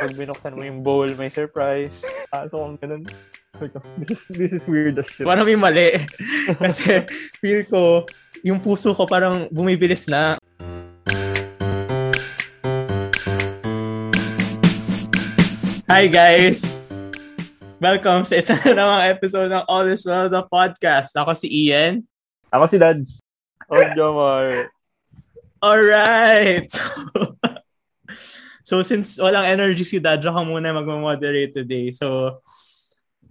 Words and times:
pag 0.00 0.16
binuksan 0.16 0.56
mo 0.56 0.64
yung 0.64 0.80
bowl, 0.80 1.04
may 1.20 1.28
surprise. 1.28 1.92
Ah, 2.32 2.48
so 2.48 2.64
kung 2.64 2.80
ganun. 2.80 3.04
This 4.00 4.16
is, 4.16 4.28
this 4.32 4.52
is 4.56 4.64
weird 4.64 4.96
as 4.96 5.04
shit. 5.12 5.28
Parang 5.28 5.44
may 5.44 5.60
mali. 5.60 6.00
Kasi 6.64 7.04
feel 7.36 7.68
ko, 7.68 8.08
yung 8.40 8.64
puso 8.64 8.96
ko 8.96 9.04
parang 9.04 9.52
bumibilis 9.52 10.08
na. 10.08 10.40
Hi 15.84 16.08
guys! 16.08 16.88
Welcome 17.76 18.24
sa 18.24 18.40
isa 18.40 18.56
na 18.56 18.72
namang 18.72 19.04
episode 19.12 19.52
ng 19.52 19.68
All 19.68 19.84
Is 19.92 20.08
Well 20.08 20.32
the 20.32 20.48
podcast. 20.48 21.12
Ako 21.12 21.36
si 21.36 21.52
Ian. 21.68 22.08
Ako 22.48 22.64
si 22.64 22.80
Dad. 22.80 23.04
Oh, 23.68 23.84
Jomar. 23.92 24.72
Alright! 25.60 26.72
so 28.70 28.86
since 28.86 29.18
walang 29.18 29.50
energy 29.50 29.82
si 29.82 29.98
Dad, 29.98 30.22
ako 30.22 30.46
muna 30.46 30.70
mag-moderate 30.70 31.50
today. 31.50 31.90
So, 31.90 32.38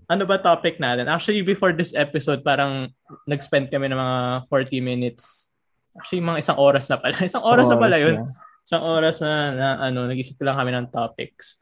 ano 0.10 0.26
ba 0.28 0.42
topic 0.42 0.82
natin? 0.82 1.08
Actually, 1.08 1.46
before 1.46 1.72
this 1.72 1.96
episode, 1.96 2.44
parang 2.44 2.92
nag-spend 3.30 3.72
kami 3.72 3.88
ng 3.88 3.96
mga 3.96 4.18
40 4.52 4.84
minutes. 4.84 5.54
Actually, 5.94 6.26
mga 6.26 6.42
isang 6.44 6.58
oras 6.58 6.92
na 6.92 6.98
pala. 6.98 7.14
Isang 7.30 7.46
oras 7.46 7.72
na 7.72 7.78
pala 7.78 7.96
yun. 8.02 8.28
Isang 8.66 8.84
oras 8.84 9.22
na, 9.22 9.32
na 9.54 9.68
ano, 9.88 10.10
nag-isip 10.10 10.36
lang 10.42 10.58
kami 10.58 10.74
ng 10.74 10.90
topics. 10.90 11.62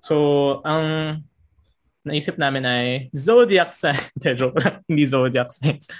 So, 0.00 0.14
ang 0.62 1.20
naisip 2.06 2.38
namin 2.38 2.64
ay 2.64 2.86
zodiac 3.10 3.74
sign. 3.74 3.98
joke 4.38 4.62
lang, 4.62 4.80
hindi 4.86 5.04
zodiac 5.04 5.50
signs. 5.50 5.90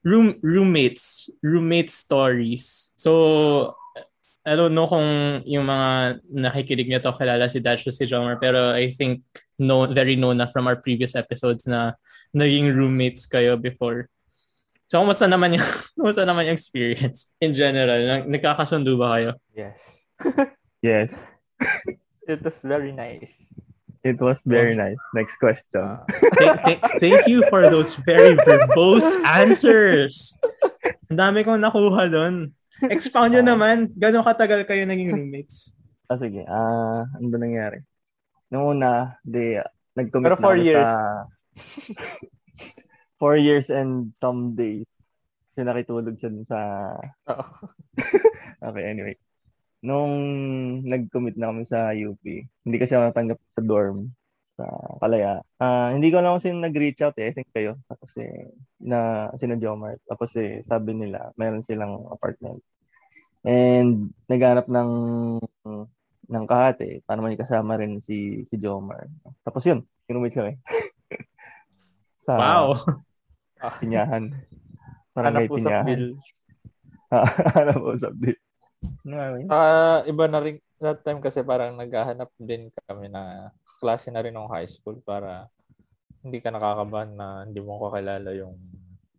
Room, 0.00 0.40
roommates. 0.40 1.28
Roommate 1.44 1.92
stories. 1.92 2.96
So, 2.96 3.76
I 4.48 4.56
don't 4.56 4.72
know 4.72 4.88
kung 4.88 5.44
yung 5.44 5.68
mga 5.68 6.24
nakikinig 6.32 6.88
nito 6.88 7.12
kilala 7.12 7.52
si 7.52 7.60
Dash 7.60 7.84
o 7.84 7.92
si 7.92 8.08
Jomer, 8.08 8.40
pero 8.40 8.72
I 8.72 8.90
think 8.90 9.20
no, 9.60 9.84
very 9.84 10.16
known 10.16 10.40
na 10.40 10.48
from 10.48 10.64
our 10.64 10.80
previous 10.80 11.12
episodes 11.12 11.68
na 11.68 11.92
naging 12.32 12.72
roommates 12.72 13.28
kayo 13.28 13.60
before. 13.60 14.08
So, 14.88 15.04
kumusta 15.04 15.28
naman 15.28 15.60
yung, 15.60 15.66
kumusta 16.00 16.24
naman 16.24 16.48
yung 16.48 16.56
experience 16.56 17.28
in 17.44 17.52
general? 17.52 18.24
Nagkakasundo 18.24 18.96
ba 18.96 19.08
kayo? 19.20 19.30
Yes. 19.52 20.08
Yes. 20.78 21.10
It 22.30 22.38
was 22.38 22.62
very 22.62 22.94
nice. 22.94 23.50
It 24.06 24.22
was 24.22 24.38
very 24.46 24.78
nice. 24.78 24.98
Next 25.10 25.42
question. 25.42 25.82
Uh, 25.82 26.06
Thank, 26.38 26.60
thank, 26.62 26.80
thank 27.02 27.26
you 27.26 27.42
for 27.50 27.66
those 27.66 27.98
very 28.06 28.38
verbose 28.46 29.10
answers. 29.26 30.38
Ang 31.10 31.18
dami 31.18 31.42
kong 31.42 31.58
nakuha 31.58 32.06
doon. 32.06 32.54
Expound 32.86 33.34
nyo 33.34 33.42
naman, 33.42 33.90
gano'ng 33.98 34.22
katagal 34.22 34.62
kayo 34.62 34.86
naging 34.86 35.10
roommates? 35.18 35.74
Ah, 36.06 36.14
sige. 36.14 36.46
Ah, 36.46 37.02
ano 37.04 37.26
ba 37.26 37.38
nangyari? 37.42 37.82
Noong 38.54 38.78
una, 38.78 39.18
di, 39.26 39.58
nag-commit 39.98 40.26
Pero 40.30 40.38
na 40.38 40.44
four 40.46 40.56
years. 40.56 40.86
Sa, 40.86 41.02
four 43.20 43.34
years 43.34 43.66
and 43.68 44.14
some 44.22 44.54
days. 44.54 44.86
Kasi 45.52 45.66
nakitulog 45.66 46.16
siya 46.16 46.30
dun 46.30 46.46
sa... 46.46 46.60
Okay, 48.58 48.84
anyway. 48.90 49.14
Nung 49.86 50.14
nag-commit 50.82 51.38
na 51.38 51.54
kami 51.54 51.62
sa 51.66 51.94
UP, 51.94 52.22
hindi 52.26 52.76
kasi 52.78 52.94
ako 52.94 53.10
natanggap 53.10 53.38
sa 53.54 53.62
dorm 53.62 54.10
sa 54.58 54.66
Kalaya. 54.98 55.38
Ah, 55.62 55.94
hindi 55.94 56.10
ko 56.10 56.18
lang 56.18 56.34
kasi 56.34 56.50
nag-reach 56.50 56.98
out 57.06 57.14
eh. 57.22 57.30
I 57.30 57.34
think 57.38 57.46
kayo. 57.54 57.78
Tapos 57.86 58.10
eh, 58.18 58.50
na, 58.82 59.30
sina 59.38 59.54
Jomar. 59.54 60.02
Tapos 60.10 60.34
eh, 60.34 60.66
sabi 60.66 60.98
nila, 60.98 61.30
meron 61.38 61.62
silang 61.62 62.10
apartment. 62.10 62.58
And 63.46 64.10
naghanap 64.26 64.66
ng 64.66 64.90
ng 66.28 66.44
kahate 66.44 67.06
para 67.06 67.22
may 67.22 67.38
kasama 67.38 67.78
rin 67.78 68.02
si 68.02 68.42
si 68.50 68.58
Jomar. 68.58 69.06
Tapos 69.46 69.62
yun, 69.62 69.86
kinumis 70.10 70.34
kami. 70.34 70.58
sa 72.26 72.34
Wow. 72.34 72.66
Pinyahan. 73.82 74.34
Parang 75.14 75.34
Hanap 75.38 75.46
may 75.46 75.48
usap 75.54 75.70
Pinyahan. 75.70 75.86
bill. 75.86 76.06
Hanap 77.54 77.78
usap 77.94 78.12
bill. 78.18 78.38
Ano 79.06 79.14
nga 79.14 79.26
yun? 79.38 79.48
Ah, 79.50 80.00
iba 80.02 80.24
na 80.26 80.38
rin 80.42 80.58
that 80.80 81.02
time 81.02 81.18
kasi 81.18 81.42
parang 81.42 81.74
naghahanap 81.74 82.30
din 82.36 82.70
kami 82.84 83.06
na 83.06 83.50
klase 83.78 84.08
na 84.08 84.20
rin 84.20 84.32
ng 84.32 84.46
high 84.46 84.66
school 84.66 84.98
para 84.98 85.46
hindi 86.18 86.38
ka 86.38 86.50
nakakabahan 86.50 87.12
na 87.12 87.26
hindi 87.42 87.58
mo 87.58 87.78
kakilala 87.80 88.30
yung 88.32 88.54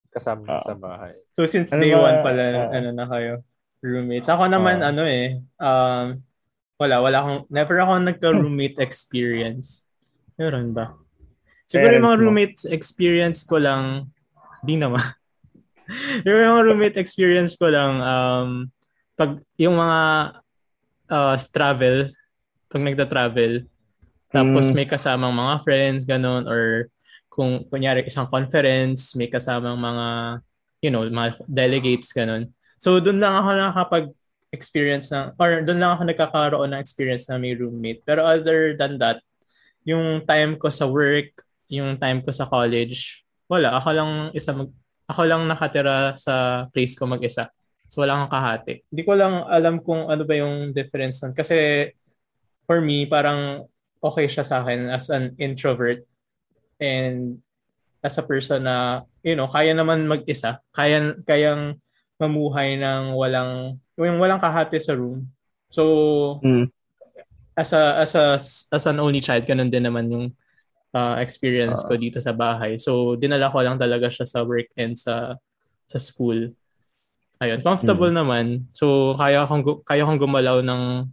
kasama 0.09 0.41
mo 0.41 0.51
Ah. 0.51 0.63
sa 0.63 0.73
bahay. 0.73 1.13
So 1.33 1.45
since 1.45 1.69
Ano 1.69 1.81
day 1.81 1.93
ba- 1.93 2.01
one 2.01 2.19
pala, 2.21 2.43
ah. 2.43 2.67
ano 2.71 2.89
na 2.91 3.05
kayo, 3.05 3.33
roommates. 3.79 4.27
Ako 4.27 4.47
naman, 4.47 4.81
Ah. 4.81 4.89
ano 4.89 5.03
eh, 5.03 5.37
um, 5.57 6.05
wala, 6.75 6.95
wala 6.99 7.17
akong, 7.19 7.39
never 7.47 7.77
ako 7.77 7.91
nagka-roommate 8.01 8.79
experience. 8.87 9.85
Meron 10.35 10.71
ba? 10.71 10.95
Siguro 11.65 11.91
yung 11.91 12.01
mga 12.01 12.07
Parents 12.09 12.17
mo? 12.17 12.25
roommate 12.25 12.57
experience 12.67 13.39
ko 13.43 13.55
lang, 13.59 13.83
di 14.59 14.75
naman. 14.75 15.03
yung 16.25 16.35
mga 16.35 16.63
roommate 16.65 16.97
experience 16.97 17.53
ko 17.53 17.69
lang, 17.69 17.99
um, 17.99 18.49
pag 19.13 19.37
yung 19.55 19.75
mga 19.75 19.99
uh, 21.09 21.35
travel, 21.51 22.13
pag 22.69 22.81
nagta-travel, 22.85 23.65
tapos 24.29 24.69
Mm. 24.69 24.75
may 24.77 24.87
kasamang 24.87 25.33
mga 25.33 25.55
friends, 25.65 26.01
ganun, 26.05 26.45
or 26.45 26.87
kung 27.33 27.65
kunyari 27.65 28.05
isang 28.05 28.29
conference, 28.29 29.17
may 29.17 29.25
kasamang 29.25 29.77
mga, 29.77 30.05
you 30.85 30.93
know, 30.93 31.01
mga 31.01 31.41
delegates, 31.49 32.13
ganun. 32.13 32.53
So, 32.77 33.01
doon 33.01 33.17
lang 33.17 33.33
ako 33.35 33.49
nakakapag-experience 33.57 35.09
ng, 35.11 35.35
or 35.35 35.65
doon 35.65 35.79
lang 35.81 35.91
ako 35.97 36.01
nagkakaroon 36.07 36.69
ng 36.71 36.81
experience 36.81 37.25
na 37.27 37.41
may 37.41 37.57
roommate. 37.57 38.05
Pero 38.05 38.23
other 38.23 38.77
than 38.77 39.01
that, 39.01 39.19
yung 39.83 40.21
time 40.29 40.55
ko 40.55 40.69
sa 40.69 40.85
work, 40.85 41.33
yung 41.69 41.97
time 41.97 42.21
ko 42.21 42.29
sa 42.29 42.45
college, 42.45 43.25
wala. 43.49 43.81
Ako 43.81 43.87
lang 43.93 44.11
isa 44.37 44.53
mag, 44.53 44.69
ako 45.09 45.21
lang 45.25 45.41
nakatira 45.49 46.13
sa 46.21 46.65
place 46.69 46.93
ko 46.93 47.09
mag-isa. 47.09 47.49
So, 47.89 48.05
wala 48.05 48.21
akong 48.21 48.33
kahati. 48.37 48.73
Hindi 48.93 49.01
ko 49.01 49.13
lang 49.17 49.49
alam 49.49 49.81
kung 49.81 50.05
ano 50.05 50.21
ba 50.21 50.37
yung 50.37 50.71
difference 50.77 51.25
nun. 51.25 51.33
Kasi, 51.33 51.89
for 52.69 52.79
me, 52.85 53.09
parang 53.09 53.65
okay 53.97 54.29
siya 54.29 54.45
sa 54.45 54.61
akin 54.61 54.93
as 54.93 55.09
an 55.09 55.33
introvert 55.41 56.05
and 56.77 57.41
as 58.05 58.15
a 58.15 58.23
person 58.23 58.63
na, 58.69 59.03
you 59.25 59.33
know, 59.33 59.49
kaya 59.49 59.73
naman 59.73 60.05
mag-isa. 60.05 60.61
Kaya, 60.69 61.17
kayang 61.25 61.81
mamuhay 62.21 62.77
ng 62.77 63.17
walang, 63.17 63.81
yung 63.97 64.21
walang 64.21 64.39
kahati 64.39 64.77
sa 64.77 64.93
room. 64.93 65.25
So, 65.73 65.83
Mm. 66.45 66.69
as 67.57 67.73
a, 67.73 67.99
as 67.99 68.13
a, 68.15 68.37
as 68.71 68.85
an 68.85 69.01
only 69.01 69.19
child, 69.19 69.43
ganun 69.49 69.73
din 69.73 69.83
naman 69.83 70.07
yung 70.13 70.25
uh, 70.93 71.17
experience 71.19 71.83
ko 71.85 71.93
dito 71.97 72.21
sa 72.21 72.33
bahay. 72.33 72.77
So, 72.79 73.17
dinala 73.17 73.51
ko 73.51 73.61
lang 73.61 73.77
talaga 73.81 74.09
siya 74.09 74.25
sa 74.29 74.45
work 74.45 74.69
and 74.77 74.97
sa 74.97 75.35
sa 75.89 75.97
school. 75.97 76.53
Ayun, 77.39 77.63
comfortable 77.63 78.11
naman. 78.11 78.67
So, 78.75 79.15
kaya 79.15 79.47
akong, 79.47 79.63
gu- 79.63 79.81
kaya 79.87 80.03
akong 80.03 80.19
gumalaw 80.19 80.59
ng 80.59 81.07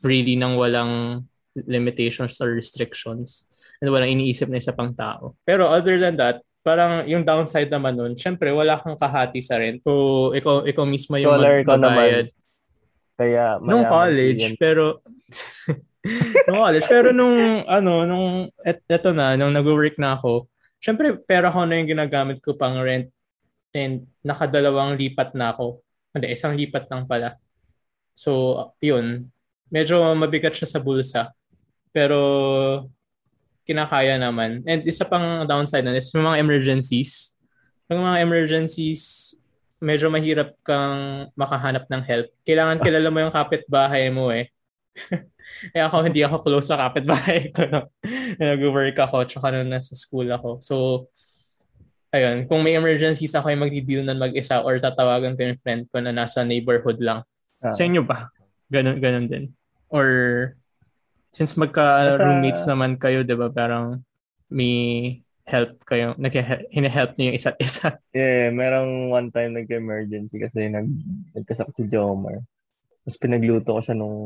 freely 0.00 0.34
ng 0.40 0.56
walang 0.56 1.24
limitations 1.52 2.40
or 2.40 2.56
restrictions. 2.56 3.44
And 3.78 3.92
walang 3.92 4.16
iniisip 4.16 4.48
na 4.48 4.58
isa 4.58 4.72
pang 4.72 4.96
tao. 4.96 5.36
Pero 5.44 5.68
other 5.68 6.00
than 6.00 6.16
that, 6.16 6.40
parang 6.64 7.04
yung 7.04 7.22
downside 7.22 7.68
naman 7.68 8.00
nun, 8.00 8.16
syempre, 8.16 8.48
wala 8.48 8.80
kang 8.80 8.96
kahati 8.96 9.44
sa 9.44 9.60
rent. 9.60 9.84
So, 9.84 10.32
ikaw, 10.32 10.64
ikaw 10.64 10.88
mismo 10.88 11.20
yung 11.20 11.36
ka 11.36 11.76
magbabayad. 11.76 12.32
Kaya 13.18 13.58
Nung 13.60 13.84
college, 13.84 14.54
Ian. 14.54 14.54
pero 14.56 15.02
nung 16.48 16.60
college, 16.64 16.86
pero 16.86 17.08
nung 17.10 17.66
ano, 17.66 18.06
nung 18.06 18.28
et, 18.62 18.78
eto 18.86 19.10
na, 19.10 19.34
nung 19.34 19.50
nag-work 19.50 19.98
na 19.98 20.14
ako, 20.14 20.46
syempre 20.78 21.18
pera 21.18 21.50
ko 21.50 21.66
na 21.66 21.76
yung 21.82 21.90
ginagamit 21.90 22.38
ko 22.38 22.54
pang 22.54 22.78
rent 22.78 23.10
and 23.74 24.08
nakadalawang 24.24 24.96
lipat 24.96 25.36
na 25.36 25.52
ako. 25.52 25.82
Hindi, 26.12 26.32
isang 26.32 26.56
lipat 26.56 26.88
lang 26.88 27.04
pala. 27.04 27.36
So, 28.16 28.72
yun. 28.80 29.28
Medyo 29.68 30.00
mabigat 30.16 30.56
siya 30.56 30.68
sa 30.68 30.80
bulsa. 30.80 31.32
Pero 31.92 32.18
kinakaya 33.68 34.16
naman. 34.16 34.64
And 34.64 34.80
isa 34.88 35.04
pang 35.04 35.44
downside 35.44 35.84
na 35.84 35.92
is 35.92 36.08
yung 36.16 36.24
mga 36.24 36.40
emergencies. 36.40 37.36
Yung 37.92 38.00
mga 38.00 38.24
emergencies, 38.24 39.36
medyo 39.78 40.08
mahirap 40.08 40.56
kang 40.64 41.28
makahanap 41.36 41.84
ng 41.86 42.02
help. 42.02 42.26
Kailangan 42.48 42.80
kilala 42.80 43.08
mo 43.12 43.18
yung 43.22 43.34
kapitbahay 43.34 44.08
mo 44.08 44.32
eh. 44.32 44.48
eh 45.76 45.82
ako, 45.84 46.08
hindi 46.08 46.24
ako 46.24 46.42
close 46.42 46.72
sa 46.72 46.80
kapitbahay 46.80 47.52
ko. 47.52 47.88
Nag-work 48.40 48.96
ako, 48.98 49.28
tsaka 49.28 49.54
nung 49.54 49.70
nasa 49.70 49.94
school 49.94 50.26
ako. 50.32 50.58
So, 50.64 50.74
ayun, 52.12 52.48
kung 52.48 52.64
may 52.64 52.76
emergencies 52.76 53.34
ako 53.36 53.52
yung 53.52 53.64
magdi-deal 53.68 54.04
na 54.04 54.16
mag-isa 54.16 54.64
or 54.64 54.80
tatawagan 54.80 55.36
ko 55.36 55.40
yung 55.44 55.60
friend 55.60 55.82
ko 55.92 56.00
na 56.00 56.12
nasa 56.12 56.44
neighborhood 56.44 57.00
lang. 57.00 57.24
Ah. 57.60 57.74
Sa 57.74 57.84
inyo 57.84 58.04
ba? 58.04 58.32
Ganun, 58.72 59.00
ganun 59.00 59.26
din. 59.28 59.44
Or, 59.88 60.08
since 61.32 61.56
magka-roommates 61.56 62.64
naman 62.68 62.96
kayo, 62.96 63.24
di 63.24 63.36
ba, 63.36 63.48
parang 63.52 64.00
may 64.48 65.20
help 65.48 65.80
kayo, 65.88 66.12
nag-help 66.20 67.16
niyo 67.16 67.32
yung 67.32 67.38
isa't 67.40 67.56
isa. 67.60 67.96
Yeah, 68.16 68.52
merong 68.52 69.08
one 69.08 69.28
time 69.32 69.56
nagka-emergency 69.56 70.36
kasi 70.36 70.68
nag, 70.68 70.88
nagkasakit 71.32 71.74
si 71.76 71.84
Jomar. 71.88 72.44
Tapos 73.04 73.16
pinagluto 73.16 73.72
ko 73.72 73.80
siya 73.80 73.96
nung 73.96 74.18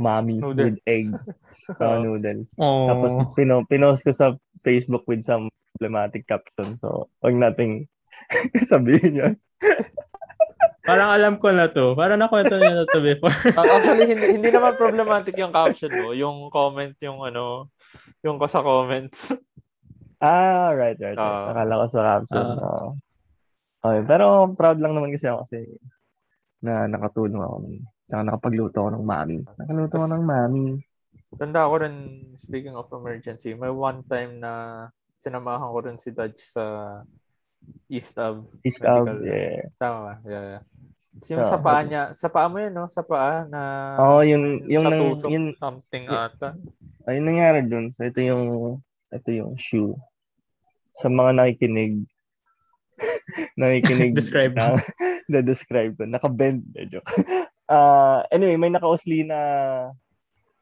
mommy 0.00 0.40
Noodles. 0.40 0.78
with 0.78 0.78
egg 0.88 1.12
uh, 1.82 2.00
noodles. 2.00 2.48
Oh. 2.56 2.88
Tapos 2.88 3.12
pino, 3.36 3.66
pinost 3.68 4.00
ko 4.00 4.14
sa 4.16 4.32
Facebook 4.64 5.04
with 5.04 5.26
some 5.26 5.52
problematic 5.78 6.26
caption. 6.26 6.74
So, 6.74 7.06
wag 7.22 7.38
nating 7.38 7.86
sabihin 8.70 9.22
yan. 9.22 9.34
Parang 10.82 11.14
alam 11.14 11.38
ko 11.38 11.54
na 11.54 11.70
to. 11.70 11.94
Parang 11.94 12.18
nakwento 12.18 12.58
niya 12.58 12.82
na 12.82 12.88
to 12.90 12.98
before. 12.98 13.30
Ah, 13.54 13.78
Actually, 13.78 14.10
hindi, 14.10 14.26
hindi 14.34 14.50
naman 14.50 14.74
problematic 14.74 15.38
yung 15.38 15.54
caption 15.54 15.94
mo. 15.94 16.10
Yung 16.10 16.50
comment, 16.50 16.98
yung 16.98 17.22
ano, 17.22 17.70
yung 18.26 18.42
ko 18.42 18.50
sa 18.50 18.66
comments. 18.66 19.30
Ah, 20.18 20.74
right, 20.74 20.98
right. 20.98 21.14
right. 21.14 21.22
Ah. 21.22 21.54
Akala 21.54 21.78
ko 21.78 21.86
sa 21.86 22.00
caption. 22.02 22.42
Ah. 22.42 22.58
oo. 22.58 22.88
okay, 23.86 24.00
pero 24.02 24.50
proud 24.58 24.82
lang 24.82 24.98
naman 24.98 25.14
kasi 25.14 25.30
ako 25.30 25.46
kasi 25.46 25.62
na 26.58 26.90
nakatulong 26.90 27.38
ako. 27.38 27.56
Tsaka 28.10 28.20
nakapagluto 28.26 28.76
ako 28.82 28.90
ng 28.98 29.06
mami. 29.06 29.38
Nakaluto 29.62 29.94
ako 29.94 30.08
ng 30.10 30.24
mami. 30.26 30.66
Tanda 31.36 31.68
ko 31.68 31.76
rin, 31.84 31.96
speaking 32.40 32.72
of 32.72 32.88
emergency, 32.88 33.52
may 33.52 33.68
one 33.68 34.00
time 34.08 34.40
na 34.40 34.52
sinamahan 35.18 35.68
ko 35.68 35.78
rin 35.82 35.98
si 35.98 36.10
Dodge 36.10 36.38
sa 36.40 36.64
East 37.90 38.14
of 38.16 38.46
East 38.62 38.82
of, 38.86 39.04
Medical. 39.04 39.26
yeah. 39.26 39.66
Tama 39.76 39.98
ba? 39.98 40.14
Yeah, 40.24 40.44
yeah. 40.56 40.62
Yung 41.26 41.42
Ah, 41.42 41.50
sa 41.50 41.58
paa 41.58 41.82
niya, 41.82 42.02
sa 42.14 42.28
paa 42.30 42.46
mo 42.46 42.62
yun, 42.62 42.70
no? 42.70 42.86
Sa 42.86 43.02
paa 43.02 43.42
na 43.50 43.60
Oo, 43.98 44.22
yun, 44.22 44.62
yung, 44.70 44.86
nang, 44.86 45.18
yun, 45.26 45.50
something 45.58 46.06
y- 46.06 46.14
ata. 46.14 46.54
ayun 47.10 47.26
nangyari 47.26 47.66
dun. 47.66 47.90
So, 47.90 48.06
ito 48.06 48.22
yung, 48.22 48.78
ito 49.10 49.28
yung 49.34 49.58
shoe. 49.58 49.98
Sa 50.94 51.10
mga 51.10 51.34
nakikinig, 51.34 52.06
nakikinig 53.58 54.14
Describe 54.18 54.54
na, 54.54 54.78
na 55.30 55.42
describe 55.42 55.98
ko. 55.98 56.06
Naka-bend. 56.06 56.62
Eh, 56.78 56.86
joke. 56.86 57.10
Ah, 57.66 58.22
anyway, 58.30 58.54
may 58.54 58.70
nakausli 58.70 59.26
na 59.26 59.40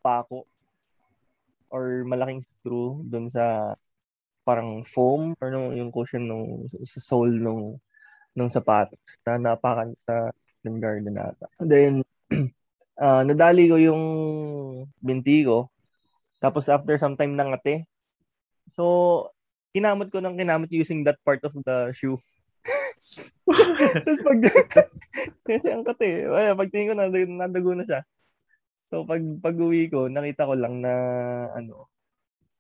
pako 0.01 0.49
or 1.69 2.03
malaking 2.03 2.41
screw 2.41 3.05
dun 3.05 3.29
sa 3.29 3.77
parang 4.47 4.87
foam 4.87 5.35
or 5.43 5.51
no, 5.51 5.75
yung 5.75 5.91
cushion 5.91 6.31
nung 6.31 6.71
sa 6.87 7.03
sole 7.03 7.35
nung 7.35 7.83
nung 8.39 8.47
sapatos 8.47 9.03
na 9.27 9.43
napakan 9.43 9.99
sa 10.07 10.31
ng 10.63 10.79
garden 10.79 11.19
nata. 11.19 11.51
Then 11.59 12.07
ah, 13.03 13.27
nadali 13.27 13.67
ko 13.67 13.77
yung 13.83 14.03
binti 15.03 15.43
ko. 15.43 15.67
Tapos 16.39 16.71
after 16.71 16.95
some 16.95 17.19
time 17.19 17.35
nangate. 17.35 17.91
So 18.71 18.85
kinamot 19.75 20.15
ko 20.15 20.23
ng 20.23 20.39
kinamot 20.39 20.71
using 20.71 21.03
that 21.03 21.19
part 21.27 21.43
of 21.43 21.53
the 21.67 21.91
shoe. 21.91 22.23
Tapos 24.07 24.21
pag 24.23 24.41
kasi 25.47 25.67
ang 25.71 25.87
kate, 25.87 26.27
ay 26.27 26.55
pagtingin 26.55 26.91
ko 26.91 26.95
nadag, 26.95 27.31
nadago 27.31 27.73
na 27.75 27.87
siya. 27.87 28.01
So 28.91 29.03
pag 29.03 29.23
pag-uwi 29.43 29.91
ko, 29.91 30.07
nakita 30.07 30.47
ko 30.47 30.55
lang 30.55 30.83
na 30.83 30.93
ano 31.55 31.91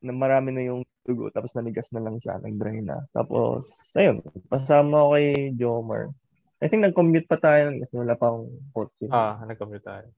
na 0.06 0.14
marami 0.14 0.54
na 0.54 0.62
yung 0.62 0.86
dugo 1.02 1.30
tapos 1.30 1.54
nanigas 1.54 1.90
na 1.90 2.02
lang 2.02 2.18
siya, 2.22 2.38
nag-dry 2.38 2.82
na. 2.82 3.02
Tapos 3.10 3.66
ayun, 3.98 4.22
pasama 4.46 5.06
ko 5.06 5.08
kay 5.18 5.54
Jomar. 5.58 6.14
I 6.62 6.70
think 6.70 6.86
nag-commute 6.86 7.28
pa 7.28 7.36
tayo 7.36 7.74
kasi 7.82 7.94
wala 7.94 8.14
pa 8.16 8.32
akong 8.32 8.48
kotse. 8.72 9.04
Ah, 9.12 9.42
nag-commute 9.44 9.84
tayo. 9.84 10.08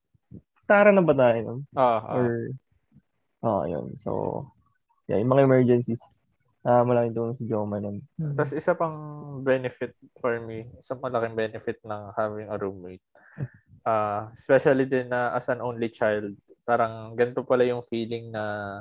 Tara 0.68 0.92
na 0.92 1.00
ba 1.00 1.16
tayo 1.16 1.38
nun? 1.40 1.60
Ah, 1.72 1.98
ah. 2.04 2.16
Or 2.20 2.28
Oh, 3.38 3.62
yun. 3.62 3.94
So, 4.02 4.42
yeah, 5.06 5.22
yung 5.22 5.30
mga 5.30 5.46
emergencies. 5.46 6.02
Ah, 6.66 6.82
malaking 6.82 7.14
tulong 7.14 7.38
si 7.38 7.46
Jomar 7.46 7.78
nun. 7.78 8.02
Tapos 8.34 8.50
isa 8.50 8.74
pang 8.74 8.98
benefit 9.46 9.94
for 10.18 10.42
me, 10.42 10.66
isang 10.82 10.98
malaking 10.98 11.38
benefit 11.38 11.78
ng 11.86 12.02
having 12.18 12.50
a 12.50 12.58
roommate. 12.58 13.04
Ah, 13.86 14.28
especially 14.34 14.84
din 14.84 15.08
na 15.08 15.32
as 15.38 15.46
an 15.48 15.62
only 15.62 15.88
child, 15.88 16.34
parang 16.66 17.14
ganito 17.14 17.46
pala 17.46 17.64
yung 17.64 17.86
feeling 17.86 18.28
na 18.34 18.76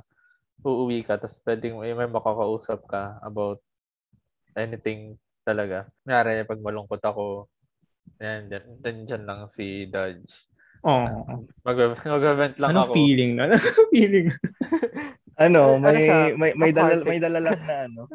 uuwi 0.62 1.06
ka 1.06 1.18
tapos 1.18 1.38
pwedeng 1.44 1.78
may, 1.78 1.94
may 1.94 2.10
makakausap 2.10 2.86
ka 2.86 3.22
about 3.22 3.62
anything 4.54 5.16
talaga. 5.42 5.86
Kunyari, 6.02 6.44
pag 6.44 6.60
malungkot 6.60 7.00
ako, 7.00 7.48
yan, 8.18 8.50
dyan, 8.50 8.66
dyan, 8.82 8.98
dyan 9.06 9.24
lang 9.24 9.40
si 9.48 9.86
Dodge. 9.86 10.28
Oh. 10.82 11.06
Mag- 11.66 12.00
mag-event 12.00 12.56
lang 12.58 12.70
Anong 12.72 12.88
ako. 12.90 12.94
feeling? 12.96 13.32
Anong 13.38 13.64
feeling? 13.94 14.28
Ano, 15.38 15.78
Ano 15.78 15.84
may 15.86 16.02
siya? 16.02 16.18
may 16.34 16.52
may 16.58 16.72
dala 16.74 16.94
may 17.04 17.20
dala 17.22 17.40
lang 17.42 17.60
na 17.66 17.76
ano. 17.86 18.02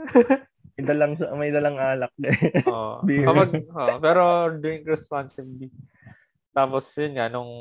May 0.72 0.88
dalang 0.88 1.12
may 1.36 1.50
dalang 1.52 1.76
alak. 1.76 2.12
Oo. 2.64 3.02
Beer. 3.06 3.28
Kapag, 3.28 3.50
oo, 3.60 3.94
pero 4.00 4.22
drink 4.56 4.88
responsibly. 4.88 5.68
Tapos 6.48 6.88
yun 6.96 7.12
nga, 7.12 7.28
nung 7.28 7.52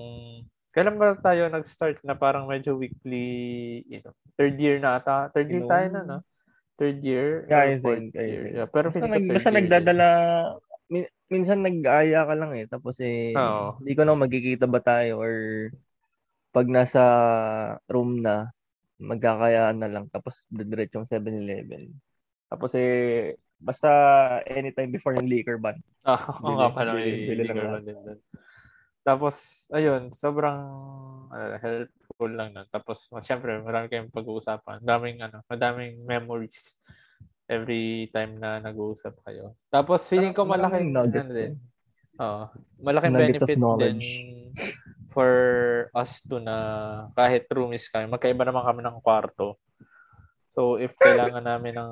kailan 0.72 0.96
ba 0.96 1.14
tayo 1.16 1.48
nag-start 1.48 2.00
na 2.02 2.16
parang 2.16 2.48
medyo 2.48 2.76
weekly, 2.76 3.28
you 3.86 4.00
know, 4.02 4.16
third 4.36 4.56
year 4.56 4.80
na 4.80 4.98
ata. 4.98 5.28
Third 5.32 5.48
year 5.48 5.64
Inom. 5.64 5.72
tayo 5.72 5.86
na, 5.92 6.02
no? 6.02 6.18
Third 6.76 7.00
year 7.04 7.46
Yeah, 7.46 7.62
or 7.62 7.68
I 7.68 7.76
fourth 7.78 8.00
think, 8.10 8.16
year. 8.16 8.44
Yeah, 8.50 8.68
pero 8.68 8.90
basta, 8.90 9.06
nag, 9.06 9.26
basta 9.28 9.50
year 9.50 9.58
nagdadala 9.62 10.08
min- 10.90 11.12
minsan 11.28 11.62
nag-aya 11.62 12.26
ka 12.26 12.34
lang 12.34 12.52
eh 12.58 12.66
tapos 12.66 12.98
eh 13.00 13.32
Oo. 13.32 13.78
hindi 13.80 13.94
ko 13.94 14.02
na 14.04 14.18
magkikita 14.18 14.66
ba 14.66 14.82
tayo 14.82 15.22
or 15.22 15.34
pag 16.52 16.68
nasa 16.68 17.04
room 17.88 18.20
na 18.20 18.52
magkakayaan 18.98 19.78
na 19.80 19.88
lang 19.88 20.06
tapos 20.10 20.44
diretsyong 20.52 21.08
7-Eleven. 21.08 21.92
Tapos 22.48 22.76
eh 22.76 23.34
basta 23.56 23.88
anytime 24.50 24.90
before 24.90 25.14
yung 25.16 25.30
liquor 25.30 25.62
ban. 25.62 25.78
Ah, 26.02 26.18
oo 26.42 26.58
nga 26.58 26.68
Bili- 26.68 26.76
pala, 26.76 26.90
may 26.92 27.06
bili- 27.06 27.28
bili 27.30 27.44
lang 27.46 27.56
liquor 27.56 27.62
natin. 27.62 27.72
man 27.72 27.84
din 27.86 27.98
doon. 28.02 28.20
Tapos, 29.02 29.66
ayun, 29.74 30.14
sobrang 30.14 30.62
uh, 31.34 31.58
helpful 31.58 32.30
lang 32.30 32.54
na. 32.54 32.70
Tapos, 32.70 33.10
syempre, 33.26 33.58
marami 33.58 33.90
kayong 33.90 34.14
pag-uusapan. 34.14 34.78
Daming, 34.86 35.26
ano, 35.26 35.42
madaming 35.50 36.06
memories 36.06 36.78
every 37.50 38.14
time 38.14 38.38
na 38.38 38.62
nag-uusap 38.62 39.18
kayo. 39.26 39.58
Tapos, 39.74 40.06
feeling 40.06 40.38
ko 40.38 40.46
malaking, 40.46 40.94
Maraming 40.94 41.18
nuggets, 41.18 41.18
ano 41.18 41.32
din, 41.34 41.54
eh. 41.58 42.22
Oo. 42.22 42.44
malaking 42.86 43.14
Nuggets 43.18 43.42
benefit 43.42 43.60
din 43.82 43.98
for 45.10 45.32
us 45.92 46.22
to 46.24 46.38
na 46.38 46.56
kahit 47.18 47.50
roomies 47.50 47.90
kami, 47.90 48.06
magkaiba 48.06 48.46
naman 48.46 48.64
kami 48.64 48.82
ng 48.86 49.02
kwarto. 49.02 49.58
So, 50.54 50.78
if 50.78 50.94
kailangan 51.02 51.42
namin 51.42 51.74
ng 51.74 51.92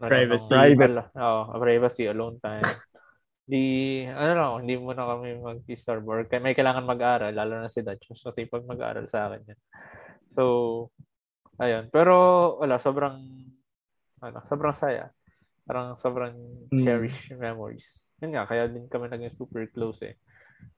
ano, 0.00 0.08
Privacy. 0.08 0.50
ng- 0.50 0.56
Private. 0.56 0.94
Oo, 1.20 1.40
privacy, 1.60 2.04
alone 2.08 2.40
time. 2.40 2.64
Di, 3.50 4.06
ano 4.06 4.32
lang, 4.38 4.52
hindi 4.62 4.78
muna 4.78 5.10
kami 5.10 5.34
mag-disturb 5.42 6.06
or 6.06 6.22
kaya 6.30 6.38
may 6.38 6.54
kailangan 6.54 6.86
mag-aral, 6.86 7.34
lalo 7.34 7.58
na 7.58 7.66
si 7.66 7.82
Dutch. 7.82 8.06
Mas 8.06 8.22
kasi 8.22 8.46
pag 8.46 8.62
mag-aral 8.62 9.10
sa 9.10 9.26
akin 9.26 9.42
yan. 9.50 9.60
So, 10.38 10.44
ayun. 11.58 11.90
Pero, 11.90 12.14
wala, 12.62 12.78
sobrang, 12.78 13.18
ano, 14.22 14.38
sobrang 14.46 14.70
saya. 14.70 15.10
Parang 15.66 15.98
sobrang 15.98 16.34
Mm. 16.70 16.82
cherish 16.86 17.34
memories. 17.34 18.06
Yun 18.22 18.38
nga, 18.38 18.46
kaya 18.46 18.70
din 18.70 18.86
kami 18.86 19.10
naging 19.10 19.34
super 19.34 19.66
close 19.66 19.98
eh. 20.06 20.14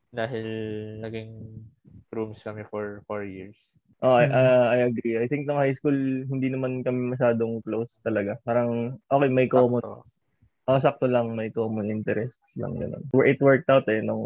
Dahil 0.08 0.46
naging 1.04 1.32
rooms 2.08 2.40
kami 2.40 2.64
for 2.64 3.04
four 3.04 3.24
years. 3.24 3.76
Oh, 4.02 4.16
I, 4.16 4.26
Mm. 4.26 4.34
uh, 4.34 4.66
I 4.72 4.78
agree. 4.88 5.14
I 5.20 5.28
think 5.28 5.44
nung 5.44 5.60
high 5.60 5.76
school 5.76 5.94
hindi 6.28 6.48
naman 6.48 6.82
kami 6.82 7.14
masyadong 7.14 7.60
close 7.62 7.92
talaga. 8.02 8.34
Parang 8.42 8.98
okay, 9.06 9.28
may 9.28 9.46
common. 9.46 9.80
Oh, 10.70 10.78
sakto 10.78 11.10
lang 11.10 11.34
may 11.34 11.50
common 11.50 11.90
interests 11.90 12.54
lang 12.54 12.78
ganun. 12.78 13.02
It 13.26 13.42
worked 13.42 13.66
out 13.66 13.82
eh 13.90 13.98
nung 13.98 14.22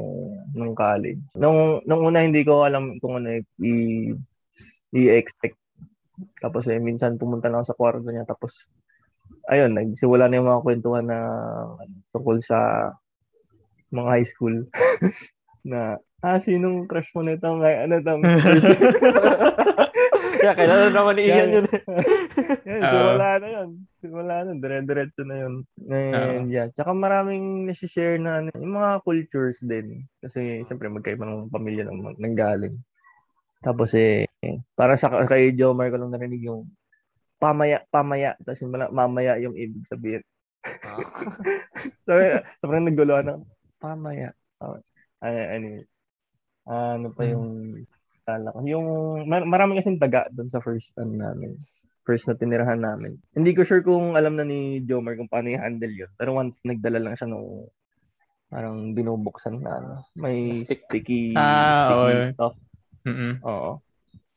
nung 0.52 0.76
college. 0.76 1.16
Nung 1.32 1.80
nung 1.88 2.04
una 2.04 2.20
hindi 2.20 2.44
ko 2.44 2.68
alam 2.68 3.00
kung 3.00 3.24
ano 3.24 3.40
i 3.64 3.72
i-expect. 4.92 5.56
Tapos 6.44 6.68
eh 6.68 6.76
minsan 6.76 7.16
pumunta 7.16 7.48
lang 7.48 7.64
ako 7.64 7.68
sa 7.72 7.78
kwarto 7.80 8.08
niya 8.12 8.28
tapos 8.28 8.68
ayun, 9.48 9.72
nagsimula 9.72 10.28
na 10.28 10.36
yung 10.36 10.48
mga 10.52 10.64
kwentuhan 10.64 11.06
na 11.08 11.18
ano, 11.80 11.94
tungkol 12.12 12.36
sa 12.44 12.92
mga 13.88 14.08
high 14.12 14.28
school 14.28 14.56
na 15.70 15.96
ah 16.20 16.36
sinong 16.36 16.84
crush 16.84 17.08
mo 17.16 17.24
nito 17.24 17.48
ano 17.48 17.96
tong 18.04 18.22
Kaya 20.46 20.52
kailangan 20.62 20.92
naman 20.94 21.14
ni 21.18 21.24
Ian 21.26 21.48
yun. 21.58 21.66
Yan, 22.68 22.80
Oo. 22.86 22.90
simula 22.92 23.28
na 23.42 23.48
yun. 23.50 23.68
Simula 24.06 24.46
na, 24.46 24.54
dire-diretso 24.54 25.22
na 25.26 25.36
yun. 25.42 25.54
And 25.90 26.46
yeah, 26.48 26.70
tsaka 26.70 26.94
maraming 26.94 27.66
nasi-share 27.66 28.22
na 28.22 28.40
ano, 28.40 28.54
yung 28.54 28.78
mga 28.78 29.02
cultures 29.02 29.58
din. 29.60 30.06
Kasi 30.22 30.62
siyempre 30.64 30.86
magkaiba 30.86 31.26
ng 31.26 31.50
pamilya 31.50 31.90
ng 31.90 32.22
nanggaling. 32.22 32.78
Tapos 33.60 33.90
eh, 33.98 34.30
para 34.78 34.94
sa 34.94 35.10
kay 35.26 35.50
Jomar 35.58 35.90
ko 35.90 35.98
lang 35.98 36.14
narinig 36.14 36.46
yung 36.46 36.70
pamaya, 37.42 37.82
pamaya. 37.90 38.38
Tapos 38.46 38.62
yung 38.62 38.72
mamaya 38.94 39.36
yung 39.42 39.58
ibig 39.58 39.84
sabihin. 39.90 40.22
Ah. 40.86 40.98
So, 42.06 42.14
sobrang 42.62 42.86
nagulo 42.86 43.18
ng 43.22 43.42
pamaya. 43.82 44.30
Oh, 44.62 44.78
ano, 45.20 45.38
anyway. 45.52 45.84
ano 46.66 47.10
pa 47.10 47.22
yung 47.26 47.46
kala 48.26 48.50
ko. 48.50 48.58
Yung 48.66 48.86
mar- 49.30 49.46
marami 49.46 49.78
kasing 49.78 50.02
taga 50.02 50.26
doon 50.34 50.50
sa 50.50 50.62
first 50.62 50.90
time 50.98 51.14
namin. 51.14 51.54
First 52.06 52.30
na 52.30 52.34
tinirahan 52.34 52.78
namin. 52.78 53.18
Hindi 53.34 53.50
ko 53.50 53.60
sure 53.60 53.82
kung 53.82 54.14
alam 54.14 54.38
na 54.38 54.46
ni 54.46 54.78
Jomar 54.80 55.18
kung 55.18 55.26
paano 55.26 55.50
i-handle 55.50 55.90
yun. 55.90 56.10
Pero 56.14 56.32
one 56.32 56.54
nagdala 56.62 57.02
lang 57.02 57.12
siya 57.12 57.26
nung 57.26 57.66
parang 58.46 58.94
binubuksan 58.94 59.58
na 59.58 59.70
ano. 59.76 59.94
May 60.14 60.54
Stick. 60.56 60.86
sticky, 60.86 61.34
Ah, 61.34 61.90
sticky 61.90 61.90
oo. 61.90 62.30
stuff. 62.32 62.54
Mm-mm. 63.02 63.32
Oo. 63.42 63.70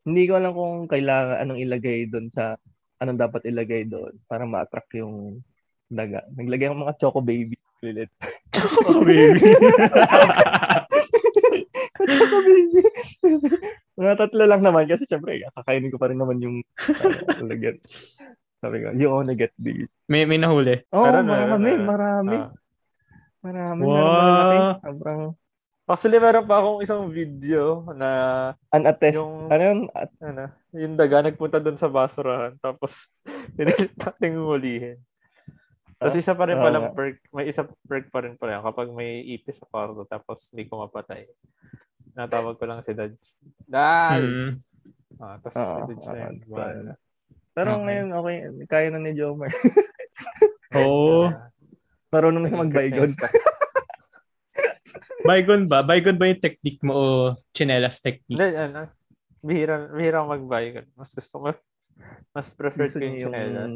hindi 0.02 0.26
ko 0.26 0.34
alam 0.34 0.52
kung 0.52 0.90
kailangan 0.90 1.38
anong 1.40 1.60
ilagay 1.60 2.06
doon 2.06 2.28
sa 2.28 2.58
anong 2.98 3.20
dapat 3.20 3.46
ilagay 3.46 3.86
doon 3.86 4.18
para 4.26 4.42
ma-attract 4.44 4.90
yung 4.96 5.46
daga. 5.86 6.26
Naglagay 6.32 6.66
ako 6.66 6.76
mga 6.80 6.98
choco 6.98 7.20
baby 7.22 7.54
ulit. 7.80 8.10
Choco 8.50 9.06
baby. 9.06 9.40
choco 12.10 12.38
baby. 12.42 12.82
Mga 14.10 14.20
tatlo 14.20 14.44
lang 14.44 14.66
naman 14.66 14.90
kasi 14.90 15.06
syempre 15.06 15.38
kakainin 15.54 15.94
ko 15.94 16.02
pa 16.02 16.10
rin 16.10 16.18
naman 16.18 16.42
yung 16.42 16.66
uh, 16.66 17.46
lagyan. 17.46 17.78
Sabi 18.60 18.82
ko, 18.82 18.92
you 18.92 19.08
only 19.08 19.38
get 19.38 19.54
these. 19.56 19.88
May, 20.10 20.28
may 20.28 20.36
nahuli. 20.36 20.84
Oo, 20.92 21.00
oh, 21.00 21.24
marami, 21.24 21.80
marami. 21.80 22.36
Ah. 22.36 22.52
Marami, 23.40 23.82
Wow. 23.88 23.96
malaki. 23.96 24.58
Sobrang 24.84 25.22
Actually, 25.90 26.22
meron 26.22 26.46
pa 26.46 26.62
akong 26.62 26.86
isang 26.86 27.10
video 27.10 27.82
na 27.98 28.10
unattest. 28.70 29.18
Yung- 29.18 29.50
Ano 29.50 29.64
yun? 29.64 29.80
At, 29.90 30.14
ano, 30.22 30.54
yung 30.70 30.94
daga 30.94 31.26
nagpunta 31.26 31.58
doon 31.58 31.82
sa 31.82 31.90
basurahan 31.90 32.54
tapos 32.62 33.10
pinilit 33.58 33.90
nating 33.98 34.38
hulihin. 34.38 35.02
Tapos 35.98 36.14
isa 36.14 36.38
pa 36.38 36.46
rin 36.46 36.62
Ah, 36.62 36.64
palang 36.64 36.84
nga. 36.86 36.94
perk, 36.94 37.18
may 37.34 37.50
isa 37.50 37.66
perk 37.90 38.08
pa 38.14 38.22
rin 38.22 38.38
pala 38.38 38.62
kapag 38.62 38.94
may 38.94 39.26
ipis 39.34 39.58
sa 39.58 39.66
kwarto 39.66 40.06
tapos 40.06 40.46
hindi 40.54 40.70
ko 40.70 40.86
mapatay. 40.86 41.26
Natawag 42.20 42.60
ko 42.60 42.68
lang 42.68 42.84
si 42.84 42.92
Dodge. 42.92 43.16
Dad! 43.64 44.20
Hmm. 44.20 44.52
Ah, 45.20 45.40
tapos 45.40 45.56
Oo, 45.56 45.64
si 45.64 45.82
Dodge 45.96 46.06
na 46.06 46.20
yun. 46.20 46.36
Bahala. 46.44 46.94
pero 47.56 47.70
Okay. 47.72 47.84
ngayon, 47.88 48.08
okay. 48.12 48.36
Kaya 48.68 48.88
na 48.92 49.00
ni 49.00 49.12
Jomar. 49.16 49.52
Oo. 50.84 51.32
Ah, 51.32 51.48
Marunong 52.12 52.50
siya 52.50 52.60
tax. 53.16 53.34
Baygon 55.30 55.70
ba? 55.70 55.86
Baygon 55.86 56.18
ba 56.18 56.26
yung 56.28 56.42
technique 56.42 56.82
mo 56.84 56.94
o 56.94 57.06
chinelas 57.54 58.02
technique? 58.02 58.36
Hindi, 58.36 58.50
ano, 58.58 58.90
bihira, 59.40 59.88
bihira 59.94 60.26
mag-baygon. 60.26 60.90
Mas 60.98 61.14
gusto 61.14 61.30
ko, 61.30 61.54
mas, 61.54 61.60
prefer 62.56 62.90
ko 62.90 62.98
yung 62.98 63.20
chinelas. 63.20 63.76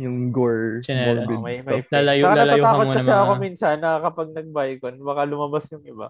Yung 0.00 0.32
gore, 0.32 0.80
Chinelas. 0.82 1.26
morbid 1.28 1.36
Oh, 1.36 1.44
may, 1.44 1.58
may. 1.60 1.80
Lalayo- 1.92 2.24
Saka 2.24 2.38
lalayo 2.40 2.62
ka 2.62 2.66
natatakot 2.72 2.86
kasi 2.96 3.12
ako 3.12 3.32
minsan 3.36 3.76
na 3.82 3.90
kapag 4.00 4.28
nag-baygon, 4.32 4.94
baka 5.04 5.22
lumabas 5.28 5.64
yung 5.74 5.84
iba. 5.84 6.08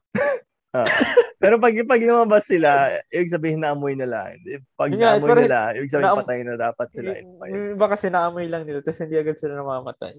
Pero 1.37 1.61
pag, 1.61 1.73
pag 1.85 2.03
lumabas 2.03 2.49
sila, 2.49 3.01
ibig 3.13 3.33
sabihin 3.33 3.61
na 3.61 3.77
amoy 3.77 3.93
nila. 3.93 4.33
Pag 4.77 4.93
nga, 4.97 5.17
naamoy 5.17 5.29
pero- 5.29 5.43
nila, 5.45 5.59
ibig 5.77 5.93
sabihin 5.93 6.09
naam- 6.09 6.21
patay 6.25 6.39
na 6.43 6.55
dapat 6.57 6.89
sila. 6.93 7.11
Yung, 7.21 7.65
iba 7.77 7.87
kasi 7.87 8.07
naamoy 8.09 8.47
lang 8.49 8.65
nila, 8.65 8.81
tapos 8.81 9.01
hindi 9.05 9.17
agad 9.21 9.37
sila 9.37 9.57
namamatay. 9.57 10.17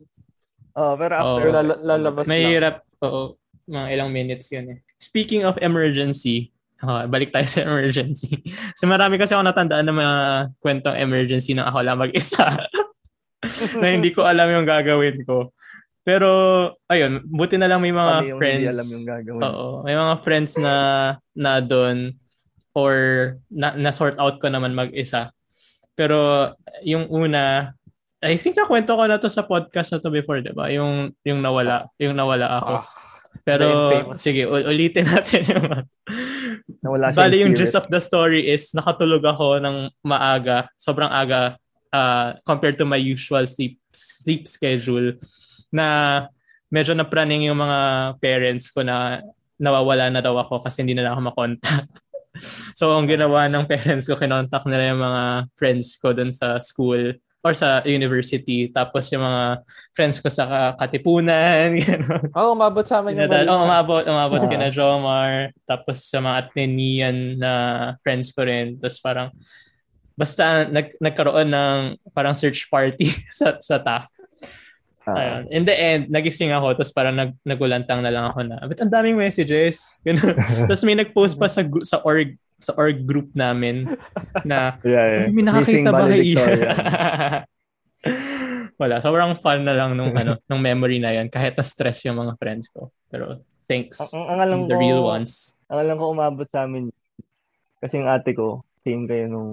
Oh, 0.77 0.93
pero 0.93 1.13
after, 1.17 1.47
Oo. 1.49 1.55
Lala- 1.57 1.81
lalabas 1.81 2.23
lang. 2.29 2.31
Mahirap. 2.37 2.75
Oo. 3.01 3.35
Mga 3.67 3.87
ilang 3.97 4.09
minutes 4.13 4.47
yun 4.53 4.77
eh. 4.77 4.79
Speaking 5.01 5.43
of 5.43 5.57
emergency, 5.59 6.53
ah, 6.85 7.09
balik 7.09 7.33
tayo 7.33 7.49
sa 7.49 7.65
emergency. 7.65 8.39
so 8.77 8.85
marami 8.85 9.17
kasi 9.17 9.33
ako 9.33 9.41
natandaan 9.41 9.89
ng 9.89 9.97
mga 9.97 10.17
kwentong 10.61 10.97
emergency 11.01 11.57
nang 11.57 11.65
ako 11.67 11.81
lang 11.81 11.97
mag-isa. 11.97 12.45
na 13.81 13.87
hindi 13.89 14.13
ko 14.13 14.25
alam 14.25 14.49
yung 14.49 14.65
gagawin 14.69 15.21
ko. 15.25 15.49
Pero, 16.07 16.29
ayun, 16.87 17.19
buti 17.27 17.59
na 17.59 17.67
lang 17.67 17.83
may 17.83 17.91
mga 17.91 18.15
kami 18.23 18.31
yung 18.31 18.39
friends. 18.39 18.63
hindi 18.63 18.71
alam 18.71 18.87
yung 18.87 19.05
gagawin. 19.11 19.41
Oo, 19.43 19.67
may 19.83 19.95
mga 19.99 20.15
friends 20.23 20.51
na 20.55 20.75
na 21.35 21.59
doon 21.59 22.15
or 22.71 22.93
na, 23.51 23.75
na 23.75 23.91
sort 23.91 24.15
out 24.15 24.39
ko 24.39 24.47
naman 24.47 24.71
mag-isa. 24.71 25.35
Pero 25.99 26.53
yung 26.87 27.11
una, 27.11 27.75
I 28.23 28.39
think 28.39 28.55
nakwento 28.55 28.95
ko 28.95 29.03
na 29.03 29.19
to 29.19 29.27
sa 29.27 29.43
podcast 29.43 29.91
na 29.91 29.99
to 29.99 30.07
before, 30.07 30.39
'di 30.39 30.55
ba? 30.55 30.71
Yung 30.71 31.11
yung 31.27 31.43
nawala, 31.43 31.91
yung 31.99 32.15
nawala 32.15 32.55
ako. 32.55 32.73
Ah, 32.79 32.85
Pero 33.43 33.65
infamous. 33.67 34.17
sige, 34.23 34.47
ul- 34.47 34.63
ulitin 34.63 35.05
natin 35.11 35.41
yung 35.43 35.67
Nawala 36.83 37.11
siya 37.11 37.19
Bali 37.19 37.43
yung 37.43 37.51
gist 37.57 37.75
of 37.75 37.89
the 37.91 37.99
story 37.99 38.47
is 38.47 38.71
nakatulog 38.71 39.25
ako 39.27 39.59
ng 39.59 39.91
maaga, 40.07 40.71
sobrang 40.79 41.11
aga 41.11 41.59
uh, 41.93 42.37
compared 42.43 42.77
to 42.77 42.85
my 42.85 42.97
usual 42.99 43.43
sleep 43.45 43.79
sleep 43.91 44.47
schedule 44.47 45.17
na 45.71 46.27
medyo 46.67 46.91
napraning 46.93 47.47
yung 47.47 47.59
mga 47.59 47.79
parents 48.19 48.71
ko 48.71 48.83
na 48.83 49.23
nawawala 49.57 50.11
na 50.13 50.21
daw 50.21 50.37
ako 50.37 50.61
kasi 50.61 50.85
hindi 50.85 50.93
na 50.93 51.11
ako 51.11 51.21
makontak. 51.33 51.87
so 52.77 52.93
ang 52.93 53.09
ginawa 53.09 53.49
ng 53.49 53.65
parents 53.65 54.05
ko, 54.05 54.19
kinontak 54.19 54.63
nila 54.69 54.93
yung 54.93 55.01
mga 55.01 55.23
friends 55.57 55.97
ko 55.97 56.13
dun 56.13 56.29
sa 56.29 56.61
school 56.61 57.17
or 57.41 57.53
sa 57.55 57.81
university. 57.87 58.67
Tapos 58.69 59.07
yung 59.09 59.23
mga 59.23 59.63
friends 59.95 60.19
ko 60.19 60.27
sa 60.27 60.75
Katipunan. 60.75 61.73
Oo, 62.37 62.51
oh, 62.51 62.53
umabot 62.53 62.83
sa 62.83 62.99
amin 62.99 63.23
yung 63.23 63.31
balita. 63.31 63.49
oh, 63.49 63.63
umabot, 63.63 64.03
umabot 64.03 64.41
Ah. 64.43 64.49
kina 64.51 64.67
Jomar. 64.69 65.55
Tapos 65.63 66.03
sa 66.05 66.19
mga 66.19 66.35
Ateneian 66.43 67.17
na 67.39 67.51
friends 68.03 68.35
ko 68.35 68.43
rin. 68.43 68.75
Tapos 68.77 68.99
parang, 68.99 69.31
basta 70.17 70.65
nag, 70.65 70.97
nagkaroon 70.97 71.47
ng 71.47 71.77
parang 72.11 72.33
search 72.33 72.65
party 72.67 73.13
sa, 73.37 73.61
sa 73.61 73.77
TAF. 73.77 74.09
Ah. 75.07 75.15
Ayun. 75.15 75.43
In 75.55 75.63
the 75.63 75.71
end, 75.71 76.11
nagising 76.11 76.51
ako. 76.51 76.75
Tapos 76.75 76.91
parang 76.91 77.15
nag, 77.15 77.31
nagulantang 77.47 78.03
na 78.03 78.11
lang 78.11 78.27
ako 78.27 78.43
na, 78.43 78.59
but 78.67 78.75
ang 78.83 78.91
daming 78.91 79.15
messages. 79.15 80.03
Tapos 80.67 80.83
may 80.83 80.99
nag-post 80.99 81.39
pa 81.39 81.47
sa, 81.47 81.63
sa 81.87 82.03
org 82.03 82.35
sa 82.57 82.73
org 82.73 83.05
group 83.05 83.29
namin 83.37 83.85
na 84.41 84.75
yeah, 84.81 85.05
yeah. 85.05 85.29
may 85.29 85.45
nakakita 85.45 85.93
ba 85.93 86.09
valedictorian. 86.09 86.73
Wala, 88.81 89.01
sobrang 89.01 89.37
fun 89.41 89.61
na 89.61 89.77
lang 89.77 89.93
nung 89.93 90.13
ano, 90.13 90.41
nung 90.49 90.61
memory 90.61 90.97
na 90.97 91.13
'yan 91.13 91.29
kahit 91.29 91.53
na 91.53 91.65
stress 91.65 92.01
yung 92.09 92.17
mga 92.17 92.33
friends 92.41 92.69
ko. 92.73 92.89
Pero 93.13 93.45
thanks. 93.69 94.09
ang, 94.09 94.25
ang 94.25 94.39
alam 94.41 94.59
the 94.65 94.73
ko, 94.73 94.81
real 94.81 95.01
ones. 95.05 95.57
ang 95.69 95.85
alam 95.85 95.95
ko 96.01 96.13
umabot 96.13 96.49
sa 96.49 96.65
amin, 96.65 96.89
kasi 97.77 98.01
yung 98.01 98.09
ate 98.09 98.33
ko, 98.33 98.65
same 98.87 99.03
kayo 99.03 99.27
nung, 99.27 99.51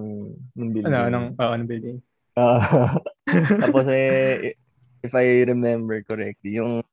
nung 0.55 0.71
building. 0.71 0.95
Ano, 0.95 1.11
nung, 1.11 1.27
oo, 1.35 1.53
nung 1.59 1.67
building. 1.67 1.99
Ah, 2.35 2.95
tapos 3.63 3.87
eh, 3.91 4.55
if 5.03 5.11
I 5.11 5.43
remember 5.43 5.99
correctly, 6.03 6.55
yung 6.55 6.87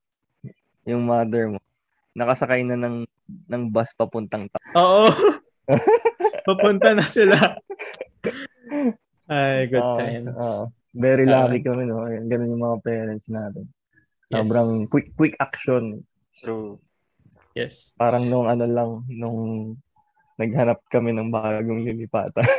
yung 0.84 1.06
mother 1.06 1.54
mo, 1.54 1.60
nakasakay 2.14 2.66
na 2.66 2.74
ng 2.74 3.06
ng 3.48 3.64
bus 3.70 3.94
papuntang 3.94 4.50
ta- 4.50 4.62
Oo. 4.74 5.14
Papunta 6.48 6.98
na 6.98 7.06
sila. 7.06 7.38
Ay, 9.30 9.70
good 9.70 9.86
Ah, 9.86 9.96
times. 9.96 10.34
ah. 10.36 10.66
very 10.92 11.24
lucky 11.24 11.64
kami, 11.64 11.88
no? 11.88 12.04
Ganun 12.04 12.52
yung 12.52 12.66
mga 12.68 12.78
parents 12.84 13.30
natin. 13.32 13.64
Sobrang 14.28 14.90
quick 14.90 15.16
quick 15.16 15.40
action. 15.40 16.04
True. 16.36 16.82
Yes. 17.56 17.96
Parang 17.96 18.28
nung 18.28 18.48
ano 18.48 18.66
lang, 18.68 18.92
nung 19.08 19.40
naghanap 20.42 20.82
kami 20.90 21.14
ng 21.14 21.30
bagong 21.30 21.86
lilipatan. 21.86 22.42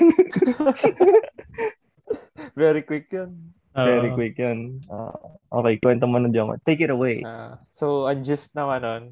Very 2.58 2.86
quick 2.86 3.10
yun. 3.10 3.50
Oo. 3.74 3.86
Very 3.88 4.10
quick 4.14 4.36
yun. 4.38 4.78
Ah, 4.86 5.16
okay, 5.50 5.82
kwento 5.82 6.06
mo 6.06 6.22
na 6.22 6.30
Jomar. 6.30 6.62
Take 6.62 6.86
it 6.86 6.92
away. 6.94 7.26
Ah, 7.26 7.58
so, 7.74 8.06
ang 8.06 8.22
gist 8.22 8.54
naman 8.54 8.86
nun, 8.86 9.04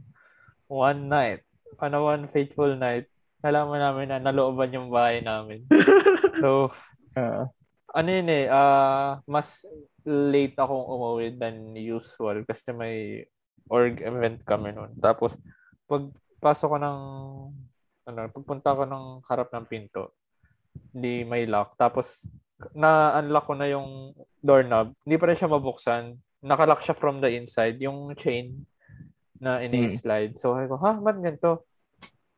one 0.71 1.11
night, 1.11 1.43
on 1.83 1.97
a 1.97 2.01
one 2.01 2.31
fateful 2.31 2.71
night, 2.79 3.11
nalaman 3.43 3.81
namin 3.83 4.07
na 4.13 4.19
nalooban 4.21 4.71
yung 4.71 4.93
bahay 4.93 5.25
namin. 5.25 5.67
so, 6.45 6.71
Ah, 7.19 7.51
ano 7.91 8.09
yun 8.09 8.29
eh, 8.31 8.47
ah, 8.47 9.19
mas 9.27 9.67
late 10.07 10.55
akong 10.55 10.87
umuwi 10.87 11.35
than 11.35 11.75
usual 11.75 12.47
kasi 12.47 12.71
may 12.71 13.27
org 13.67 13.99
event 14.03 14.39
kami 14.47 14.71
noon. 14.71 14.95
Tapos, 15.03 15.35
pag 15.91 16.07
pasok 16.39 16.77
ko 16.77 16.79
ng, 16.79 17.01
ano, 18.07 18.21
pagpunta 18.33 18.77
ko 18.77 18.83
ng 18.89 19.05
harap 19.29 19.49
ng 19.53 19.67
pinto, 19.69 20.15
hindi 20.95 21.27
may 21.27 21.45
lock. 21.45 21.77
Tapos, 21.77 22.25
na-unlock 22.77 23.45
ko 23.49 23.55
na 23.57 23.69
yung 23.69 24.13
doorknob. 24.45 24.93
Hindi 25.05 25.17
pa 25.17 25.27
rin 25.29 25.39
siya 25.39 25.51
mabuksan. 25.51 26.17
Nakalock 26.45 26.85
siya 26.85 26.97
from 26.97 27.21
the 27.21 27.31
inside. 27.33 27.81
Yung 27.81 28.13
chain 28.17 28.65
na 29.41 29.65
ini-slide. 29.65 30.37
So, 30.37 30.53
sabi 30.53 30.69
ko, 30.69 30.77
ha, 30.81 30.97
ba't 31.01 31.19
ganito? 31.21 31.65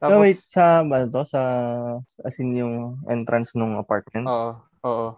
so 0.02 0.18
wait, 0.18 0.38
sa, 0.38 0.82
ano 0.82 1.06
to? 1.10 1.22
Sa, 1.26 1.40
as 2.26 2.38
in 2.42 2.58
yung 2.58 2.98
entrance 3.06 3.54
ng 3.54 3.78
apartment? 3.78 4.26
Oo, 4.26 4.50
oo. 4.86 5.08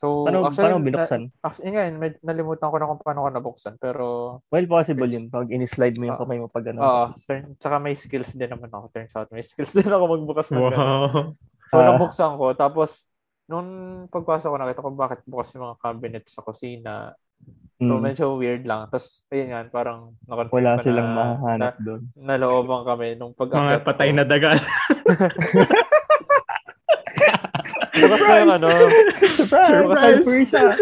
So, 0.00 0.24
paano, 0.24 0.48
actually, 0.48 0.64
paano 0.64 0.76
na- 0.76 0.86
binuksan? 0.86 1.22
Actually, 1.38 1.70
nga, 1.70 1.82
med- 1.92 2.22
nalimutan 2.22 2.66
ko 2.66 2.76
na 2.76 2.88
kung 2.88 3.00
paano 3.00 3.20
ko 3.20 3.28
nabuksan. 3.30 3.74
Pero, 3.76 4.04
well, 4.48 4.66
possible 4.66 5.04
yun. 5.06 5.28
Pag 5.28 5.52
in-slide 5.52 5.94
mo 5.94 6.08
yung 6.08 6.16
Ah. 6.16 6.22
kamay 6.24 6.40
mo 6.40 6.48
pag 6.48 6.64
ano. 6.66 6.80
oo, 6.80 7.04
turn, 7.14 7.52
saka 7.54 7.76
may 7.76 7.92
skills 7.92 8.32
din 8.32 8.48
naman 8.48 8.68
ako. 8.68 8.88
Turns 8.90 9.12
out, 9.12 9.28
may 9.28 9.40
skills 9.40 9.70
din 9.76 9.86
ako 9.86 10.04
magbukas 10.10 10.48
ng 10.48 10.56
ganun. 10.58 10.72
Wow. 10.74 11.36
So, 11.68 11.76
Ah. 11.76 11.86
nabuksan 11.86 12.32
ko. 12.34 12.46
Tapos, 12.54 13.04
nung 13.44 13.68
pagpasok 14.08 14.48
ko, 14.48 14.56
nakita 14.56 14.80
ko 14.80 14.90
bakit 14.90 15.20
bukas 15.22 15.52
yung 15.52 15.64
mga 15.66 15.78
cabinet 15.78 16.24
sa 16.24 16.40
kusina. 16.40 17.12
So, 17.76 17.96
Mm, 17.96 18.00
medyo 18.02 18.36
weird 18.36 18.64
lang. 18.64 18.84
Tapos, 18.86 19.24
ayun 19.28 19.48
nga, 19.50 19.64
parang 19.66 20.12
nakonfirm 20.24 20.52
wala 20.54 20.70
ko 20.70 20.82
silang 20.82 21.08
na, 21.08 21.16
mahahanap 21.18 21.74
na, 21.74 21.82
doon. 21.82 22.00
nalooban 22.14 22.82
kami 22.84 23.08
nung 23.16 23.32
pag 23.32 23.48
Mga 23.50 23.80
patay 23.82 24.08
na 24.10 24.24
daga. 24.24 24.56
Bukas 27.90 28.20
na 28.22 28.36
yung 28.38 28.52
ano, 28.54 28.68
Surprise! 29.26 30.24
Surprise! 30.24 30.52
Ah! 30.54 30.78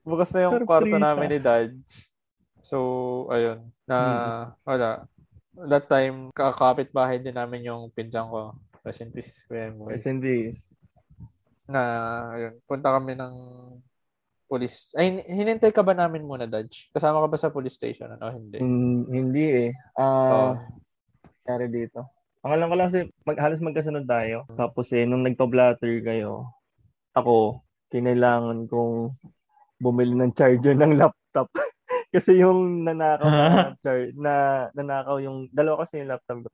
bukas 0.00 0.28
na 0.32 0.40
yung 0.48 0.54
Surprise, 0.56 0.66
kwarto 0.70 0.96
namin 0.96 1.28
ni 1.28 1.38
Dad. 1.38 1.72
So, 2.64 2.76
ayun, 3.32 3.68
na, 3.84 3.98
wala. 4.64 5.04
That 5.60 5.90
time, 5.90 6.32
kakapit 6.32 6.88
bahay 6.94 7.20
din 7.20 7.36
namin 7.36 7.68
yung 7.68 7.92
pinjang 7.92 8.30
ko. 8.30 8.56
Rest 8.80 9.04
in 9.04 9.12
peace, 9.12 9.44
Kuya 9.44 9.68
Moy. 9.74 9.92
Rest 9.92 10.08
in 10.08 10.20
peace. 10.20 10.62
na 11.70 11.82
ayun, 12.34 12.54
punta 12.66 12.90
kami 12.90 13.14
ng 13.14 13.34
police. 14.50 14.90
Ay, 14.98 15.22
hinintay 15.22 15.70
ka 15.70 15.86
ba 15.86 15.94
namin 15.94 16.26
muna, 16.26 16.50
Dodge? 16.50 16.90
Kasama 16.90 17.22
ka 17.22 17.28
ba 17.30 17.38
sa 17.38 17.54
police 17.54 17.78
station? 17.78 18.10
Ano, 18.10 18.26
hindi? 18.34 18.58
Hin- 18.58 19.06
hindi 19.06 19.70
eh. 19.70 19.70
Uh, 19.94 20.58
dito. 21.70 22.19
Ang 22.40 22.52
alam 22.56 22.68
ko 22.72 22.74
lang 22.76 22.88
kasi 22.88 23.00
mag, 23.28 23.36
halos 23.36 23.60
magkasunod 23.60 24.06
tayo. 24.08 24.48
Tapos 24.56 24.88
eh, 24.96 25.04
nung 25.04 25.24
nagpa-blatter 25.24 26.00
kayo, 26.00 26.48
ako, 27.12 27.60
kinailangan 27.92 28.64
kong 28.70 29.12
bumili 29.80 30.16
ng 30.16 30.32
charger 30.32 30.72
ng 30.76 30.96
laptop. 30.96 31.52
kasi 32.14 32.40
yung 32.40 32.82
nanakaw 32.82 33.28
na, 33.28 33.76
char- 33.84 34.14
na 34.16 34.34
nanakaw 34.74 35.20
yung 35.20 35.46
dalawa 35.52 35.84
kasi 35.84 36.02
yung 36.02 36.10
laptop 36.10 36.48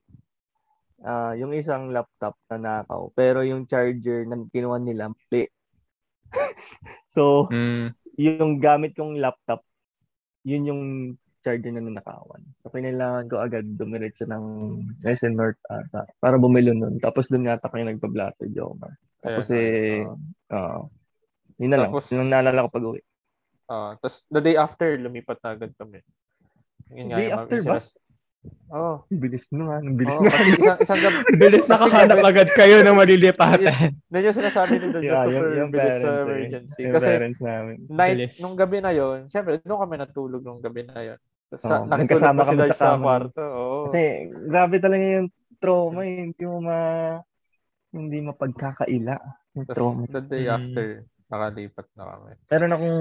uh, 1.04 1.32
yung 1.36 1.52
isang 1.56 1.92
laptop 1.92 2.36
na 2.52 2.56
nakaw 2.60 3.08
pero 3.16 3.40
yung 3.40 3.64
charger 3.64 4.24
na 4.28 4.36
kinuha 4.52 4.76
nila 4.80 5.08
mali. 5.08 5.48
so 7.14 7.48
mm. 7.48 7.92
yung 8.20 8.60
gamit 8.60 8.92
kong 8.92 9.16
laptop 9.16 9.64
yun 10.44 10.68
yung 10.68 10.82
charger 11.46 11.70
na 11.70 11.78
nanakawan. 11.78 12.42
So, 12.58 12.74
kailangan 12.74 13.30
ko 13.30 13.38
agad 13.38 13.62
dumiretso 13.78 14.26
ng 14.26 14.44
SN 15.06 15.38
North 15.38 15.62
ata 15.70 16.10
para 16.18 16.34
bumili 16.34 16.74
nun. 16.74 16.98
Tapos 16.98 17.30
doon 17.30 17.46
yata 17.46 17.70
kayo 17.70 17.86
nagpa-blatter, 17.86 18.50
Jomar. 18.50 18.98
Tapos 19.22 19.46
eh, 19.54 20.02
uh, 20.50 20.82
uh, 20.82 20.82
yun 21.62 21.70
na 21.70 21.86
tapos, 21.86 22.10
lang. 22.10 22.18
Yun 22.18 22.26
naalala 22.26 22.66
ko 22.66 22.70
pag-uwi. 22.74 23.00
Uh, 23.70 23.94
tapos 24.02 24.26
the 24.34 24.42
day 24.42 24.58
after, 24.58 24.98
lumipat 24.98 25.38
na 25.46 25.54
agad 25.54 25.70
kami. 25.78 26.02
Yun 26.90 27.14
day 27.14 27.30
nga, 27.30 27.46
after 27.46 27.62
ba? 27.62 27.78
Oh. 28.70 29.06
Bilis 29.10 29.46
na 29.54 29.62
nga. 29.62 29.78
Bilis 29.82 30.14
oh, 30.18 30.22
na. 30.22 30.30
isang, 30.30 30.78
isang 30.82 31.00
gabi. 31.06 31.18
Bilis 31.38 31.66
nakahanap 31.70 32.18
agad 32.18 32.48
kayo 32.54 32.82
ng 32.82 32.96
malilipatan. 32.98 33.94
Yan 34.10 34.22
yung 34.26 34.36
sinasabi 34.36 34.72
nito 34.82 34.98
yeah, 35.06 35.22
just 35.22 35.26
for 35.30 35.46
yung 35.54 35.70
bilis 35.70 35.94
sa 36.02 36.10
eh. 36.10 36.22
emergency. 36.26 36.82
Eh. 36.82 36.90
Kasi 36.90 37.10
namin. 37.42 37.76
night, 37.90 38.18
bilis. 38.18 38.34
nung 38.42 38.56
gabi 38.58 38.78
na 38.82 38.90
yon 38.90 39.30
syempre, 39.30 39.62
doon 39.62 39.80
kami 39.86 39.94
natulog 39.98 40.42
nung 40.42 40.58
gabi 40.58 40.82
na 40.82 41.14
yon 41.14 41.18
sa, 41.54 41.82
oh, 41.82 41.86
nagkasama 41.86 42.42
kami 42.42 42.62
sa, 42.72 42.74
sa 42.74 42.98
kwarto. 42.98 43.42
Oh. 43.42 43.84
Kasi 43.86 44.32
grabe 44.50 44.82
talaga 44.82 45.04
yung 45.22 45.28
trauma, 45.62 46.02
eh. 46.02 46.26
hindi 46.26 46.44
mo 46.44 46.58
ma 46.58 46.78
hindi 47.94 48.18
mapagkakaila 48.20 49.16
yung 49.54 49.66
trauma. 49.70 50.04
The 50.10 50.22
day 50.26 50.50
hmm. 50.50 50.56
after, 50.58 50.86
nakalipat 51.30 51.86
na 51.94 52.04
kami. 52.10 52.30
Meron 52.50 52.74
akong 52.74 53.00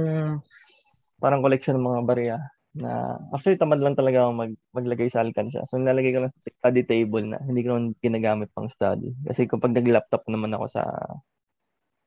parang 1.17 1.41
collection 1.41 1.75
ng 1.79 1.87
mga 1.89 2.01
barya 2.05 2.37
na 2.75 3.15
actually 3.31 3.55
tamad 3.55 3.79
lang 3.79 3.95
talaga 3.95 4.27
ako 4.27 4.31
mag, 4.35 4.53
maglagay 4.75 5.07
sa 5.07 5.23
alkansya. 5.23 5.63
So 5.71 5.79
nilalagay 5.79 6.11
ko 6.11 6.27
lang 6.27 6.33
sa 6.35 6.51
study 6.59 6.83
table 6.83 7.23
na 7.23 7.39
hindi 7.39 7.63
ko 7.63 7.75
naman 7.75 7.95
ginagamit 8.03 8.51
pang 8.51 8.67
study. 8.67 9.15
Kasi 9.23 9.47
kapag 9.47 9.71
nag-laptop 9.73 10.27
naman 10.27 10.51
ako 10.53 10.65
sa 10.69 10.83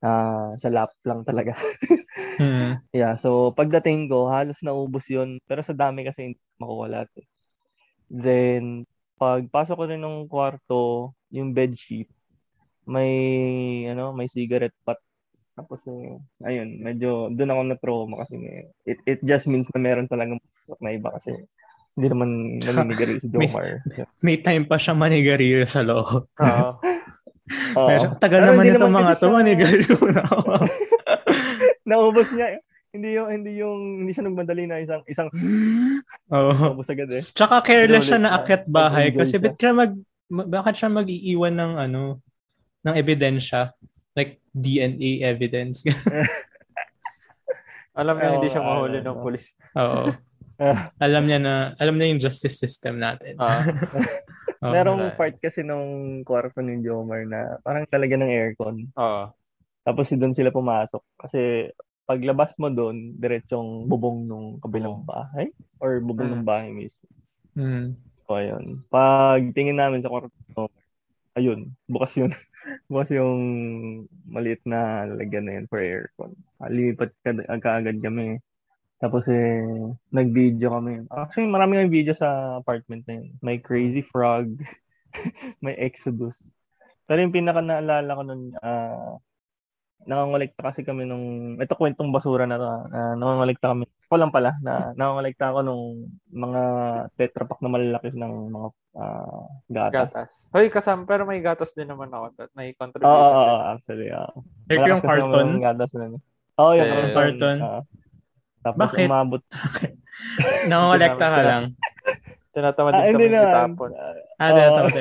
uh, 0.05 0.51
sa 0.61 0.69
lap 0.69 0.93
lang 1.09 1.25
talaga. 1.25 1.57
mm. 2.39 2.71
Yeah, 2.97 3.19
so 3.19 3.53
pagdating 3.53 4.09
ko, 4.09 4.31
halos 4.31 4.59
naubos 4.65 5.07
'yon. 5.11 5.43
Pero 5.45 5.61
sa 5.61 5.75
dami 5.75 6.07
kasi 6.07 6.33
hindi 6.33 6.41
makuha 6.63 6.87
lahat. 6.89 7.11
Eh. 7.19 7.27
Then 8.09 8.89
pagpasok 9.19 9.77
ko 9.77 9.85
rin 9.91 10.03
ng 10.03 10.31
kwarto, 10.31 11.13
yung 11.35 11.53
bed 11.53 11.75
sheet, 11.75 12.09
may 12.87 13.13
ano, 13.91 14.15
may 14.15 14.31
cigarette 14.31 14.79
butt 14.87 15.03
tapos, 15.59 15.83
eh, 15.91 16.15
ayun, 16.47 16.79
medyo 16.79 17.35
doon 17.35 17.51
ako 17.51 17.63
na-trauma 17.67 18.15
kasi 18.23 18.39
eh, 18.47 18.71
it, 18.87 19.03
it 19.03 19.19
just 19.27 19.51
means 19.51 19.67
na 19.75 19.83
meron 19.83 20.07
talagang 20.07 20.39
na 20.85 20.95
iba 20.95 21.11
kasi 21.11 21.35
hindi 21.99 22.07
naman 22.15 22.63
naninigarilyo 22.63 23.19
si 23.19 23.27
Jomar. 23.27 23.83
may, 23.91 24.07
may 24.23 24.37
time 24.39 24.71
pa 24.71 24.79
siya 24.79 24.95
manigarilyo 24.95 25.67
sa 25.67 25.83
loob. 25.83 26.31
Oo. 26.31 26.71
Pero 27.75 28.15
tagal 28.23 28.47
Pero 28.47 28.55
naman 28.55 28.71
itong 28.71 28.95
mga 28.95 29.13
to, 29.19 29.27
siya... 29.27 29.35
manigarilyo 29.35 29.97
na 30.15 30.23
ako. 30.23 30.53
Naubos 31.89 32.29
niya. 32.37 32.61
Hindi 32.89 33.09
yung 33.17 33.29
hindi 33.29 33.51
yung 33.61 33.81
hindi 34.05 34.13
siya 34.17 34.25
nagmadali 34.29 34.65
na 34.69 34.81
isang 34.81 35.03
isang 35.09 35.29
Oo. 36.37 36.53
Oh. 36.53 36.73
Ubos 36.77 36.89
agad 36.93 37.09
eh. 37.13 37.25
Tsaka 37.25 37.65
careless 37.65 38.09
siya 38.09 38.21
na 38.21 38.37
akyat 38.37 38.69
bahay 38.69 39.13
kasi 39.13 39.41
bit 39.41 39.57
siya 39.57 39.73
mag 39.73 39.93
bakit 40.29 40.77
siya 40.77 40.93
mag-iiwan 40.93 41.57
ng 41.57 41.73
ano 41.89 42.21
ng 42.85 42.95
ebidensya 42.97 43.73
like 44.13 44.43
DNA 44.51 45.23
evidence. 45.23 45.87
alam 47.99 48.15
niya 48.19 48.31
oh, 48.31 48.35
hindi 48.39 48.49
siya 48.51 48.63
mahuli 48.63 48.99
ng 48.99 49.19
pulis. 49.23 49.55
Oo. 49.79 50.11
alam 51.05 51.25
niya 51.27 51.39
na, 51.39 51.55
alam 51.79 51.95
niya 51.95 52.11
yung 52.11 52.23
justice 52.23 52.59
system 52.59 52.99
natin. 52.99 53.39
Uh, 54.59 54.67
oh, 54.67 54.75
Merong 54.75 55.15
part 55.15 55.39
kasi 55.39 55.63
nung 55.63 56.19
kwarto 56.27 56.59
ni 56.59 56.83
Jomar 56.83 57.23
na 57.31 57.63
parang 57.63 57.87
talaga 57.87 58.19
ng 58.19 58.27
aircon. 58.27 58.91
Oo. 58.99 59.31
Tapos 59.89 60.13
doon 60.13 60.37
sila 60.37 60.53
pumasok. 60.53 61.01
Kasi 61.17 61.73
paglabas 62.05 62.53
mo 62.61 62.69
doon, 62.69 63.17
diretsong 63.17 63.89
bubong 63.89 64.29
nung 64.29 64.61
kabilang 64.61 65.01
bahay 65.01 65.49
or 65.81 66.05
bubong 66.05 66.29
mm. 66.29 66.35
ng 66.37 66.45
bahay 66.45 66.69
mismo. 66.77 67.09
Mm. 67.57 67.97
So, 68.29 68.37
ayun. 68.37 68.85
Pag 68.93 69.57
tingin 69.57 69.81
namin 69.81 70.05
sa 70.05 70.13
kwarto, 70.13 70.69
ayun, 71.33 71.73
bukas 71.89 72.13
yun. 72.21 72.37
bukas 72.93 73.09
yung 73.17 73.41
maliit 74.29 74.61
na 74.69 75.09
lalagyan 75.09 75.49
na 75.49 75.57
yun 75.57 75.67
for 75.73 75.81
aircon. 75.81 76.37
Lipat 76.69 77.17
ka, 77.25 77.81
agad 77.81 77.97
kami. 78.05 78.45
Tapos 79.01 79.25
eh, 79.33 79.65
nag-video 80.13 80.69
kami. 80.77 81.09
Actually, 81.09 81.49
marami 81.49 81.81
ng 81.81 81.93
video 81.93 82.13
sa 82.13 82.61
apartment 82.61 83.09
na 83.09 83.25
yun. 83.25 83.29
May 83.41 83.57
Crazy 83.57 84.05
Frog, 84.05 84.53
may 85.65 85.73
Exodus. 85.81 86.45
Pero 87.09 87.25
yung 87.25 87.33
pinaka 87.33 87.65
naalala 87.65 88.13
ko 88.13 88.23
nun, 88.29 88.53
uh, 88.61 89.17
nangangolikta 90.07 90.61
kasi 90.63 90.87
kami 90.87 91.09
nung, 91.09 91.59
ito 91.59 91.75
kwentong 91.75 92.15
basura 92.15 92.47
na 92.47 92.61
to, 92.61 92.69
uh, 92.69 93.15
nangangolikta 93.19 93.75
kami. 93.75 93.85
Ako 94.09 94.15
lang 94.17 94.33
pala, 94.33 94.55
na 94.63 94.95
nangangolikta 94.95 95.51
ako 95.51 95.59
nung 95.67 95.85
mga 96.31 96.63
tetra 97.19 97.45
pack 97.49 97.61
na 97.61 97.73
malalaki 97.73 98.15
ng 98.15 98.35
mga 98.53 98.69
uh, 98.95 99.43
gatas. 99.69 100.13
Gatas. 100.15 100.31
Hoy, 100.55 100.71
kasama, 100.71 101.03
pero 101.05 101.27
may 101.27 101.43
gatas 101.43 101.75
din 101.75 101.91
naman 101.91 102.13
ako. 102.13 102.47
May 102.55 102.73
contribution. 102.79 103.11
Oo, 103.11 103.27
oh, 103.27 103.47
oh, 103.59 103.61
actually, 103.75 104.09
oo. 104.15 104.39
Uh, 104.39 104.71
Like 104.71 104.87
yung 104.87 105.05
carton? 105.05 105.49
Gatas 105.59 105.91
na. 105.97 106.07
Oo, 106.59 106.63
oh, 106.63 106.73
yung 106.73 106.89
eh, 106.89 107.15
carton. 107.15 107.57
Uh, 107.59 107.83
tapos 108.63 108.79
Bakit? 108.91 109.07
umabot. 109.09 109.43
Nangangalekta 110.71 111.27
ka 111.27 111.43
lang. 111.43 111.65
Tinatamad 112.55 112.91
din 112.91 112.99
ah, 112.99 113.13
kami 113.13 113.25
itapon. 113.31 113.91
Ah, 114.41 114.51
tinatamad 114.51 114.95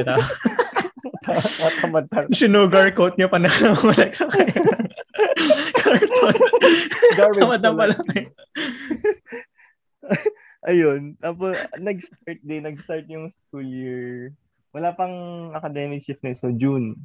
pa. 2.11 2.19
Sinugar 2.29 2.93
coat 2.93 3.17
niya 3.17 3.31
pa 3.31 3.41
nangangalekta 3.41 4.29
kayo. 4.29 4.61
Carton. 7.17 7.41
Tamad 7.41 7.61
na 7.61 7.73
pala. 7.73 7.95
Ayun. 10.69 11.15
Tapos, 11.21 11.55
nag-start 11.79 12.39
din. 12.43 12.67
Nag-start 12.67 13.05
yung 13.07 13.31
school 13.47 13.65
year. 13.65 14.35
Wala 14.75 14.91
pang 14.93 15.49
academic 15.55 16.03
shift 16.03 16.21
na 16.21 16.35
So, 16.35 16.51
June. 16.51 16.99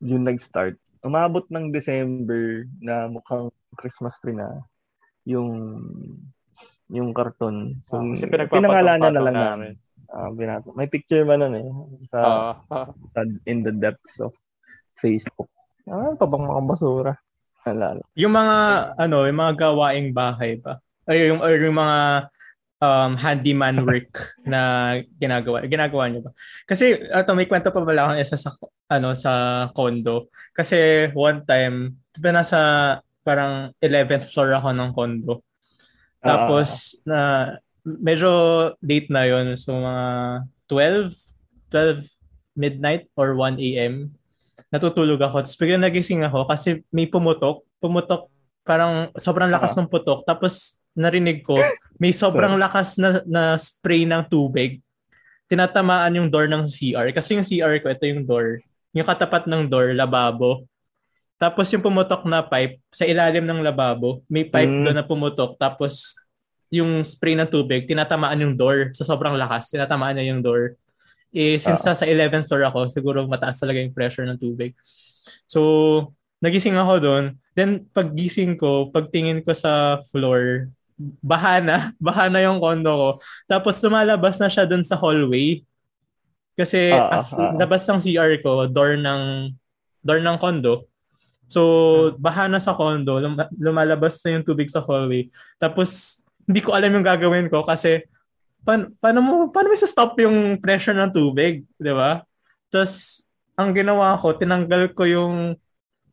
June 0.00 0.24
nag-start. 0.24 0.80
Umabot 1.04 1.44
ng 1.52 1.70
December 1.70 2.66
na 2.80 3.06
mukhang 3.06 3.52
Christmas 3.78 4.18
tree 4.18 4.34
na 4.34 4.64
yung 5.28 5.84
yung 6.88 7.12
karton. 7.12 7.76
So, 7.84 8.00
oh, 8.00 8.48
pinangalanan 8.48 9.12
na 9.12 9.22
lang 9.22 9.36
namin. 9.36 9.72
Uh, 10.08 10.32
binato. 10.32 10.72
May 10.72 10.88
picture 10.88 11.20
man 11.28 11.44
nun 11.44 11.54
eh. 11.60 11.68
Sa, 12.08 12.18
uh, 12.72 12.72
uh. 12.72 13.28
in 13.50 13.60
the 13.60 13.76
depths 13.76 14.24
of 14.24 14.32
Facebook. 14.96 15.52
Ah, 15.84 16.16
pa 16.16 16.24
bang 16.24 16.48
mga 16.48 16.64
basura? 16.64 17.12
Alala. 17.68 18.02
Yung 18.16 18.32
mga, 18.32 18.56
ano, 18.96 19.28
yung 19.28 19.38
mga 19.38 19.54
gawaing 19.56 20.10
bahay 20.16 20.56
ba? 20.56 20.80
Ay, 21.04 21.28
yung, 21.28 21.40
or 21.40 21.52
yung 21.56 21.76
mga 21.76 21.98
um, 22.80 23.12
handyman 23.18 23.76
work 23.84 24.10
na 24.52 24.60
ginagawa. 25.18 25.66
Ginagawa 25.66 26.04
niyo 26.08 26.20
ba? 26.28 26.32
Kasi, 26.64 26.96
ito, 26.96 27.30
may 27.36 27.46
kwento 27.46 27.70
pa 27.70 27.84
pala 27.84 28.00
akong 28.08 28.22
isa 28.22 28.36
sa, 28.38 28.50
ano, 28.90 29.12
sa 29.12 29.32
condo. 29.74 30.32
Kasi, 30.56 31.10
one 31.12 31.44
time, 31.44 31.98
diba 32.14 32.32
nasa 32.32 32.58
parang 33.22 33.76
11th 33.84 34.32
floor 34.32 34.56
ako 34.56 34.68
ng 34.72 34.90
condo. 34.96 35.34
Tapos, 36.24 36.96
uh, 37.04 37.08
na 37.08 37.20
medyo 37.84 38.30
late 38.80 39.08
na 39.12 39.28
yon 39.28 39.54
So, 39.60 39.76
mga 39.76 40.06
12, 40.66 41.12
12 41.70 42.04
midnight 42.58 43.06
or 43.14 43.38
1 43.38 43.60
a.m. 43.62 44.18
Natutulog 44.68 45.20
ako. 45.22 45.46
Tapos 45.46 45.56
biglang 45.56 45.84
nagising 45.84 46.22
ako 46.26 46.48
kasi 46.50 46.82
may 46.90 47.06
pumutok. 47.06 47.62
Pumutok, 47.78 48.28
parang 48.66 49.08
sobrang 49.16 49.48
lakas 49.48 49.78
uh-huh. 49.78 49.86
ng 49.86 49.90
putok. 49.90 50.20
Tapos 50.26 50.82
narinig 50.98 51.46
ko, 51.46 51.56
may 52.02 52.10
sobrang 52.10 52.58
lakas 52.58 52.98
na, 52.98 53.22
na 53.24 53.42
spray 53.56 54.02
ng 54.04 54.26
tubig. 54.26 54.82
Tinatamaan 55.48 56.18
yung 56.18 56.28
door 56.28 56.50
ng 56.50 56.68
CR. 56.68 57.08
Kasi 57.14 57.38
yung 57.38 57.46
CR 57.46 57.80
ko, 57.80 57.88
ito 57.88 58.04
yung 58.04 58.26
door. 58.26 58.60
Yung 58.92 59.06
katapat 59.06 59.48
ng 59.48 59.70
door, 59.70 59.96
lababo. 59.96 60.68
Tapos 61.38 61.70
yung 61.70 61.80
pumutok 61.80 62.26
na 62.26 62.42
pipe, 62.42 62.82
sa 62.90 63.06
ilalim 63.06 63.46
ng 63.46 63.62
lababo, 63.62 64.26
may 64.26 64.42
pipe 64.42 64.68
mm. 64.68 64.84
doon 64.84 64.96
na 64.98 65.06
pumutok. 65.06 65.54
Tapos 65.54 66.18
yung 66.68 67.00
spray 67.06 67.38
ng 67.38 67.48
tubig, 67.48 67.88
tinatamaan 67.88 68.42
yung 68.44 68.54
door 68.58 68.92
sa 68.92 69.06
sobrang 69.06 69.38
lakas. 69.38 69.72
Tinatamaan 69.72 70.18
niya 70.18 70.34
yung 70.34 70.42
door. 70.44 70.76
Eh, 71.32 71.60
since 71.60 71.84
uh. 71.84 71.92
sa 71.92 72.08
11th 72.08 72.48
floor 72.48 72.64
ako, 72.72 72.80
siguro 72.88 73.18
mataas 73.28 73.60
talaga 73.60 73.84
yung 73.84 73.92
pressure 73.92 74.24
ng 74.24 74.40
tubig. 74.40 74.72
So, 75.44 76.12
nagising 76.40 76.76
ako 76.78 76.94
doon. 77.02 77.24
Then, 77.52 77.90
paggising 77.92 78.56
ko, 78.56 78.88
pagtingin 78.88 79.44
ko 79.44 79.52
sa 79.52 80.00
floor, 80.08 80.72
baha 81.20 81.60
na. 81.62 81.76
Baha 82.06 82.26
na 82.32 82.42
yung 82.42 82.58
kondo 82.58 82.90
ko. 82.90 83.10
Tapos, 83.46 83.78
lumalabas 83.84 84.40
na 84.40 84.48
siya 84.50 84.64
doon 84.64 84.82
sa 84.82 84.96
hallway. 84.98 85.62
Kasi, 86.58 86.90
uh, 86.90 87.22
uh, 87.22 87.54
labas 87.54 87.86
ng 87.86 88.02
CR 88.02 88.42
ko, 88.42 88.66
door 88.66 88.98
ng, 88.98 89.54
door 90.02 90.18
ng 90.18 90.38
kondo. 90.42 90.90
So, 91.48 92.12
baha 92.20 92.50
na 92.50 92.60
sa 92.60 92.76
kondo, 92.76 93.16
lum- 93.22 93.52
lumalabas 93.56 94.20
na 94.26 94.36
yung 94.36 94.44
tubig 94.44 94.68
sa 94.68 94.82
hallway. 94.84 95.30
Tapos, 95.56 96.20
hindi 96.48 96.60
ko 96.64 96.74
alam 96.74 96.92
yung 96.92 97.06
gagawin 97.06 97.46
ko 97.48 97.62
kasi, 97.62 98.04
pa- 98.68 98.92
paano 99.00 99.20
mo, 99.24 99.34
paano 99.48 99.72
mo 99.72 99.76
stop 99.80 100.20
yung 100.20 100.60
pressure 100.60 100.92
ng 100.92 101.08
tubig? 101.08 101.64
Di 101.80 101.92
ba? 101.96 102.20
Tapos, 102.68 103.24
ang 103.56 103.72
ginawa 103.72 104.20
ko, 104.20 104.36
tinanggal 104.36 104.92
ko 104.92 105.08
yung 105.08 105.56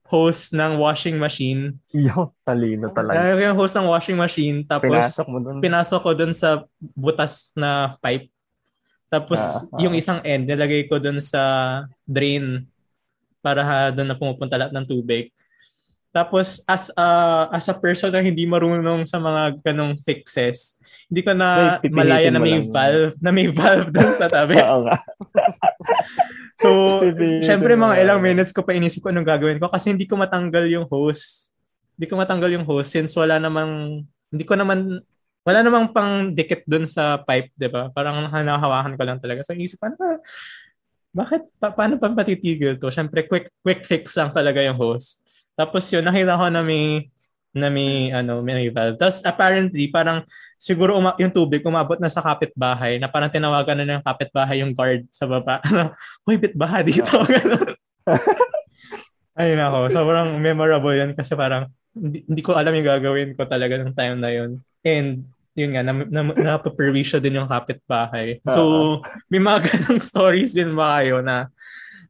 hose 0.07 0.55
ng 0.55 0.79
washing 0.79 1.19
machine. 1.19 1.75
Yo, 1.91 2.31
talino 2.47 2.87
talaga. 2.95 3.19
Tinanggal 3.19 3.35
ko 3.35 3.43
yung 3.43 3.59
hose 3.59 3.75
ng 3.75 3.87
washing 3.91 4.15
machine. 4.17 4.57
Tapos, 4.63 4.87
pinasok 4.87 5.27
mo 5.27 5.37
dun. 5.43 5.59
Pinasok 5.59 5.99
ko 5.99 6.11
dun 6.15 6.31
sa 6.31 6.63
butas 6.79 7.51
na 7.59 7.99
pipe. 7.99 8.31
Tapos, 9.11 9.41
ah, 9.43 9.75
ah. 9.75 9.79
yung 9.83 9.93
isang 9.99 10.23
end, 10.23 10.47
nilagay 10.47 10.87
ko 10.87 10.95
dun 10.95 11.19
sa 11.19 11.83
drain 12.07 12.63
para 13.43 13.61
ha, 13.61 13.79
doon 13.91 14.09
na 14.09 14.17
pumupunta 14.17 14.55
lahat 14.55 14.71
ng 14.71 14.87
tubig. 14.87 15.29
Tapos 16.15 16.63
as 16.63 16.87
a 16.95 17.07
as 17.51 17.67
a 17.67 17.75
person 17.75 18.07
na 18.07 18.23
hindi 18.23 18.47
marunong 18.47 19.03
sa 19.03 19.19
mga 19.19 19.59
ganong 19.59 19.99
fixes, 19.99 20.79
hindi 21.11 21.19
ko 21.19 21.35
na 21.35 21.75
Wait, 21.83 21.91
malaya 21.91 22.31
na 22.31 22.39
may 22.39 22.63
valve, 22.63 23.19
na 23.19 23.35
may 23.35 23.51
valve 23.51 23.91
doon 23.91 24.15
sa 24.15 24.31
tabi. 24.31 24.55
Oo 24.63 24.87
nga. 24.87 24.95
so, 26.63 27.03
syempre 27.43 27.75
mga 27.75 27.99
ilang 27.99 28.23
minutes 28.23 28.55
ko 28.55 28.63
pa 28.63 28.71
inisip 28.71 29.03
ko 29.03 29.11
anong 29.11 29.27
gagawin 29.27 29.59
ko 29.59 29.67
kasi 29.67 29.91
hindi 29.91 30.07
ko 30.07 30.15
matanggal 30.15 30.63
yung 30.71 30.87
hose. 30.87 31.51
Hindi 31.99 32.07
ko 32.07 32.15
matanggal 32.15 32.47
yung 32.55 32.63
hose 32.63 32.95
since 32.95 33.11
wala 33.19 33.35
namang 33.35 34.07
hindi 34.31 34.45
ko 34.47 34.55
naman 34.55 35.03
wala 35.43 35.59
namang 35.67 35.91
pang 35.91 36.31
dikit 36.31 36.63
doon 36.63 36.87
sa 36.87 37.19
pipe, 37.27 37.51
'di 37.59 37.67
ba? 37.67 37.91
Parang 37.91 38.31
hanahawakan 38.31 38.95
ko 38.95 39.03
lang 39.03 39.19
talaga. 39.19 39.43
So, 39.43 39.51
inisip 39.51 39.83
ko, 39.83 39.91
ano, 39.91 40.23
bakit 41.15 41.43
pa, 41.59 41.71
paano 41.71 41.95
pa 41.95 42.11
patitigil 42.11 42.75
to? 42.75 42.91
Syempre 42.91 43.23
quick 43.23 43.47
quick 43.63 43.87
fix 43.87 44.15
lang 44.19 44.31
talaga 44.35 44.63
yung 44.63 44.75
hose. 44.75 45.23
Tapos 45.55 45.83
yun, 45.89 46.03
nakita 46.03 46.39
ko 46.39 46.45
na 46.51 46.61
may 46.61 47.09
na 47.55 47.71
may 47.71 48.11
ano 48.11 48.43
may 48.43 48.67
valve. 48.67 48.99
Tapos 48.99 49.23
apparently 49.23 49.87
parang 49.87 50.27
siguro 50.59 50.99
uma- 50.99 51.15
yung 51.15 51.31
tubig 51.31 51.63
umabot 51.63 51.95
na 51.95 52.11
sa 52.11 52.19
kapitbahay 52.19 52.99
na 52.99 53.07
parang 53.07 53.31
tinawagan 53.31 53.79
na 53.79 53.87
ng 53.95 54.03
kapitbahay 54.03 54.59
yung 54.59 54.75
guard 54.75 55.07
sa 55.07 55.23
baba. 55.23 55.63
Hoy, 56.27 56.35
bit 56.35 56.51
baha 56.51 56.83
dito. 56.83 57.15
Ayun 59.39 59.59
ako. 59.63 59.79
Sobrang 59.91 60.35
memorable 60.35 60.95
yan 60.95 61.15
kasi 61.15 61.35
parang 61.35 61.71
hindi, 61.95 62.27
hindi 62.27 62.43
ko 62.43 62.59
alam 62.59 62.75
yung 62.75 62.87
gagawin 62.91 63.31
ko 63.39 63.47
talaga 63.47 63.79
ng 63.79 63.95
time 63.95 64.17
na 64.19 64.31
yun. 64.35 64.59
And 64.83 65.23
yun 65.55 65.71
nga, 65.71 65.81
na, 65.87 65.93
na, 65.95 66.21
napaperwisyo 66.35 67.23
din 67.23 67.39
yung 67.39 67.47
kapitbahay. 67.47 68.43
So, 68.51 68.61
uh-huh. 68.99 69.31
may 69.31 69.39
mga 69.39 69.59
ganong 69.71 70.03
stories 70.03 70.51
din 70.51 70.75
ba 70.75 70.99
kayo 70.99 71.23
na 71.23 71.47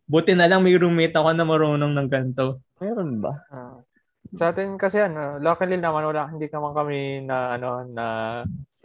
buti 0.06 0.38
na 0.38 0.46
lang 0.46 0.62
may 0.62 0.78
roommate 0.78 1.14
ako 1.18 1.30
na 1.34 1.46
marunong 1.46 1.94
ng 1.94 2.10
ganito. 2.10 2.62
Meron 2.78 3.20
ba? 3.22 3.34
Uh, 3.50 3.82
sa 4.34 4.52
atin 4.52 4.78
kasi 4.78 5.02
ano, 5.02 5.38
luckily 5.38 5.78
naman 5.78 6.06
wala 6.06 6.30
hindi 6.30 6.50
naman 6.50 6.74
kami 6.74 7.24
na 7.24 7.58
ano 7.58 7.86
na 7.86 8.06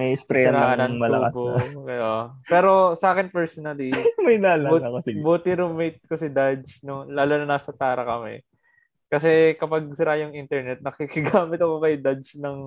may 0.00 0.16
spray 0.16 0.48
ng 0.48 0.96
malakas 0.96 1.36
na. 1.36 1.60
Kaya, 1.84 2.10
pero 2.48 2.96
sa 2.96 3.12
akin 3.12 3.28
personally, 3.28 3.92
may 4.24 4.40
naalala 4.40 4.80
but, 4.80 4.84
ako 4.88 4.96
sige. 5.04 5.20
Buti 5.20 5.50
roommate 5.52 6.00
ko 6.08 6.16
si 6.16 6.32
Dodge 6.32 6.80
no, 6.80 7.04
lalo 7.04 7.36
na 7.36 7.56
nasa 7.56 7.72
Tara 7.76 8.00
kami. 8.04 8.40
Kasi 9.10 9.58
kapag 9.60 9.90
sira 9.92 10.16
yung 10.22 10.32
internet, 10.32 10.80
nakikigamit 10.86 11.60
ako 11.60 11.84
kay 11.84 12.00
Dodge 12.00 12.40
ng 12.40 12.58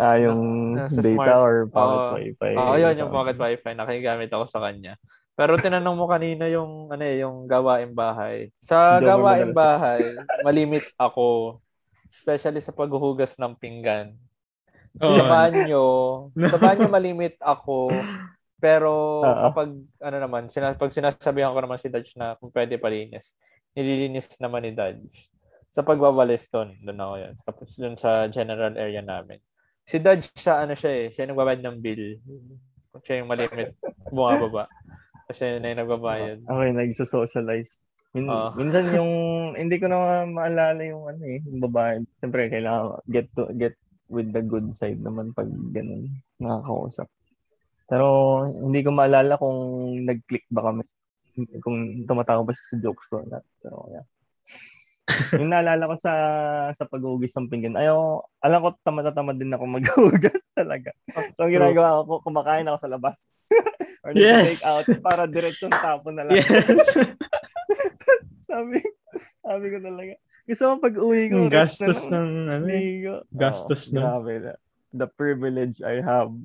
Ah, 0.00 0.16
yung 0.16 0.72
uh, 0.80 0.88
data 0.88 1.04
smart, 1.04 1.36
or 1.36 1.54
pocket 1.68 2.00
uh, 2.00 2.12
wifi. 2.16 2.52
Oo, 2.56 2.72
uh, 2.72 2.80
yun, 2.80 2.96
yung 2.96 3.12
pocket 3.12 3.36
wifi. 3.36 3.76
Nakikigamit 3.76 4.32
ako 4.32 4.48
sa 4.48 4.64
kanya. 4.64 4.96
Pero 5.32 5.56
tinanong 5.56 5.96
mo 5.96 6.04
kanina 6.04 6.44
yung 6.48 6.92
ano 6.92 7.02
eh, 7.02 7.24
yung 7.24 7.48
gawaing 7.48 7.96
bahay. 7.96 8.52
Sa 8.60 9.00
Hindi 9.00 9.08
gawaing 9.08 9.52
bahay, 9.56 10.00
malimit 10.44 10.84
ako 11.00 11.58
especially 12.12 12.60
sa 12.60 12.76
paghuhugas 12.76 13.40
ng 13.40 13.56
pinggan. 13.56 14.12
Oh. 15.00 15.16
Sa 15.16 15.24
banyo, 15.24 15.84
sa 16.36 16.60
banyo 16.60 16.86
malimit 16.92 17.40
ako. 17.40 17.88
Pero 18.60 19.24
uh-huh. 19.24 19.48
kapag 19.48 19.68
ano 20.04 20.16
naman, 20.20 20.52
sina, 20.52 20.76
pag 20.76 20.92
sinasabihan 20.92 21.56
ko 21.56 21.64
naman 21.64 21.80
si 21.80 21.88
Dodge 21.88 22.12
na 22.14 22.36
kung 22.36 22.52
pwede 22.52 22.76
palinis, 22.76 23.32
nililinis 23.72 24.28
naman 24.36 24.68
ni 24.68 24.76
Dodge. 24.76 25.32
Sa 25.72 25.80
pagbabalis 25.80 26.52
ko, 26.52 26.68
doon 26.68 27.00
ako 27.00 27.14
yan. 27.16 27.34
Tapos 27.48 27.68
doon 27.80 27.96
sa 27.96 28.28
general 28.28 28.76
area 28.76 29.00
namin. 29.00 29.40
Si 29.88 29.96
Dodge 29.96 30.28
sa 30.36 30.62
ano 30.62 30.76
siya 30.76 30.92
eh, 30.92 31.06
siya 31.10 31.24
nagbabayad 31.32 31.64
ng 31.64 31.80
bill. 31.80 32.20
Siya 33.02 33.24
yung 33.24 33.32
malimit, 33.32 33.72
bumababa. 34.12 34.68
Kasi 35.32 35.64
na 35.64 35.72
yung 35.72 35.80
nagbabayad. 35.80 36.38
Okay, 36.44 36.70
nagso-socialize. 36.76 37.72
Min- 38.12 38.28
uh. 38.28 38.52
Minsan 38.52 38.92
yung, 38.92 39.12
hindi 39.56 39.80
ko 39.80 39.88
na 39.88 40.28
maalala 40.28 40.84
yung 40.84 41.08
ano 41.08 41.22
eh, 41.24 41.40
yung 41.40 41.64
babae. 41.64 42.04
Siyempre, 42.20 42.52
kailangan 42.52 43.00
get 43.08 43.32
to, 43.32 43.48
get 43.56 43.72
with 44.12 44.28
the 44.36 44.44
good 44.44 44.68
side 44.76 45.00
naman 45.00 45.32
pag 45.32 45.48
ganun, 45.72 46.12
nakakausap. 46.36 47.08
Pero 47.88 48.44
hindi 48.44 48.84
ko 48.84 48.92
maalala 48.92 49.40
kung 49.40 49.56
nag-click 50.04 50.44
ba 50.52 50.68
kami. 50.68 50.84
Kung 51.64 52.04
tumatawa 52.04 52.44
ba 52.44 52.52
sa 52.52 52.76
jokes 52.76 53.08
ko. 53.08 53.24
Not. 53.24 53.40
Pero 53.64 53.88
yeah. 53.88 54.04
yung 55.40 55.50
naalala 55.50 55.90
ko 55.90 55.96
sa 55.98 56.12
sa 56.76 56.84
paghugas 56.86 57.34
ng 57.34 57.48
pinggan, 57.50 57.74
ayaw, 57.80 58.22
alam 58.44 58.60
ko 58.62 58.68
tamad-tamad 58.84 59.40
din 59.40 59.52
ako 59.52 59.64
maghugas 59.64 60.40
talaga. 60.60 60.92
So, 61.34 61.48
ang 61.48 61.52
ginagawa 61.56 62.04
ko, 62.04 62.20
kumakain 62.20 62.68
ako 62.68 62.78
sa 62.84 62.92
labas. 62.92 63.16
Or 64.02 64.10
yes. 64.18 64.58
take 64.58 64.66
out 64.66 64.86
para 65.02 65.30
diretsong 65.30 65.70
tapon 65.70 66.18
na 66.18 66.26
lang. 66.26 66.34
Yes. 66.34 66.98
sabi, 68.50 68.82
sabi 69.40 69.66
ko 69.70 69.78
talaga. 69.78 70.12
Gusto 70.42 70.62
mo 70.66 70.74
pag 70.82 70.94
uwi 70.98 71.30
ko. 71.30 71.36
Gastos 71.46 72.10
na, 72.10 72.18
ng, 72.18 72.30
ano, 72.50 72.66
ko. 72.66 73.14
gastos 73.30 73.82
oh, 73.88 73.92
na. 73.94 74.00
Grabe 74.02 74.34
na. 74.42 74.54
The 74.92 75.08
privilege 75.08 75.78
I 75.86 76.02
have. 76.02 76.34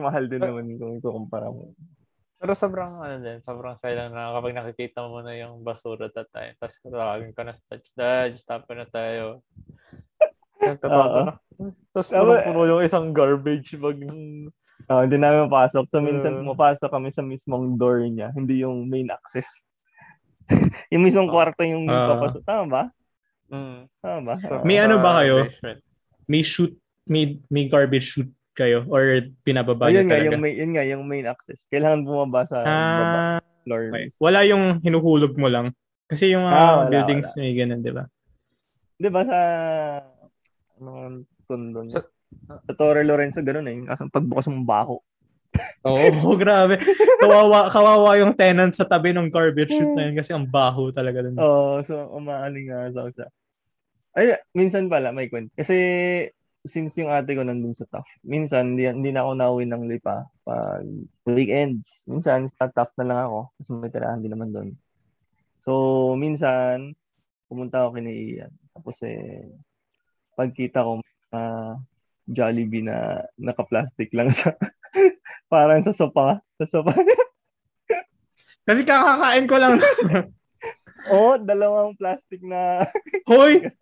Mahal 0.00 0.32
din 0.32 0.40
naman 0.40 0.76
kung 0.80 0.96
ikukumpara 0.96 1.50
mo. 1.50 1.76
Pero 2.40 2.56
sobrang 2.56 3.04
ano 3.04 3.20
din, 3.20 3.44
sobrang 3.44 3.76
saya 3.84 4.06
lang 4.06 4.16
na 4.16 4.32
kapag 4.32 4.56
nakikita 4.56 5.04
mo 5.04 5.20
na 5.20 5.36
yung 5.36 5.60
basura 5.60 6.08
that 6.08 6.24
time, 6.32 6.56
tapos 6.56 6.80
tawagin 6.80 7.36
ka 7.36 7.44
na 7.44 7.52
sa 7.52 7.76
touch 7.76 7.88
dodge, 7.92 8.40
tapon 8.48 8.80
na 8.80 8.88
tayo. 8.88 9.44
Nagtatapon 10.64 11.24
na. 11.28 11.36
Tapos 11.92 12.08
puno 12.08 12.60
yung 12.64 12.80
isang 12.80 13.12
garbage 13.12 13.76
bag. 13.76 14.00
Oh, 14.90 15.06
hindi 15.06 15.22
namin 15.22 15.46
mapasok. 15.46 15.86
So, 15.86 16.02
minsan 16.02 16.34
uh, 16.34 16.38
pumapasok 16.42 16.90
kami 16.90 17.14
sa 17.14 17.22
mismong 17.22 17.78
door 17.78 18.02
niya, 18.10 18.34
hindi 18.34 18.66
yung 18.66 18.90
main 18.90 19.06
access. 19.06 19.46
yung 20.92 21.06
mismong 21.06 21.30
kwarto 21.30 21.62
yung 21.62 21.86
uh, 21.86 22.10
papasok. 22.10 22.42
Tama 22.42 22.64
ba? 22.66 22.82
Mm. 23.54 23.86
Tama 24.02 24.20
ba? 24.26 24.34
So, 24.42 24.66
may 24.66 24.82
uh, 24.82 24.90
ano 24.90 24.98
ba 24.98 25.22
kayo? 25.22 25.46
May 26.26 26.42
shoot, 26.42 26.74
may, 27.06 27.38
may 27.46 27.70
garbage 27.70 28.10
shoot 28.10 28.26
kayo 28.58 28.82
or 28.90 29.30
pinababa 29.46 29.86
oh, 29.86 29.94
yun 29.94 30.10
nga, 30.10 30.18
Yung 30.18 30.42
main, 30.42 30.54
yun 30.58 30.70
nga, 30.74 30.84
yung 30.84 31.04
main 31.06 31.26
access. 31.30 31.62
Kailangan 31.70 32.02
bumaba 32.02 32.50
sa 32.50 32.58
ah, 32.66 32.98
baba, 32.98 33.18
floor. 33.62 33.82
Okay. 33.94 34.06
Wala 34.18 34.40
yung 34.42 34.82
hinuhulog 34.82 35.38
mo 35.38 35.46
lang. 35.46 35.70
Kasi 36.10 36.34
yung 36.34 36.42
uh, 36.42 36.50
ah, 36.50 36.74
wala, 36.82 36.90
buildings 36.90 37.30
wala. 37.38 37.40
may 37.46 37.54
ganun, 37.54 37.80
di 37.80 37.92
ba? 37.94 38.04
Di 38.98 39.06
ba 39.08 39.22
sa 39.22 39.38
ano 40.82 41.22
kondo 41.46 41.86
niya? 41.86 42.02
Sa, 42.02 42.10
sa 42.66 42.72
Torre 42.74 43.02
Lorenzo, 43.06 43.42
ganun 43.42 43.68
eh. 43.70 43.78
Kasi 43.86 44.06
pagbukas 44.10 44.50
ng 44.50 44.66
bako. 44.66 45.02
Oo, 45.82 46.06
oh, 46.30 46.36
grabe. 46.38 46.78
Kawawa, 47.18 47.72
kawawa 47.72 48.10
yung 48.20 48.34
tenant 48.36 48.72
sa 48.74 48.86
tabi 48.86 49.10
ng 49.10 49.32
garbage 49.32 49.74
chute 49.74 49.94
na 49.96 50.08
yun 50.08 50.16
kasi 50.16 50.30
ang 50.30 50.46
baho 50.46 50.94
talaga 50.94 51.26
dun. 51.26 51.36
Oo, 51.40 51.44
oh, 51.44 51.76
so 51.82 51.94
umaaling 52.14 52.70
nga 52.70 52.90
sa 52.92 53.26
Ay, 54.14 54.34
minsan 54.54 54.90
pala 54.90 55.14
may 55.14 55.30
kwento. 55.30 55.54
Kasi 55.54 55.76
since 56.66 56.92
yung 57.00 57.08
ate 57.08 57.32
ko 57.32 57.46
nandun 57.46 57.72
sa 57.72 57.88
TAF, 57.88 58.04
minsan 58.20 58.74
hindi, 58.76 58.84
hindi 58.84 59.10
na 59.14 59.24
ako 59.24 59.30
nauwi 59.38 59.64
ng 59.64 59.84
lipa 59.88 60.28
pag 60.44 60.84
weekends. 61.24 62.04
Minsan 62.04 62.52
sa 62.52 62.68
TAF 62.68 62.92
na 63.00 63.06
lang 63.06 63.18
ako 63.24 63.38
kasi 63.56 63.68
may 63.72 63.90
tirahan 63.90 64.20
din 64.20 64.32
naman 64.34 64.50
doon. 64.52 64.70
So, 65.64 65.72
minsan 66.20 66.92
pumunta 67.48 67.86
ako 67.86 67.96
kini 67.96 68.12
Ian. 68.36 68.52
Tapos 68.76 68.96
eh, 69.06 69.48
pagkita 70.36 70.84
ko 70.84 71.00
uh, 71.32 71.74
Jollibee 72.28 72.84
na 72.84 73.24
naka-plastic 73.40 74.12
lang 74.12 74.28
sa 74.32 74.54
parang 75.52 75.82
sa 75.82 75.94
sopa. 75.94 76.42
Sa 76.60 76.66
sopa. 76.66 76.94
kasi 78.68 78.82
kakakain 78.84 79.46
ko 79.48 79.56
lang. 79.56 79.80
Oo, 81.10 81.34
oh, 81.34 81.40
dalawang 81.40 81.96
plastic 81.96 82.44
na. 82.44 82.84
Hoy! 83.24 83.72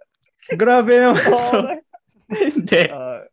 Grabe 0.54 1.02
naman 1.02 1.18
to. 1.18 1.82
Hindi. 2.30 2.82
Uh, 2.86 3.26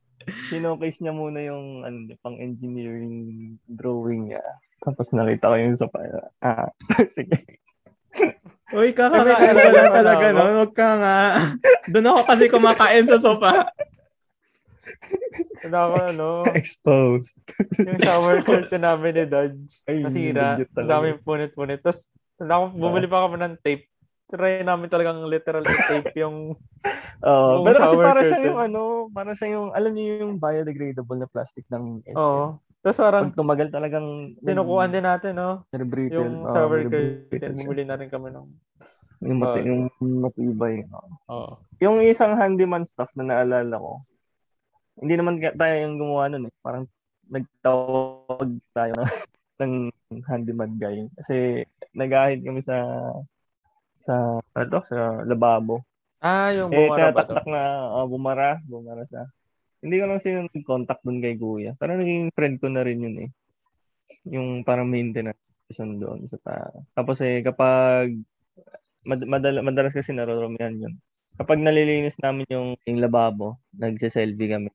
sinokase 0.49 1.05
niya 1.05 1.13
muna 1.13 1.39
yung 1.45 1.85
ano, 1.85 2.09
pang 2.25 2.35
engineering 2.41 3.55
drawing 3.69 4.33
niya. 4.33 4.41
Tapos 4.81 5.13
nakita 5.13 5.53
ko 5.53 5.55
yung 5.61 5.77
sa 5.77 5.87
pa. 5.87 6.01
Ah, 6.41 6.69
sige. 7.13 7.45
Uy, 8.73 8.97
kakakain 8.97 9.53
ka 9.53 9.69
lang 9.69 9.93
talaga, 9.93 10.25
no? 10.33 10.43
Huwag 10.57 10.73
ka 10.73 10.89
nga. 10.97 11.17
Doon 11.93 12.09
ako 12.09 12.21
kasi 12.25 12.43
kumakain 12.49 13.05
sa 13.05 13.21
sofa. 13.21 13.69
Ano 15.65 15.77
ako, 15.81 15.95
ano, 16.13 16.27
Exposed. 16.53 17.33
yung 17.81 17.99
shower 17.99 18.37
curtain 18.45 18.85
namin 18.85 19.11
ni 19.17 19.25
Dodge. 19.25 19.71
Ay, 19.89 20.05
Nasira. 20.05 20.61
Ang 20.61 20.89
daming 20.89 21.19
punit-punit. 21.25 21.81
Tapos, 21.81 22.05
ako, 22.37 22.63
bumili 22.75 23.09
pa 23.09 23.25
kami 23.25 23.41
ng 23.41 23.55
tape. 23.65 23.89
Try 24.25 24.65
namin 24.65 24.89
talagang 24.89 25.21
literal 25.25 25.61
tape 25.61 26.13
yung 26.21 26.57
Oo, 27.25 27.49
Yung 27.61 27.65
pero 27.65 27.77
kasi 27.77 27.95
para 27.97 28.21
siya 28.25 28.39
yung 28.41 28.59
ano, 28.59 28.81
para 29.09 29.31
siya 29.33 29.47
yung, 29.57 29.69
alam 29.73 29.91
niyo 29.93 30.25
yung 30.25 30.33
biodegradable 30.37 31.17
na 31.17 31.29
plastic 31.29 31.65
ng 31.69 32.01
SM. 32.05 32.17
Oo. 32.17 32.57
Tapos 32.85 32.99
parang 33.01 33.33
Pag 33.33 33.37
tumagal 33.37 33.67
talagang 33.73 34.37
tinukuhan 34.45 34.93
din 34.93 35.05
natin, 35.05 35.33
no? 35.33 35.65
Yung 35.73 36.45
shower 36.45 36.85
brittle 36.85 37.25
curtain. 37.33 37.53
Bumili 37.57 37.83
na 37.85 37.97
rin 37.97 38.09
kami 38.13 38.29
ng... 38.29 38.45
Yung, 39.25 39.39
mati, 39.41 39.59
Oo. 39.61 39.65
yung 39.65 39.81
matibay. 40.21 40.85
oo. 40.85 41.09
Oo. 41.33 41.51
Yung 41.81 41.97
isang 42.05 42.37
handyman 42.37 42.85
stuff 42.85 43.09
na 43.17 43.25
naalala 43.25 43.77
ko, 43.81 44.05
hindi 44.95 45.13
naman 45.15 45.39
tayo 45.39 45.75
yung 45.75 45.95
gumawa 45.99 46.31
nun 46.31 46.47
eh. 46.47 46.53
Parang 46.59 46.85
nagtawag 47.27 48.49
tayo 48.71 48.91
na, 48.95 49.05
ng 49.63 49.73
handyman 50.23 50.75
guy. 50.77 51.07
Kasi 51.17 51.63
nag-ahit 51.91 52.43
kami 52.43 52.61
sa 52.61 52.77
sa 53.97 54.37
ano 54.39 54.65
to, 54.69 54.81
sa 54.85 55.25
lababo. 55.25 55.81
Ah, 56.21 56.53
yung 56.53 56.69
Eh, 56.73 56.89
bumara 56.89 57.09
ba 57.11 57.25
to? 57.25 57.35
na 57.45 57.61
ah, 57.93 58.05
bumara, 58.05 58.61
bumara 58.63 59.03
siya. 59.05 59.25
Hindi 59.81 60.01
ko 60.01 60.05
lang 60.09 60.21
sino 60.21 60.37
nag-contact 60.49 61.01
dun 61.05 61.21
kay 61.21 61.37
Kuya. 61.37 61.77
Parang 61.77 62.01
naging 62.01 62.33
friend 62.33 62.57
ko 62.57 62.67
na 62.69 62.81
rin 62.81 63.05
yun 63.05 63.17
eh. 63.25 63.29
Yung 64.33 64.65
parang 64.65 64.89
maintenance 64.89 65.37
person 65.65 65.97
doon 65.97 66.25
sa 66.29 66.37
ta. 66.41 66.55
Tapos 66.93 67.21
eh, 67.21 67.41
kapag 67.41 68.17
mad- 69.05 69.29
madala, 69.29 69.61
madalas 69.61 69.93
kasi 69.93 70.13
naroromihan 70.13 70.73
yun. 70.73 70.93
Kapag 71.35 71.61
nalilinis 71.61 72.15
namin 72.17 72.47
yung, 72.49 72.69
yung 72.87 72.97
lababo, 72.97 73.59
nagsiselfie 73.75 74.49
kami. 74.49 74.69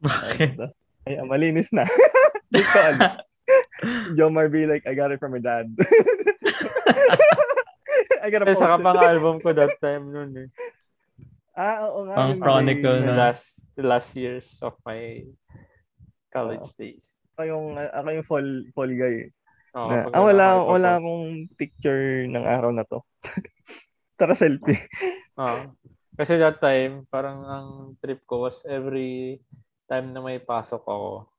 Bakit? 0.00 0.58
Ay, 1.04 1.14
ah, 1.16 1.24
malinis 1.24 1.72
na. 1.72 1.84
Dito, 2.52 2.78
ano? 2.78 3.24
Jomar 4.16 4.52
be 4.52 4.68
like, 4.68 4.84
I 4.84 4.92
got 4.92 5.08
it 5.10 5.20
from 5.20 5.32
my 5.32 5.40
dad. 5.40 5.72
I 8.22 8.28
gotta 8.28 8.44
Eh, 8.44 8.52
post 8.54 8.60
saka 8.60 8.76
it. 8.76 8.84
pang 8.84 9.00
album 9.00 9.34
ko 9.40 9.48
that 9.52 9.74
time 9.80 10.10
noon 10.12 10.30
eh. 10.36 10.48
Ah, 11.54 11.88
oo 11.88 12.04
nga. 12.06 12.14
Pang 12.14 12.36
chronicle 12.38 12.98
The 13.02 13.14
na. 13.14 13.30
last, 13.30 13.46
the 13.74 13.84
last 13.86 14.10
years 14.14 14.58
of 14.60 14.74
my 14.84 15.24
college 16.28 16.68
days. 16.76 17.08
Ako 17.34 17.42
yung, 17.46 17.66
ako 17.78 18.08
yung 18.12 18.26
fall, 18.28 18.48
fall 18.74 18.92
guy. 18.92 19.30
Oo, 19.74 19.88
Na, 19.88 20.04
pag 20.06 20.12
ah, 20.14 20.22
wala, 20.22 20.44
ako 20.54 20.62
wala 20.76 20.90
akong 20.98 21.26
picture 21.56 22.26
ng 22.26 22.44
araw 22.44 22.70
na 22.74 22.84
to. 22.84 23.00
Tara 24.18 24.34
selfie. 24.34 24.82
Oo. 25.38 25.72
Kasi 26.18 26.34
that 26.34 26.58
time, 26.58 27.06
parang 27.06 27.46
ang 27.46 27.68
trip 28.02 28.26
ko 28.26 28.50
was 28.50 28.66
every 28.66 29.38
time 29.86 30.10
na 30.10 30.18
may 30.18 30.42
pasok 30.42 30.82
ako 30.82 31.30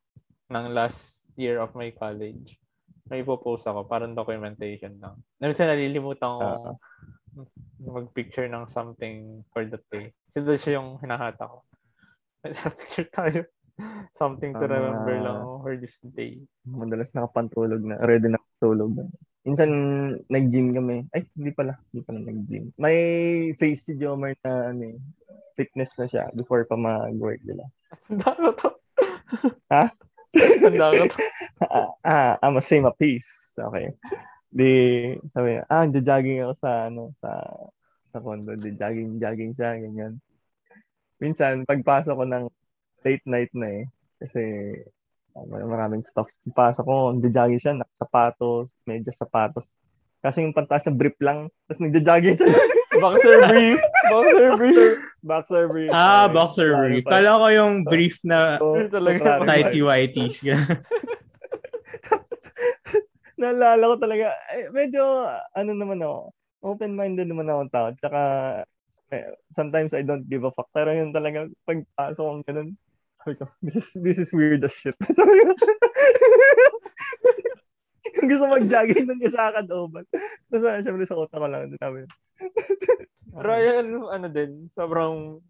ng 0.47 0.65
last 0.71 1.27
year 1.35 1.59
of 1.59 1.75
my 1.75 1.91
college, 1.91 2.55
may 3.11 3.19
ipopost 3.19 3.67
ako, 3.67 3.83
parang 3.83 4.15
documentation 4.15 4.95
lang. 4.97 5.19
Minsan 5.37 5.67
nalilimutan 5.67 6.31
ko 6.31 6.47
Ah. 6.63 6.75
mag-picture 7.77 8.47
ng 8.47 8.65
something 8.67 9.43
for 9.51 9.67
that 9.67 9.83
day. 9.91 10.15
Kasi 10.31 10.37
doon 10.41 10.59
siya 10.59 10.73
yung 10.79 10.95
hinahata 10.97 11.43
ko. 11.43 11.59
picture 12.79 13.07
tayo. 13.11 13.41
Something 14.15 14.55
to 14.55 14.63
Ah. 14.63 14.71
remember 14.71 15.15
lang 15.19 15.39
for 15.59 15.75
this 15.75 15.95
day. 16.15 16.39
Madalas 16.63 17.11
nakapantulog 17.11 17.83
na. 17.83 17.99
Ready 17.99 18.31
na 18.31 18.39
tulog 18.59 18.95
na. 18.95 19.05
Minsan, 19.47 19.69
nag-gym 20.27 20.75
kami. 20.75 21.07
Ay, 21.15 21.23
hindi 21.35 21.51
pala. 21.55 21.79
Hindi 21.89 22.01
pala 22.03 22.19
nag-gym. 22.19 22.75
May 22.75 22.97
face 23.55 23.87
si 23.87 23.93
Jomar 23.95 24.35
na 24.43 24.75
ano 24.75 24.95
eh, 24.95 24.97
fitness 25.55 25.95
na 25.95 26.07
siya 26.07 26.27
before 26.35 26.67
pa 26.67 26.75
mag-work 26.75 27.39
nila. 27.47 27.63
Tanda 28.07 28.35
ko 28.35 28.51
to. 28.55 28.69
Ha? 29.71 29.85
Tanda 30.35 30.85
ko 30.91 31.03
to. 31.07 31.17
ah, 31.71 31.89
ah, 32.03 32.33
I'm 32.43 32.59
a 32.59 32.63
same 32.63 32.83
a 32.83 32.91
piece. 32.91 33.55
Okay. 33.55 33.95
Di, 34.51 34.69
sabi 35.31 35.55
niya, 35.55 35.63
ah, 35.71 35.87
jogging 35.87 36.39
ako 36.43 36.53
sa, 36.59 36.71
ano, 36.91 37.01
sa, 37.15 37.31
sa 38.11 38.17
condo. 38.19 38.59
Di, 38.59 38.75
jogging, 38.75 39.23
jogging 39.23 39.53
siya, 39.55 39.79
ganyan. 39.79 40.19
Minsan, 41.19 41.63
pagpasok 41.63 42.15
ko 42.15 42.25
ng 42.27 42.45
late 43.07 43.25
night 43.27 43.51
na 43.55 43.67
eh, 43.71 43.83
kasi 44.19 44.43
maraming 45.47 46.03
stuff. 46.03 46.27
Pagpasok 46.49 46.83
ko, 46.83 46.95
jogging 47.21 47.61
siya, 47.61 47.73
nakasapatos, 47.77 48.67
medyo 48.83 49.11
sapatos. 49.13 49.69
Kasi 50.19 50.43
yung 50.43 50.51
pantas 50.51 50.83
na 50.83 50.91
brief 50.91 51.15
lang, 51.23 51.47
tapos 51.63 51.79
nagja-jogging 51.79 52.35
siya. 52.35 52.51
Boxer 53.03 53.37
brief. 53.47 53.79
Boxer 54.11 54.49
brief. 54.57 54.97
boxer 55.23 55.63
brief. 55.71 55.91
Ah, 55.93 56.25
Okay. 56.27 56.33
boxer 56.35 56.71
brief. 56.75 57.03
Kala 57.07 57.39
ko 57.39 57.47
yung 57.47 57.75
brief 57.85 58.19
na 58.25 58.59
So, 58.59 58.75
talaga. 58.91 59.45
tighty 59.47 59.79
whities. 59.79 60.43
Naalala 63.39 63.95
ko 63.95 63.95
talaga, 63.95 64.35
eh, 64.51 64.67
medyo, 64.67 64.99
ano 65.55 65.71
naman 65.71 66.03
ako, 66.03 66.35
open-minded 66.59 67.23
naman 67.31 67.47
ako 67.47 67.61
tao. 67.71 67.87
Tsaka, 67.95 68.21
eh, 69.15 69.31
sometimes 69.55 69.95
I 69.95 70.03
don't 70.03 70.27
give 70.27 70.43
a 70.43 70.51
fuck. 70.51 70.67
Pero 70.75 70.91
yun 70.91 71.15
talaga, 71.15 71.47
pagpasok 71.63 72.19
kong 72.19 72.43
ganun, 72.43 72.69
this 73.61 73.75
is, 73.75 73.87
this 73.99 74.17
is 74.17 74.29
weird 74.31 74.63
as 74.63 74.73
shit. 74.73 74.95
sabi 75.17 75.43
ko, 75.43 75.51
yung 78.19 78.29
gusto 78.31 78.45
mag-jogging 78.47 79.05
nun 79.07 79.19
ka 79.19 79.29
sa 79.31 79.51
akin, 79.51 79.65
oban. 79.71 80.05
Tapos, 80.49 80.63
uh, 80.63 80.79
syempre 80.81 81.05
sa 81.05 81.19
utak 81.19 81.39
ko 81.39 81.47
lang, 81.47 81.75
sabi, 81.77 82.07
Pero 83.29 83.51
yan, 83.59 83.85
ano 84.07 84.27
din, 84.31 84.71
sobrang, 84.73 85.43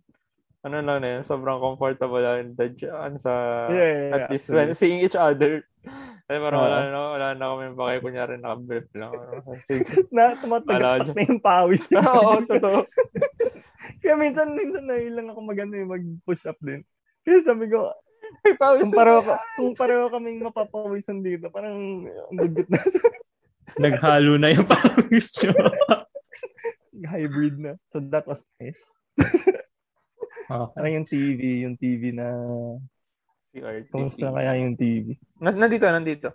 ano 0.65 0.75
lang 0.83 0.99
na 0.99 1.09
yun, 1.19 1.23
sobrang 1.23 1.61
comfortable 1.61 2.19
lang 2.19 2.57
the 2.57 2.67
ano 2.91 3.17
sa, 3.21 3.65
Yeah, 3.71 3.79
yeah, 3.79 4.01
yeah, 4.09 4.15
at 4.17 4.21
least 4.33 4.49
when 4.51 4.75
seeing 4.75 4.99
each 5.05 5.15
other. 5.15 5.63
Kasi 6.29 6.37
parang 6.45 6.61
wala 6.61 6.77
Oo. 6.77 6.89
na, 6.93 6.99
wala 7.15 7.27
na 7.33 7.45
kami 7.55 7.65
bakay, 7.73 7.97
kunyari 8.05 8.37
naka-brief 8.37 8.85
lang. 8.93 9.11
Sige. 9.65 9.81
na 10.13 10.37
Wala 10.37 10.37
tumatagak 10.37 11.09
na 11.17 11.21
yung 11.25 11.41
pawis. 11.41 11.81
Oo, 11.89 12.45
totoo. 12.45 12.85
Kaya 14.03 14.13
minsan, 14.13 14.53
minsan 14.53 14.85
nahilang 14.85 15.33
ako 15.33 15.39
mag, 15.41 15.57
ano, 15.57 15.73
eh, 15.73 15.87
mag-push 15.89 16.45
up 16.45 16.59
din. 16.61 16.85
Kaya 17.29 17.41
sabi 17.49 17.69
ko, 17.69 17.93
kung 18.57 18.93
pareho, 18.93 19.21
ka, 19.21 19.35
kung 19.53 19.73
pareho 19.77 20.09
kaming 20.09 20.41
mapapawisan 20.41 21.21
dito, 21.21 21.53
parang 21.53 21.77
ang 22.01 22.37
gugut 22.41 22.65
na 22.73 22.81
Naghalo 23.81 24.41
na 24.41 24.49
yung 24.49 24.65
pawis 24.65 25.29
nyo. 25.45 25.53
hybrid 27.13 27.61
na. 27.61 27.77
So 27.93 28.01
that 28.09 28.25
was 28.25 28.41
nice. 28.57 28.81
Okay. 30.49 30.73
Parang 30.73 30.93
yung 30.97 31.05
TV, 31.05 31.61
yung 31.61 31.77
TV 31.77 32.09
na, 32.09 32.33
RTC. 33.53 33.93
kumusta 33.93 34.33
kaya 34.33 34.57
yung 34.57 34.73
TV? 34.73 35.13
Nas- 35.37 35.53
nandito, 35.53 35.85
nandito. 35.85 36.27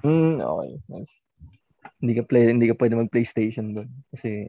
Hmm, 0.00 0.40
okay, 0.40 0.80
nice. 0.88 1.20
Hindi 2.00 2.12
ka 2.16 2.22
play, 2.24 2.48
hindi 2.48 2.64
ka 2.72 2.80
pwede 2.80 2.96
mag-PlayStation 2.96 3.76
doon 3.76 3.90
kasi 4.08 4.48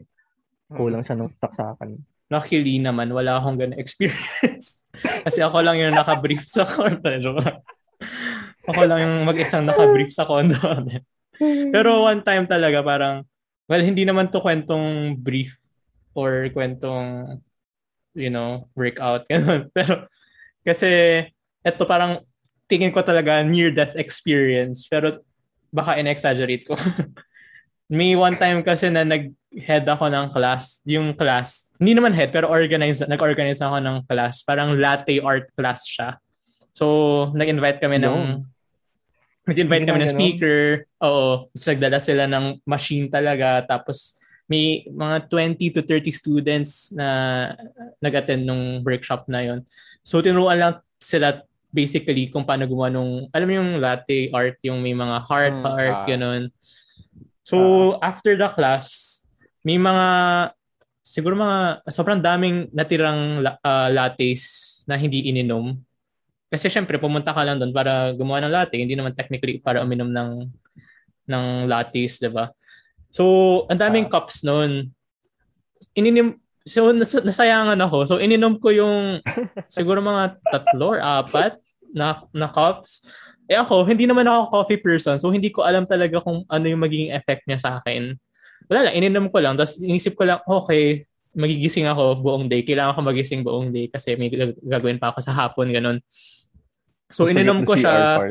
kulang 0.71 1.03
siya 1.03 1.19
ng 1.19 1.35
saksakan. 1.35 1.99
Luckily 2.29 2.77
naman, 2.77 3.09
wala 3.09 3.41
akong 3.41 3.57
ganun 3.57 3.81
experience. 3.81 4.85
Kasi 5.25 5.41
ako 5.41 5.65
lang 5.65 5.81
yung 5.81 5.97
naka-brief 5.97 6.45
sa 6.45 6.61
condo. 6.63 7.09
Ako 8.69 8.85
lang 8.85 9.01
yung 9.01 9.15
mag-isang 9.25 9.65
naka-brief 9.65 10.13
sa 10.13 10.29
condo. 10.29 10.55
Pero 11.73 12.05
one 12.05 12.21
time 12.21 12.45
talaga 12.45 12.85
parang, 12.85 13.25
well, 13.65 13.81
hindi 13.81 14.05
naman 14.05 14.29
to 14.29 14.45
kwentong 14.45 15.17
brief 15.17 15.57
or 16.13 16.53
kwentong, 16.53 17.41
you 18.13 18.29
know, 18.29 18.69
workout. 18.77 19.25
Ganun. 19.25 19.73
Pero 19.73 20.05
kasi, 20.61 21.25
eto 21.65 21.89
parang 21.89 22.21
tingin 22.69 22.93
ko 22.93 23.01
talaga 23.01 23.41
near-death 23.41 23.97
experience. 23.97 24.85
Pero 24.85 25.25
baka 25.73 25.97
in-exaggerate 25.97 26.69
ko. 26.69 26.77
May 27.89 28.13
one 28.13 28.37
time 28.37 28.61
kasi 28.61 28.93
na 28.93 29.01
nag-head 29.49 29.85
ako 29.89 30.05
ng 30.13 30.25
class. 30.29 30.81
Yung 30.85 31.13
class, 31.17 31.69
hindi 31.81 31.97
naman 31.97 32.13
head, 32.13 32.29
pero 32.29 32.45
organize, 32.49 33.01
nag-organize 33.01 33.61
ako 33.61 33.81
ng 33.81 33.97
class. 34.05 34.45
Parang 34.45 34.77
latte 34.77 35.17
art 35.21 35.49
class 35.57 35.85
siya. 35.85 36.21
So, 36.73 37.29
nag-invite 37.33 37.81
kami 37.81 37.97
ng 37.97 38.05
Yun. 38.05 38.45
nag-invite 39.49 39.85
kami 39.89 39.99
na 39.99 40.05
ng 40.05 40.13
speaker. 40.13 40.85
Oo. 41.01 41.49
Tapos 41.49 41.65
nagdala 41.65 41.97
sila 41.97 42.23
ng 42.29 42.61
machine 42.69 43.09
talaga. 43.09 43.65
Tapos 43.65 44.21
may 44.45 44.85
mga 44.85 45.25
20 45.25 45.73
to 45.73 45.81
30 45.81 46.13
students 46.13 46.93
na 46.93 47.07
nag-attend 47.97 48.45
nung 48.45 48.85
workshop 48.85 49.25
na 49.25 49.41
yon. 49.41 49.59
So 50.05 50.21
tinuruan 50.21 50.57
lang 50.61 50.73
sila 51.01 51.41
basically 51.73 52.29
kung 52.29 52.45
paano 52.45 52.65
gumawa 52.69 52.89
nung, 52.93 53.25
alam 53.33 53.45
mo 53.49 53.53
yung 53.57 53.71
latte 53.81 54.29
art, 54.33 54.57
yung 54.61 54.81
may 54.81 54.93
mga 54.93 55.17
heart, 55.25 55.57
Hmm, 55.57 55.65
heart, 55.65 55.97
ah. 56.01 56.05
ganun. 56.05 56.43
So 57.41 57.57
after 58.05 58.37
the 58.37 58.49
class, 58.53 59.18
may 59.65 59.77
mga, 59.77 60.07
siguro 61.01 61.35
mga, 61.35 61.87
sobrang 61.89 62.19
daming 62.19 62.71
natirang 62.71 63.43
la- 63.43 63.59
ah, 63.63 63.89
lattes 63.91 64.83
na 64.87 64.95
hindi 64.95 65.27
ininom. 65.29 65.75
Kasi 66.49 66.65
syempre, 66.65 66.97
pumunta 66.97 67.29
ka 67.29 67.45
lang 67.45 67.61
doon 67.61 67.73
para 67.73 68.11
gumawa 68.17 68.41
ng 68.41 68.53
latte. 68.53 68.81
Hindi 68.81 68.97
naman 68.97 69.13
technically 69.13 69.61
para 69.61 69.85
uminom 69.85 70.09
ng 70.09 70.31
ng 71.29 71.69
lattes, 71.69 72.17
'di 72.17 72.33
ba? 72.33 72.49
So, 73.13 73.65
ang 73.69 73.77
daming 73.77 74.09
uh, 74.09 74.11
cups 74.17 74.41
noon. 74.41 74.89
Ininim 75.93 76.41
So, 76.69 76.93
nas- 76.93 77.25
nasayangan 77.25 77.79
ako. 77.81 77.97
So, 78.05 78.15
ininom 78.21 78.61
ko 78.61 78.69
yung 78.69 79.25
siguro 79.73 80.03
mga 80.05 80.37
tatlo 80.53 80.93
or 80.93 81.01
apat 81.01 81.57
na, 81.89 82.21
na 82.29 82.45
cups. 82.45 83.01
Eh 83.49 83.57
ako, 83.57 83.89
hindi 83.89 84.05
naman 84.05 84.29
ako 84.29 84.53
coffee 84.53 84.77
person. 84.77 85.17
So, 85.17 85.33
hindi 85.33 85.49
ko 85.49 85.65
alam 85.65 85.89
talaga 85.89 86.21
kung 86.21 86.45
ano 86.45 86.65
yung 86.69 86.85
magiging 86.85 87.09
effect 87.09 87.49
niya 87.49 87.57
sa 87.57 87.69
akin. 87.81 88.13
Wala 88.69 88.89
lang, 88.89 88.95
ininom 88.95 89.27
ko 89.33 89.41
lang. 89.41 89.57
Tapos, 89.57 89.81
inisip 89.81 90.13
ko 90.13 90.29
lang, 90.29 90.39
okay, 90.45 91.03
magigising 91.33 91.89
ako 91.89 92.21
buong 92.21 92.45
day. 92.45 92.61
Kailangan 92.61 92.93
ko 92.93 93.01
magising 93.01 93.41
buong 93.41 93.73
day 93.73 93.89
kasi 93.89 94.13
may 94.13 94.29
gagawin 94.61 95.01
pa 95.01 95.09
ako 95.09 95.19
sa 95.25 95.33
hapon, 95.33 95.73
ganun. 95.73 95.97
So, 97.09 97.25
ininom 97.25 97.65
ko 97.65 97.73
siya. 97.73 98.21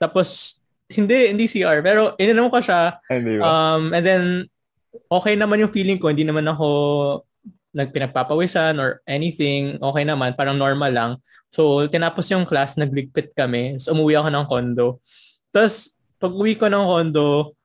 Tapos, 0.00 0.60
hindi, 0.88 1.28
hindi 1.28 1.44
CR. 1.44 1.84
Pero, 1.84 2.16
ininom 2.16 2.48
ko 2.48 2.64
siya. 2.64 2.96
Um, 3.44 3.92
and 3.92 4.04
then, 4.04 4.24
okay 5.12 5.36
naman 5.36 5.60
yung 5.60 5.72
feeling 5.72 6.00
ko. 6.00 6.08
Hindi 6.08 6.24
naman 6.24 6.48
ako 6.48 6.68
nagpinagpapawisan 7.72 8.76
or 8.76 9.00
anything, 9.08 9.80
okay 9.80 10.04
naman, 10.04 10.36
parang 10.36 10.60
normal 10.60 10.92
lang. 10.92 11.12
So, 11.48 11.88
tinapos 11.88 12.28
yung 12.32 12.44
class, 12.44 12.76
nagligpit 12.76 13.32
kami. 13.32 13.80
So, 13.80 13.96
umuwi 13.96 14.16
ako 14.20 14.28
ng 14.28 14.46
condo. 14.48 14.86
Tapos, 15.48 15.96
pag 16.20 16.32
uwi 16.32 16.56
ko 16.56 16.68
ng 16.68 16.84
condo, 16.84 17.56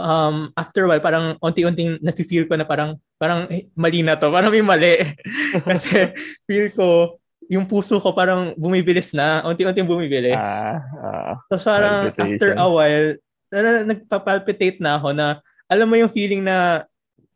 um, 0.00 0.52
after 0.56 0.84
a 0.84 0.88
while, 0.88 1.02
parang 1.02 1.26
unti-unting 1.40 2.00
nafe-feel 2.00 2.48
ko 2.48 2.56
na 2.56 2.64
parang, 2.68 2.96
parang 3.16 3.48
eh, 3.48 3.68
mali 3.76 4.04
na 4.04 4.16
to. 4.16 4.28
Parang 4.32 4.52
may 4.52 4.64
mali. 4.64 5.02
Kasi, 5.68 6.12
feel 6.48 6.72
ko, 6.72 7.18
yung 7.46 7.66
puso 7.66 7.98
ko 8.02 8.12
parang 8.12 8.52
bumibilis 8.58 9.14
na. 9.16 9.42
Unti-unting 9.46 9.88
bumibilis. 9.88 10.38
Ah, 10.38 10.82
ah, 11.00 11.34
Tapos 11.48 11.64
parang 11.64 12.10
after 12.10 12.54
a 12.58 12.66
while, 12.66 13.08
na, 13.50 13.86
nagpapalpitate 13.86 14.78
na 14.82 14.98
ako 14.98 15.14
na 15.14 15.38
alam 15.66 15.86
mo 15.86 15.94
yung 15.98 16.10
feeling 16.10 16.42
na 16.42 16.86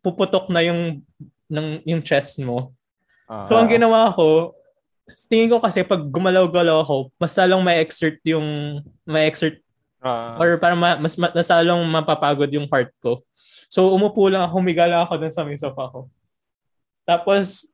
puputok 0.03 0.51
na 0.51 0.63
yung 0.65 1.03
ng 1.51 1.83
yung 1.87 2.03
chest 2.03 2.39
mo. 2.43 2.75
Uh-huh. 3.27 3.47
So 3.47 3.53
ang 3.59 3.71
ginawa 3.71 4.11
ko, 4.15 4.55
tingin 5.27 5.51
ko 5.51 5.59
kasi 5.59 5.83
pag 5.83 6.03
gumalaw-galaw 6.11 6.87
ako, 6.87 7.11
mas 7.19 7.35
lalong 7.35 7.63
may 7.63 7.83
exert 7.83 8.19
yung 8.27 8.81
may 9.07 9.27
exert 9.27 9.59
uh-huh. 10.01 10.41
or 10.41 10.57
para 10.57 10.75
ma, 10.75 10.97
mas, 10.97 11.15
mas 11.17 11.49
lalong 11.49 11.85
mapapagod 11.87 12.51
yung 12.51 12.69
heart 12.69 12.93
ko. 13.01 13.23
So 13.71 13.95
umupo 13.95 14.27
lang 14.27 14.45
ako, 14.49 14.53
humiga 14.59 14.89
lang 14.91 15.07
ako 15.07 15.21
dun 15.21 15.33
sa 15.33 15.47
may 15.47 15.61
sofa 15.61 15.89
ko. 15.93 16.01
Tapos 17.07 17.71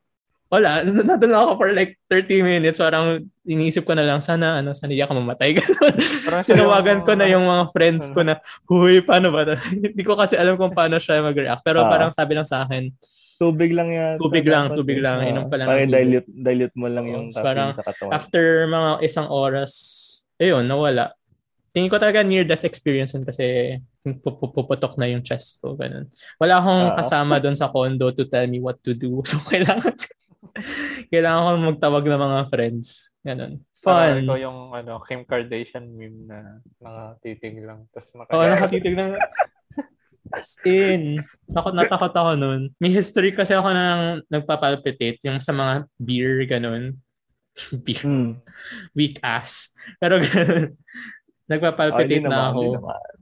wala, 0.46 0.86
nandun 0.86 1.34
ako 1.34 1.50
for 1.58 1.68
like 1.74 1.98
30 2.10 2.42
minutes. 2.46 2.78
Parang 2.78 3.26
iniisip 3.42 3.82
ko 3.82 3.98
na 3.98 4.06
lang, 4.06 4.22
sana, 4.22 4.62
ano, 4.62 4.74
sana 4.74 4.94
hindi 4.94 5.02
ako 5.02 5.18
mamatay. 5.18 5.58
Sinawagan 6.46 7.02
ko 7.02 7.18
na 7.18 7.26
yung 7.26 7.46
mga 7.46 7.64
friends 7.74 8.14
ko 8.14 8.22
na, 8.22 8.38
huy, 8.70 9.02
paano 9.02 9.34
ba? 9.34 9.58
Hindi 9.70 10.02
ko 10.02 10.14
kasi 10.14 10.38
alam 10.38 10.58
kung 10.58 10.74
paano 10.74 10.98
siya 10.98 11.22
mag-react. 11.22 11.62
Pero 11.62 11.82
uh, 11.82 11.90
parang 11.90 12.10
sabi 12.14 12.38
lang 12.38 12.46
sa 12.46 12.66
akin, 12.66 12.90
Tubig 13.36 13.68
lang 13.76 13.92
yan. 13.92 14.16
Tubig 14.16 14.48
lang, 14.48 14.72
tubig 14.72 14.96
lang. 14.96 15.20
Uh, 15.20 15.28
Inom 15.28 15.52
pa 15.52 15.60
lang. 15.60 15.68
Parang 15.68 15.92
dilute, 15.92 16.24
dilute 16.24 16.72
mo 16.72 16.88
lang 16.88 17.04
yung 17.04 17.28
so, 17.28 17.44
parang 17.44 17.76
sa 17.76 17.84
katawan. 17.84 18.12
After 18.16 18.64
mga 18.64 18.90
isang 19.04 19.28
oras, 19.28 19.72
ayun, 20.40 20.64
nawala. 20.64 21.12
Tingin 21.76 21.92
ko 21.92 22.00
talaga 22.00 22.24
near-death 22.24 22.64
experience 22.64 23.12
kasi 23.12 23.76
puputok 24.24 24.96
na 24.96 25.12
yung 25.12 25.20
chest 25.20 25.60
ko. 25.60 25.76
Ganun. 25.76 26.08
Wala 26.40 26.56
akong 26.56 26.84
uh, 26.88 26.96
kasama 26.96 27.36
doon 27.36 27.52
sa 27.52 27.68
condo 27.68 28.08
to 28.16 28.24
tell 28.24 28.48
me 28.48 28.64
what 28.64 28.80
to 28.80 28.96
do. 28.96 29.20
So, 29.28 29.36
kailangan 29.44 29.92
kailangan 31.12 31.42
ko 31.44 31.50
magtawag 31.76 32.04
ng 32.08 32.22
mga 32.24 32.40
friends. 32.48 33.12
Ganun. 33.20 33.60
Fun. 33.84 34.24
Ikaw 34.24 34.38
yung 34.40 34.72
ano, 34.72 35.04
Kim 35.04 35.28
Kardashian 35.28 35.92
meme 35.92 36.24
na 36.24 36.64
nakatitig 36.80 37.60
lang. 37.60 37.84
Tapos 37.92 38.08
naka- 38.16 38.32
oh, 38.32 38.48
nakatitig 38.48 38.94
lang. 38.96 39.20
As 40.32 40.56
in, 40.64 41.20
takot 41.52 41.76
na 41.76 41.84
takot 41.84 42.10
ako 42.10 42.40
nun. 42.40 42.72
May 42.80 42.88
history 42.88 43.36
kasi 43.36 43.52
ako 43.52 43.68
nang 43.70 44.24
nagpapalpitate, 44.32 45.20
yung 45.28 45.44
sa 45.44 45.52
mga 45.52 45.92
beer, 46.00 46.40
ganun. 46.48 46.96
beer. 47.84 48.00
Mm. 48.00 48.40
Weak 48.96 49.20
ass. 49.20 49.76
Pero 50.00 50.24
ganun. 50.24 50.72
Nagpapalpitate 51.46 52.26
oh, 52.26 52.30
na 52.30 52.50
ako. 52.50 52.62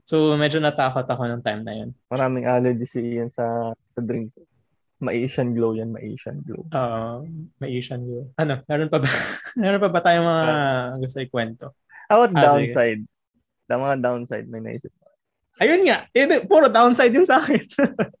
So, 0.05 0.15
medyo 0.37 0.57
natakot 0.57 1.05
ako 1.05 1.23
ng 1.29 1.41
time 1.45 1.61
na 1.61 1.73
yun. 1.73 1.89
Maraming 2.09 2.45
allergy 2.49 2.85
si 2.85 2.99
Ian 3.17 3.29
sa, 3.29 3.73
sa 3.73 4.01
drinks. 4.01 4.33
Ma-Asian 5.01 5.53
glow 5.53 5.77
yan, 5.77 5.93
ma-Asian 5.93 6.41
glow. 6.41 6.65
Oo, 6.65 7.21
uh, 7.21 7.21
ma-Asian 7.61 8.01
glow. 8.01 8.25
Ano, 8.41 8.65
meron 8.65 8.89
pa 8.89 8.97
ba, 9.01 9.09
meron 9.61 9.81
pa 9.81 9.89
ba 9.93 9.99
tayong 10.01 10.25
mga 10.25 10.43
uh, 10.45 10.87
gusto 10.97 11.17
ikwento? 11.21 11.65
How 12.09 12.25
about 12.25 12.33
ah, 12.33 12.43
downside? 12.53 13.01
Sige. 13.05 13.73
mga 13.77 13.97
downside, 14.01 14.47
may 14.49 14.61
naisip 14.61 14.93
mo. 14.97 15.09
Ayun 15.61 15.87
nga. 15.87 16.05
Eh, 16.11 16.27
puro 16.45 16.67
downside 16.69 17.13
yun 17.13 17.27
sa 17.27 17.41
akin. 17.41 17.61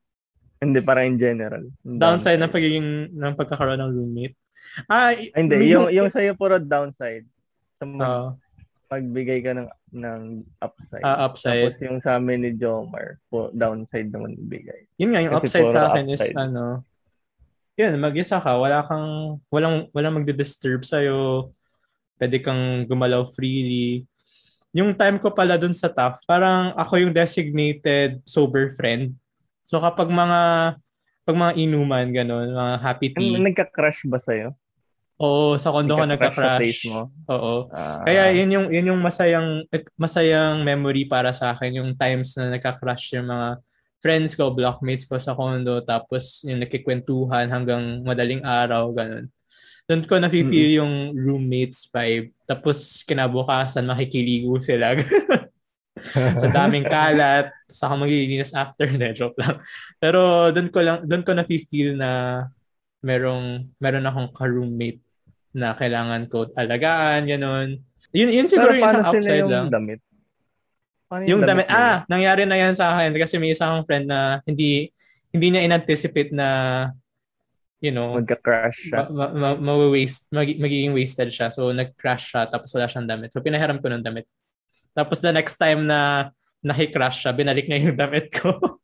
Hindi, 0.63 0.79
para 0.81 1.03
in 1.03 1.19
general. 1.19 1.65
Downside, 1.83 2.01
downside 2.01 2.39
ng 2.41 2.53
pagiging, 2.53 2.87
ng 3.13 3.33
pagkakaroon 3.37 3.81
ng 3.81 3.91
roommate. 3.93 4.37
Ah, 4.89 5.13
hindi, 5.13 5.55
may, 5.55 5.71
yung, 5.71 5.87
yung 5.87 6.09
sa'yo 6.11 6.35
puro 6.35 6.59
downside. 6.59 7.23
Sa 7.79 7.85
mag, 7.87 8.01
uh, 8.03 8.29
pagbigay 8.85 9.39
ka 9.41 9.51
ng, 9.57 9.69
ng 9.93 10.21
upside. 10.61 11.03
Uh, 11.03 11.19
upside. 11.25 11.73
Tapos 11.73 11.81
yung 11.81 11.99
sa 12.01 12.17
amin 12.17 12.45
ni 12.45 12.51
Jomar, 12.55 13.21
po, 13.29 13.49
downside 13.51 14.09
naman 14.09 14.37
ibigay. 14.37 14.87
Yun 15.01 15.11
nga, 15.13 15.21
yung 15.25 15.33
Kasi 15.37 15.45
upside 15.49 15.69
sa 15.73 15.91
akin 15.91 16.05
upside. 16.09 16.33
is 16.33 16.37
ano, 16.37 16.85
yun, 17.75 17.93
mag-isa 17.99 18.39
ka, 18.39 18.55
wala 18.55 18.87
kang, 18.87 19.41
walang, 19.51 19.91
walang 19.91 20.15
magdi-disturb 20.21 20.87
sa'yo, 20.87 21.51
pwede 22.15 22.39
kang 22.39 22.87
gumalaw 22.87 23.27
freely, 23.35 24.07
yung 24.75 24.91
time 24.91 25.15
ko 25.23 25.31
pala 25.31 25.55
dun 25.55 25.71
sa 25.71 25.87
TAF, 25.87 26.19
parang 26.27 26.75
ako 26.75 26.99
yung 26.99 27.15
designated 27.15 28.19
sober 28.27 28.75
friend. 28.75 29.15
So 29.63 29.79
kapag 29.79 30.11
mga 30.11 30.39
pag 31.25 31.37
mga 31.41 31.53
inuman, 31.57 32.11
ganun, 32.13 32.53
mga 32.53 32.75
happy 32.83 33.09
tea. 33.15 33.33
Ano, 33.33 33.49
nagka-crush 33.49 34.05
ba 34.05 34.21
sa'yo? 34.21 34.53
Oo, 35.15 35.55
sa 35.55 35.71
kondo 35.71 35.95
ko 35.95 36.03
nagka-crush. 36.03 36.91
Mo? 36.91 37.07
Oo. 37.31 37.71
Ah. 37.71 38.03
Kaya 38.03 38.35
yun 38.35 38.51
yung 38.51 38.67
yun 38.67 38.91
yung 38.91 39.01
masayang 39.01 39.63
masayang 39.95 40.59
memory 40.67 41.07
para 41.07 41.31
sa 41.31 41.55
akin 41.55 41.79
yung 41.79 41.91
times 41.95 42.35
na 42.35 42.59
nagka-crush 42.59 43.15
yung 43.15 43.31
mga 43.31 43.63
friends 44.03 44.35
ko, 44.35 44.51
blockmates 44.51 45.07
ko 45.07 45.15
sa 45.15 45.31
condo 45.31 45.79
tapos 45.87 46.43
yung 46.43 46.59
nakikwentuhan 46.59 47.47
hanggang 47.47 48.03
madaling 48.03 48.43
araw 48.43 48.91
ganun. 48.91 49.31
Doon 49.87 50.03
ko 50.03 50.19
na-feel 50.19 50.49
mm-hmm. 50.51 50.77
yung 50.81 50.93
roommates 51.15 51.87
vibe. 51.93 52.35
Tapos 52.43 53.05
kinabukasan 53.07 53.87
makikiligo 53.87 54.59
sila. 54.59 54.99
sa 56.41 56.47
daming 56.51 56.83
kalat, 56.83 57.53
sa 57.71 57.87
ako 57.87 58.03
magigilinis 58.03 58.51
after 58.51 58.89
na 58.97 59.15
joke 59.15 59.37
lang. 59.39 59.63
Pero 60.01 60.51
doon 60.51 60.69
ko 60.73 60.79
lang 60.83 61.07
doon 61.07 61.23
ko 61.23 61.31
na-feel 61.31 61.95
na 61.95 62.43
merong 63.05 63.69
meron 63.77 64.09
akong 64.09 64.33
ka-roommate 64.33 65.04
na 65.55 65.71
kailangan 65.73 66.27
ko 66.27 66.51
alagaan, 66.59 67.23
ganun. 67.23 67.79
Yun, 68.11 68.29
yun 68.29 68.47
siguro 68.51 68.75
Pero 68.75 68.83
yung 68.83 68.87
isang 68.91 69.05
upside 69.07 69.39
yung 69.39 69.51
lang. 69.51 69.67
Damit? 69.71 69.99
yung, 71.23 71.39
yung 71.39 71.41
damit, 71.47 71.71
damit 71.71 71.79
ah, 71.79 72.03
nangyari 72.11 72.43
na 72.43 72.59
yan 72.59 72.75
sa 72.75 72.91
akin 72.97 73.15
kasi 73.15 73.39
may 73.39 73.55
isang 73.55 73.87
friend 73.87 74.11
na 74.11 74.43
hindi 74.43 74.91
hindi 75.31 75.47
niya 75.47 75.63
in-anticipate 75.63 76.35
na 76.35 76.47
you 77.83 77.93
know, 77.93 78.17
magka-crash 78.17 78.89
siya. 78.89 79.11
Ma- 79.13 79.29
ma- 79.35 79.59
ma- 79.59 79.91
waste 79.93 80.31
mag- 80.33 80.57
magiging 80.57 80.95
wasted 80.95 81.29
siya. 81.29 81.53
So, 81.53 81.69
nag-crash 81.69 82.33
siya 82.33 82.49
tapos 82.49 82.73
wala 82.73 82.89
siyang 82.89 83.05
damit. 83.05 83.29
So, 83.29 83.45
pinahiram 83.45 83.77
ko 83.77 83.93
ng 83.93 84.01
damit. 84.01 84.25
Tapos 84.95 85.21
the 85.21 85.29
next 85.29 85.59
time 85.59 85.85
na 85.85 86.31
nahi-crash 86.65 87.27
siya, 87.27 87.35
binalik 87.35 87.69
niya 87.69 87.91
yung 87.91 87.99
damit 87.99 88.31
ko. 88.33 88.79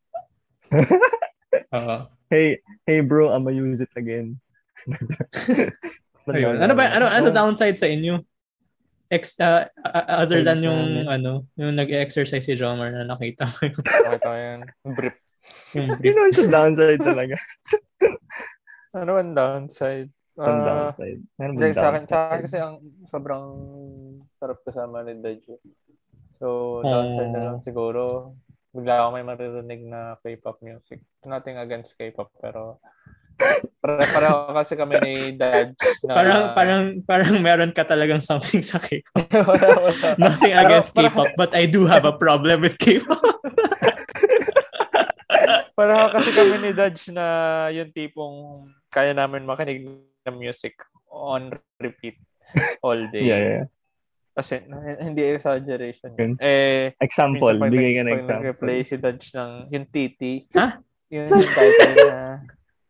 uh, 1.74 2.06
hey, 2.30 2.62
hey 2.86 3.00
bro, 3.02 3.34
I'm 3.34 3.48
gonna 3.48 3.58
use 3.58 3.82
it 3.82 3.92
again. 3.98 4.38
Ayun. 6.30 6.62
Ano 6.62 6.74
ba 6.78 6.86
ano 6.92 7.06
ano 7.10 7.28
downside 7.34 7.82
sa 7.82 7.90
inyo? 7.90 8.22
Ex, 9.12 9.36
uh, 9.44 9.68
other 10.08 10.40
than 10.40 10.64
yung 10.64 11.04
ano, 11.04 11.44
yung 11.60 11.76
nag-exercise 11.76 12.48
si 12.48 12.56
Jomar 12.56 12.96
na 12.96 13.04
nakita 13.04 13.44
ko. 13.44 13.68
nakita 13.68 14.24
ko 14.24 14.38
yan. 14.40 14.60
Brief. 14.96 15.18
Yung 15.76 15.88
brief. 16.00 16.16
Yun 16.16 16.32
yung 16.32 16.52
downside 16.52 17.02
talaga. 17.02 17.36
Ano 18.92 19.16
ang 19.16 19.32
downside? 19.32 20.12
Ang 20.36 20.60
uh, 20.64 20.68
downside. 20.68 21.22
Ano 21.40 21.52
downside? 21.56 21.80
Sa 21.80 21.88
akin, 21.88 22.04
sa 22.04 22.18
akin 22.28 22.40
kasi 22.44 22.58
ang 22.60 22.76
sobrang 23.08 23.46
sarap 24.36 24.60
kasama 24.68 25.00
ni 25.08 25.16
Deji. 25.24 25.56
So, 26.44 26.80
downside 26.84 27.32
uh, 27.32 27.36
na 27.36 27.42
lang 27.48 27.60
siguro. 27.64 28.36
Bigla 28.76 29.04
ako 29.04 29.08
may 29.16 29.24
maririnig 29.24 29.82
na 29.88 30.20
K-pop 30.20 30.60
music. 30.60 31.08
Nothing 31.24 31.56
against 31.60 31.96
K-pop, 31.96 32.36
pero 32.44 32.84
pare-pareho 33.82 34.54
kasi 34.54 34.74
kami 34.78 34.96
ni 35.02 35.14
Dad. 35.34 35.74
Na, 36.06 36.14
parang, 36.14 36.44
parang, 36.54 36.84
parang 37.04 37.36
meron 37.42 37.74
ka 37.74 37.84
talagang 37.84 38.22
something 38.22 38.62
sa 38.62 38.78
K-pop. 38.78 39.26
Nothing 40.22 40.54
against 40.54 40.94
K-pop, 40.94 41.34
but 41.34 41.52
I 41.58 41.66
do 41.66 41.90
have 41.90 42.06
a 42.06 42.14
problem 42.14 42.62
with 42.62 42.78
K-pop. 42.78 43.18
Para 45.78 46.14
kasi 46.14 46.30
kami 46.36 46.62
ni 46.62 46.72
Dodge 46.78 47.10
na 47.10 47.26
yung 47.74 47.90
tipong 47.90 48.70
kaya 48.94 49.18
namin 49.18 49.48
makinig 49.48 49.82
ng 50.28 50.36
music 50.38 50.78
on 51.10 51.50
repeat 51.82 52.22
all 52.86 53.00
day. 53.10 53.26
Yeah, 53.26 53.42
yeah. 53.42 53.66
Kasi 54.32 54.64
hindi 55.02 55.26
exaggeration. 55.26 56.16
Yun. 56.16 56.38
Eh, 56.40 56.94
Example, 57.02 57.58
bigay 57.58 58.00
ka 58.00 58.04
ng 58.06 58.14
example. 58.14 58.46
nag-play 58.46 58.80
si 58.86 58.96
Dodge 59.02 59.34
ng 59.34 59.52
yung 59.74 59.88
titi. 59.90 60.46
Ha? 60.56 60.80
Yung, 61.12 61.28
yung 61.34 61.50
title 61.52 61.96
na, 62.08 62.20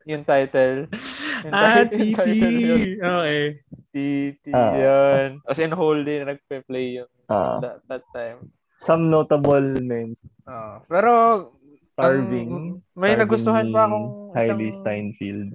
yung 0.05 0.23
title. 0.23 0.87
Yung 1.41 1.53
Ah, 1.53 1.81
ti- 1.81 2.13
yung 2.13 2.13
TT. 2.13 2.17
title 2.21 2.53
yun. 2.53 2.81
Okay. 3.01 3.41
Titi, 3.89 4.51
Ah. 4.51 4.73
yun. 4.73 5.27
As 5.43 5.57
in, 5.57 5.73
whole 5.73 5.97
day 5.99 6.21
na 6.21 6.31
nagpe-play 6.31 7.01
yung 7.01 7.09
Ah, 7.25 7.57
that, 7.57 7.81
that 7.87 8.05
time. 8.11 8.53
some 8.77 9.09
notable 9.09 9.57
men. 9.81 10.13
Ah, 10.43 10.85
pero, 10.85 11.09
Starving. 11.91 12.77
may 12.93 13.13
Starving 13.13 13.19
nagustuhan 13.19 13.67
pa 13.69 13.81
akong 13.83 14.07
Hailey 14.33 14.69
isang, 14.69 14.79
Steinfeld. 14.79 15.49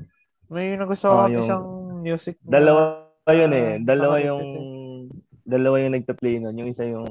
may 0.49 0.75
nagustuhan 0.75 1.15
akong 1.17 1.33
yung- 1.33 1.45
isang 1.45 1.65
music 2.01 2.35
na, 2.43 2.51
Dalawa 2.59 2.83
yun 3.29 3.53
eh. 3.53 3.71
Dalawa 3.81 4.17
yung 4.21 4.45
dalawa 5.45 5.75
yung 5.79 5.95
nagpa-play 5.95 6.39
nun. 6.39 6.55
Yung 6.57 6.67
isa 6.69 6.83
yung 6.83 7.07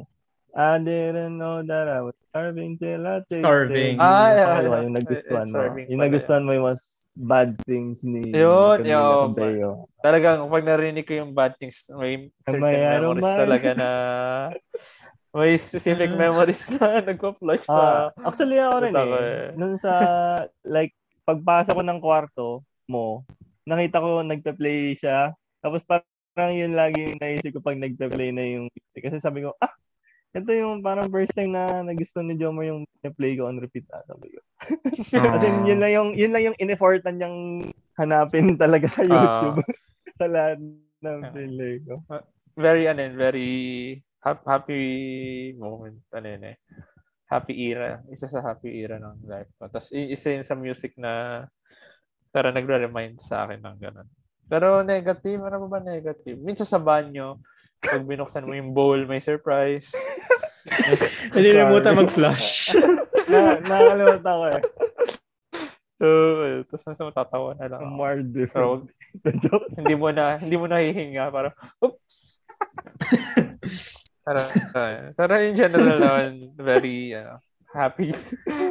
I 0.52 0.80
didn't 0.80 1.36
know 1.36 1.60
that 1.62 1.88
I 1.88 2.00
was 2.00 2.16
starving 2.28 2.76
till 2.76 3.04
I 3.04 3.20
tasted 3.24 3.40
Starving. 3.40 4.00
Ah, 4.00 4.32
yeah, 4.32 4.60
yeah. 4.62 4.84
yung 4.84 4.96
nagustuhan 4.96 5.48
mo. 5.48 5.60
Yung 5.82 6.00
nagustuhan 6.02 6.44
mo 6.44 6.52
yung 6.52 6.64
was 6.66 6.84
bad 7.16 7.56
things 7.64 8.04
ni 8.04 8.20
Yun, 8.36 8.78
Camila 8.84 9.16
Cabello. 9.24 9.70
Talagang 10.04 10.46
pag 10.52 10.68
narinig 10.68 11.08
ko 11.08 11.14
yung 11.24 11.32
bad 11.34 11.56
things, 11.58 11.82
may 11.96 12.30
certain 12.44 12.62
May 12.62 12.76
memories 12.78 13.24
aroman. 13.24 13.40
talaga 13.40 13.70
na 13.74 13.90
may 15.36 15.58
specific 15.60 16.12
memories 16.16 16.64
na 16.76 17.00
nagpa-flash 17.08 17.66
sa 17.68 17.76
Ah, 17.76 18.06
actually 18.24 18.60
ako 18.60 18.76
rin 18.84 18.94
eh. 18.96 19.12
eh. 19.20 19.36
Nung 19.58 19.76
sa 19.80 19.94
like 20.64 20.94
pagpasok 21.26 21.74
ko 21.74 21.84
ng 21.84 22.00
kwarto 22.04 22.48
mo, 22.86 23.26
nakita 23.66 24.04
ko 24.04 24.22
nagpe-play 24.22 24.94
siya. 25.00 25.34
Tapos 25.60 25.82
parang 25.84 26.54
yun 26.54 26.78
lagi 26.78 27.10
yung 27.10 27.18
naisip 27.18 27.56
ko 27.58 27.60
pag 27.64 27.80
nagpe-play 27.80 28.30
na 28.30 28.44
yung 28.46 28.66
music. 28.70 29.02
Kasi 29.02 29.18
sabi 29.18 29.42
ko, 29.42 29.56
ah, 29.58 29.74
ito 30.36 30.52
yung 30.52 30.84
parang 30.84 31.08
first 31.08 31.32
time 31.32 31.50
na 31.50 31.80
nagusto 31.80 32.20
ni 32.20 32.36
Jomar 32.36 32.68
yung 32.68 32.84
play 33.16 33.34
ko 33.34 33.48
on 33.48 33.58
repeat 33.58 33.88
na. 33.88 34.04
Sabi 34.04 34.28
ko. 34.30 34.40
Kasi 35.10 35.16
Ah. 35.48 35.64
yun 35.70 35.80
lang 35.80 35.92
yung 35.92 36.10
yun 36.12 36.32
lang 36.32 36.44
yung 36.44 36.58
in-effortan 36.58 37.16
niyang 37.16 37.38
hanapin 37.96 38.52
talaga 38.60 38.86
sa 38.86 39.02
YouTube. 39.02 39.64
sa 40.20 40.28
lahat 40.28 40.60
ng 41.00 41.20
Ah. 41.24 41.32
play 41.32 41.76
ko. 41.82 42.04
very 42.56 42.88
ano 42.88 43.04
very 43.12 43.52
hap- 44.20 44.44
happy 44.44 44.82
moment 45.56 46.00
ano 46.12 46.28
yun 46.28 46.44
eh. 46.46 46.58
Happy 47.26 47.56
era. 47.66 48.04
Isa 48.08 48.28
sa 48.28 48.40
happy 48.40 48.70
era 48.76 48.96
ng 48.96 49.24
life 49.24 49.50
ko. 49.56 49.66
Tapos 49.66 49.90
isa 49.90 50.30
yun 50.30 50.44
sa 50.44 50.54
music 50.54 50.94
na 50.96 51.44
tara 52.30 52.52
nagre-remind 52.52 53.18
sa 53.18 53.44
akin 53.44 53.60
ng 53.60 53.78
ganun. 53.80 54.08
Pero 54.46 54.84
negative, 54.84 55.42
ano 55.42 55.66
ba 55.66 55.80
ba 55.80 55.82
negative? 55.82 56.38
Minsan 56.38 56.70
sa 56.70 56.78
banyo, 56.78 57.42
pag 57.86 58.04
binuksan 58.06 58.46
mo 58.46 58.54
yung 58.58 58.74
bowl, 58.74 59.00
may 59.06 59.22
surprise. 59.22 59.88
Nalilimutan 61.36 61.94
mag-flush. 61.96 62.74
Na, 63.32 63.58
nakakalimutan 63.62 64.36
ko 64.36 64.46
eh. 64.50 64.62
So, 65.96 66.08
tapos 66.68 66.84
nasa 66.86 67.04
matatawa 67.08 67.50
na 67.56 67.68
lang. 67.72 67.82
ako. 67.82 67.96
More 67.96 68.20
different. 68.22 68.84
joke. 69.48 69.72
hindi 69.80 69.96
mo 69.96 70.12
na 70.12 70.36
hindi 70.36 70.56
mo 70.60 70.68
na 70.68 70.84
hihinga 70.84 71.32
para 71.32 71.56
oops. 71.80 72.36
uh, 74.28 75.16
pero 75.16 75.32
in 75.40 75.56
general 75.56 75.96
naman 75.96 76.52
very 76.60 77.16
ano, 77.16 77.40
happy 77.72 78.12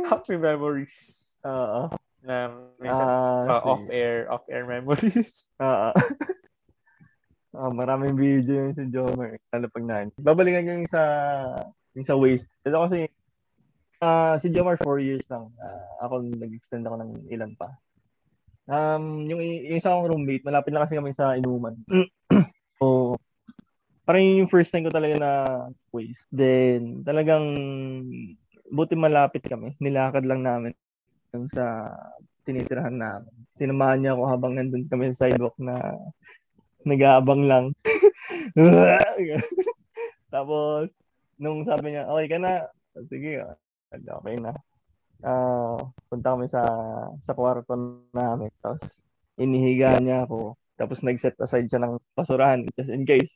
happy 0.04 0.36
memories 0.36 1.24
Oo. 1.48 1.88
na 2.20 2.52
minsan 2.76 3.08
Ah, 3.08 3.60
uh, 3.60 3.72
off 3.72 3.84
air 3.88 4.28
off 4.28 4.44
air 4.52 4.68
memories. 4.68 5.48
Oo. 5.60 5.90
Ah, 7.54 7.70
maraming 7.70 8.18
video 8.18 8.66
yun 8.66 8.74
si 8.74 8.84
Jomer. 8.90 9.38
Lalo 9.54 9.66
pag 9.70 9.86
na. 9.86 10.10
Babalikan 10.18 10.66
yung 10.66 10.86
sa 10.90 11.02
yung 11.94 12.06
sa 12.06 12.18
waste. 12.18 12.50
Ito 12.66 12.82
kasi 12.90 13.06
ah 14.02 14.34
si 14.42 14.50
Jomar 14.50 14.74
4 14.82 14.98
years 14.98 15.22
lang. 15.30 15.54
Ah, 15.62 16.06
ako 16.06 16.26
nag-extend 16.34 16.82
ako 16.82 16.98
ng 16.98 17.10
ilan 17.30 17.54
pa. 17.54 17.70
Um, 18.64 19.28
yung, 19.28 19.44
yung 19.44 19.76
isa 19.76 19.92
kong 19.92 20.08
roommate, 20.08 20.40
malapit 20.40 20.72
lang 20.72 20.88
kasi 20.88 20.96
kami 20.96 21.12
sa 21.12 21.36
inuman. 21.36 21.76
so, 22.80 23.14
parang 24.08 24.24
yun 24.24 24.40
yung 24.44 24.52
first 24.52 24.72
time 24.72 24.88
ko 24.88 24.92
talaga 24.92 25.20
na 25.20 25.32
waste. 25.92 26.24
Then, 26.32 27.04
talagang 27.04 27.44
buti 28.72 28.96
malapit 28.96 29.44
kami. 29.44 29.76
Nilakad 29.78 30.24
lang 30.24 30.40
namin 30.40 30.72
yung 31.36 31.44
sa 31.52 31.92
tinitirahan 32.48 32.96
namin. 32.96 33.32
Sinamahan 33.56 33.98
niya 34.00 34.12
ako 34.16 34.22
habang 34.32 34.52
nandun 34.56 34.88
kami 34.88 35.12
sa 35.12 35.28
sidewalk 35.28 35.56
na 35.60 35.76
nag-aabang 36.86 37.42
lang. 37.44 37.66
Tapos, 40.34 40.88
nung 41.40 41.64
sabi 41.66 41.94
niya, 41.94 42.08
okay 42.08 42.26
ka 42.30 42.38
na, 42.38 42.52
sige, 43.08 43.42
okay 43.92 44.36
na. 44.38 44.52
Ah, 45.24 45.80
punta 46.12 46.36
kami 46.36 46.46
sa 46.52 46.62
sa 47.24 47.32
kwarto 47.32 48.04
namin. 48.12 48.52
Tapos, 48.60 48.84
inihiga 49.40 49.98
niya 49.98 50.28
ako. 50.28 50.54
Tapos, 50.76 51.00
nag-set 51.00 51.38
aside 51.40 51.66
siya 51.70 51.80
ng 51.82 51.96
basurahan 52.12 52.66
just 52.76 52.92
in 52.92 53.08
case. 53.08 53.32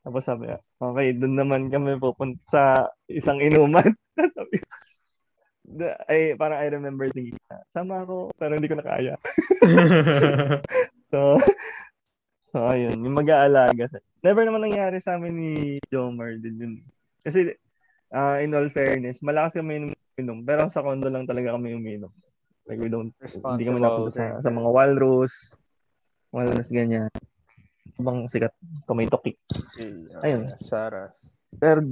Tapos 0.00 0.24
sabi 0.24 0.48
niya, 0.48 0.58
okay, 0.80 1.12
doon 1.12 1.34
naman 1.36 1.68
kami 1.68 2.00
pupunta 2.00 2.40
sa 2.48 2.62
isang 3.04 3.36
inuman. 3.36 3.92
sabi 4.36 4.56
The- 5.70 5.98
ay, 6.10 6.34
parang 6.34 6.58
I 6.58 6.66
remember 6.72 7.06
thinking, 7.14 7.38
sama 7.70 8.02
ako, 8.02 8.34
pero 8.34 8.58
hindi 8.58 8.66
ko 8.66 8.80
na 8.80 8.86
kaya. 8.86 9.14
So, 11.10 11.42
so 12.50 12.66
ayun, 12.66 12.98
yung 13.00 13.16
mag-aalaga. 13.16 13.88
Never 14.20 14.42
naman 14.44 14.68
nangyari 14.68 15.00
sa 15.00 15.16
amin 15.16 15.34
ni 15.34 15.52
Jomar 15.88 16.36
din 16.36 16.56
yun. 16.60 16.74
Kasi, 17.24 17.56
ah, 18.12 18.38
in 18.42 18.52
all 18.52 18.68
fairness, 18.68 19.24
malakas 19.24 19.56
kami 19.56 19.94
uminom, 20.18 20.44
pero 20.44 20.68
sa 20.68 20.84
condo 20.84 21.08
lang 21.08 21.24
talaga 21.24 21.56
kami 21.56 21.72
uminom. 21.72 22.12
Like, 22.68 22.78
we 22.78 22.92
don't, 22.92 23.10
hindi 23.20 23.64
kami 23.66 23.80
napunta 23.80 24.12
sa, 24.12 24.24
sa 24.44 24.50
mga 24.52 24.68
walrus, 24.70 25.56
walrus 26.30 26.68
ganyan. 26.70 27.10
Ibang 27.98 28.30
sikat, 28.30 28.54
kumaitokik. 28.86 29.40
Ayun. 30.22 30.46
Saras. 30.60 31.42
Pero, 31.58 31.82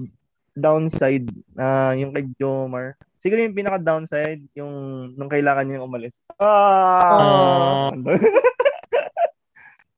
downside, 0.58 1.30
ah 1.54 1.94
yung 1.94 2.10
kay 2.10 2.26
Jomar, 2.38 2.98
siguro 3.18 3.42
yung 3.42 3.54
pinaka-downside, 3.54 4.42
yung 4.58 4.72
nung 5.14 5.30
kailangan 5.30 5.66
niya 5.66 5.86
umalis. 5.86 6.18
Ah! 6.38 7.90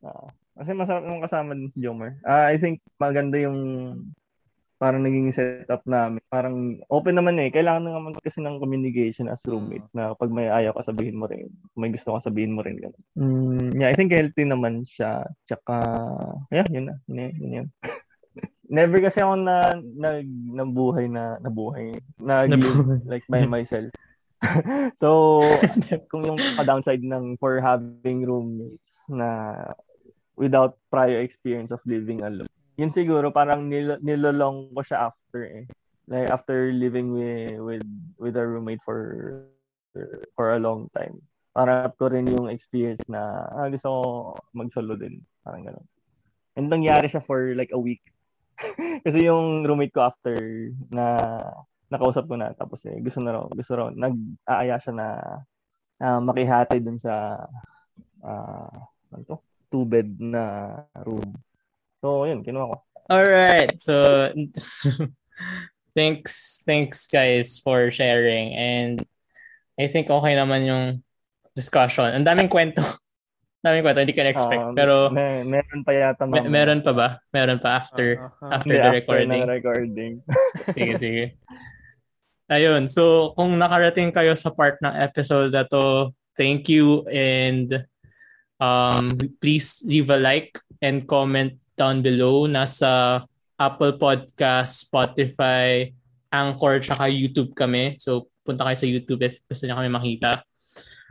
Ah, 0.01 0.29
kasi 0.61 0.77
masarap 0.77 1.09
nung 1.09 1.25
kasama 1.25 1.57
din 1.57 1.73
si 1.73 1.81
Jomar. 1.81 2.21
Ah, 2.23 2.53
I 2.53 2.61
think 2.61 2.85
maganda 3.01 3.41
yung 3.41 3.59
parang 4.81 5.05
naging 5.05 5.29
setup 5.33 5.85
namin. 5.85 6.25
Parang 6.33 6.81
open 6.89 7.17
naman 7.17 7.37
eh. 7.37 7.53
Kailangan 7.53 7.85
naman 7.85 8.17
kasi 8.17 8.41
ng 8.41 8.61
communication 8.61 9.29
as 9.29 9.45
roommates 9.45 9.93
na 9.93 10.17
kapag 10.17 10.33
may 10.33 10.49
ayaw 10.49 10.73
ka 10.73 10.89
sabihin 10.89 11.21
mo 11.21 11.29
rin. 11.29 11.53
Kung 11.73 11.81
may 11.85 11.93
gusto 11.93 12.17
ka 12.17 12.29
sabihin 12.33 12.57
mo 12.57 12.65
rin. 12.65 12.81
Ganun. 12.81 13.03
Mm, 13.17 13.77
yeah, 13.77 13.93
I 13.93 13.97
think 13.97 14.13
healthy 14.13 14.49
naman 14.49 14.89
siya. 14.89 15.29
Tsaka, 15.45 15.85
yeah, 16.49 16.65
yun 16.73 16.89
na. 16.89 16.97
Yun, 17.13 17.33
yun, 17.37 17.53
yun. 17.61 17.69
Never 18.73 19.05
kasi 19.05 19.21
ako 19.21 19.35
na 19.37 19.77
nag 19.77 20.25
nabuhay 20.55 21.11
na 21.11 21.37
nabuhay 21.45 21.91
na 22.17 22.49
Nabuhay. 22.49 23.05
like 23.05 23.27
by 23.29 23.45
myself. 23.45 23.93
so, 25.03 25.41
kung 26.09 26.25
yung 26.25 26.41
downside 26.65 27.05
ng 27.05 27.37
for 27.37 27.61
having 27.61 28.25
roommates 28.25 29.05
na 29.13 29.53
without 30.41 30.81
prior 30.89 31.21
experience 31.21 31.69
of 31.69 31.85
living 31.85 32.25
alone. 32.25 32.49
Yun 32.81 32.89
siguro 32.89 33.29
parang 33.29 33.69
nil- 33.69 34.01
nilolong 34.01 34.73
ko 34.73 34.81
siya 34.81 35.13
after 35.13 35.45
eh. 35.45 35.69
Like 36.09 36.33
after 36.33 36.73
living 36.73 37.13
with 37.13 37.61
with 37.61 37.87
with 38.17 38.35
a 38.41 38.45
roommate 38.49 38.81
for 38.81 39.21
for 40.33 40.57
a 40.57 40.63
long 40.63 40.89
time. 40.97 41.21
Parang 41.53 41.93
ko 42.01 42.09
rin 42.09 42.25
yung 42.25 42.49
experience 42.49 43.05
na 43.05 43.45
ah, 43.53 43.69
gusto 43.69 43.89
ko 43.93 44.01
mag-solo 44.57 44.97
din. 44.97 45.21
Parang 45.45 45.69
gano'n. 45.69 45.87
And 46.57 46.73
nangyari 46.73 47.13
siya 47.13 47.21
for 47.21 47.53
like 47.53 47.71
a 47.77 47.79
week. 47.79 48.01
Kasi 49.07 49.29
yung 49.29 49.69
roommate 49.69 49.93
ko 49.93 50.09
after 50.09 50.35
na 50.89 51.21
nakausap 51.93 52.31
ko 52.31 52.39
na 52.39 52.55
tapos 52.55 52.87
eh 52.87 52.97
gusto 53.03 53.19
na 53.19 53.35
raw 53.35 53.45
gusto 53.51 53.75
raw 53.75 53.91
nag-aaya 53.91 54.79
siya 54.81 54.95
na 54.97 55.09
ah, 56.01 56.21
makihati 56.23 56.81
dun 56.81 56.97
sa 56.97 57.45
ah 58.25 58.73
ano 59.11 59.23
to? 59.27 59.37
Two 59.71 59.87
bed 59.87 60.19
na 60.19 60.75
room. 61.07 61.35
So, 62.03 62.27
yun, 62.27 62.43
kinuha 62.43 62.75
ko. 62.75 62.77
All 63.11 63.27
right. 63.27 63.71
So 63.83 64.31
thanks 65.97 66.63
thanks 66.63 67.11
guys 67.11 67.59
for 67.59 67.91
sharing 67.91 68.55
and 68.55 69.03
I 69.75 69.91
think 69.91 70.07
okay 70.07 70.35
naman 70.37 70.63
yung 70.63 70.85
discussion. 71.57 72.07
Ang 72.07 72.23
daming 72.23 72.47
kwento. 72.47 72.85
daming 73.67 73.83
kwento, 73.83 74.01
hindi 74.01 74.15
ko 74.15 74.23
na-expect. 74.23 74.63
Um, 74.63 74.77
pero 74.77 75.11
may, 75.11 75.43
meron 75.43 75.83
pa 75.83 75.93
yata 75.93 76.25
me- 76.25 76.39
mamaya. 76.41 76.49
meron 76.49 76.81
pa 76.81 76.93
ba? 76.95 77.09
Meron 77.35 77.59
pa 77.59 77.83
after 77.83 78.07
Ah, 78.17 78.31
ah, 78.47 78.51
after 78.61 78.73
Hindi, 78.73 78.85
the 78.87 78.93
recording. 78.95 79.29
ng 79.43 79.51
recording. 79.51 80.13
sige, 80.77 80.93
sige. 80.97 81.25
Ayun, 82.47 82.87
so 82.87 83.35
kung 83.35 83.59
nakarating 83.59 84.15
kayo 84.15 84.33
sa 84.39 84.51
part 84.55 84.79
ng 84.81 84.95
episode 84.97 85.51
na 85.51 85.67
to, 85.67 86.11
thank 86.39 86.71
you 86.71 87.03
and 87.11 87.85
um, 88.61 89.17
please 89.41 89.81
leave 89.83 90.13
a 90.13 90.21
like 90.21 90.61
and 90.85 91.09
comment 91.09 91.57
down 91.77 92.05
below. 92.05 92.47
Nasa 92.47 93.25
Apple 93.59 93.97
Podcast, 93.97 94.85
Spotify, 94.85 95.93
Anchor, 96.33 96.81
tsaka 96.81 97.09
YouTube 97.11 97.57
kami. 97.57 97.97
So, 98.01 98.31
punta 98.45 98.65
kayo 98.65 98.79
sa 98.79 98.89
YouTube 98.89 99.21
if 99.25 99.41
gusto 99.45 99.69
niyo 99.69 99.77
kami 99.77 99.91
makita. 99.93 100.45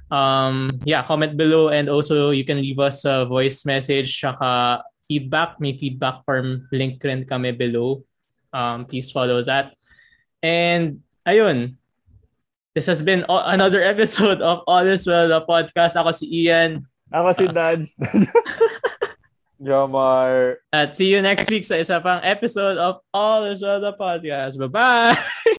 Um, 0.09 0.73
yeah, 0.89 1.05
comment 1.05 1.37
below 1.37 1.69
and 1.69 1.85
also 1.85 2.33
you 2.33 2.41
can 2.41 2.57
leave 2.57 2.81
us 2.81 3.05
a 3.05 3.29
voice 3.29 3.61
message 3.69 4.09
tsaka 4.09 4.81
feedback. 5.05 5.61
May 5.61 5.77
feedback 5.77 6.25
form 6.25 6.65
link 6.73 6.97
rin 7.05 7.29
kami 7.29 7.53
below. 7.53 8.01
Um, 8.49 8.89
please 8.89 9.13
follow 9.13 9.45
that. 9.45 9.77
And 10.41 11.05
ayun, 11.29 11.77
this 12.73 12.89
has 12.89 13.05
been 13.05 13.21
another 13.29 13.85
episode 13.93 14.41
of 14.41 14.65
All 14.65 14.81
Is 14.89 15.05
Well, 15.05 15.29
the 15.29 15.45
podcast. 15.45 15.93
Ako 15.93 16.09
si 16.09 16.25
Ian. 16.49 16.88
Ako 17.09 17.29
si 17.33 17.45
Dad. 17.49 17.89
Jomar. 19.59 20.63
At 20.71 20.95
see 20.95 21.11
you 21.11 21.21
next 21.21 21.49
week 21.51 21.65
sa 21.65 21.75
isa 21.75 21.99
pang 21.99 22.23
episode 22.23 22.79
of 22.79 23.03
All 23.11 23.43
Is 23.49 23.59
Well, 23.59 23.81
the 23.81 23.91
podcast. 23.91 24.55
Bye-bye! 24.55 25.19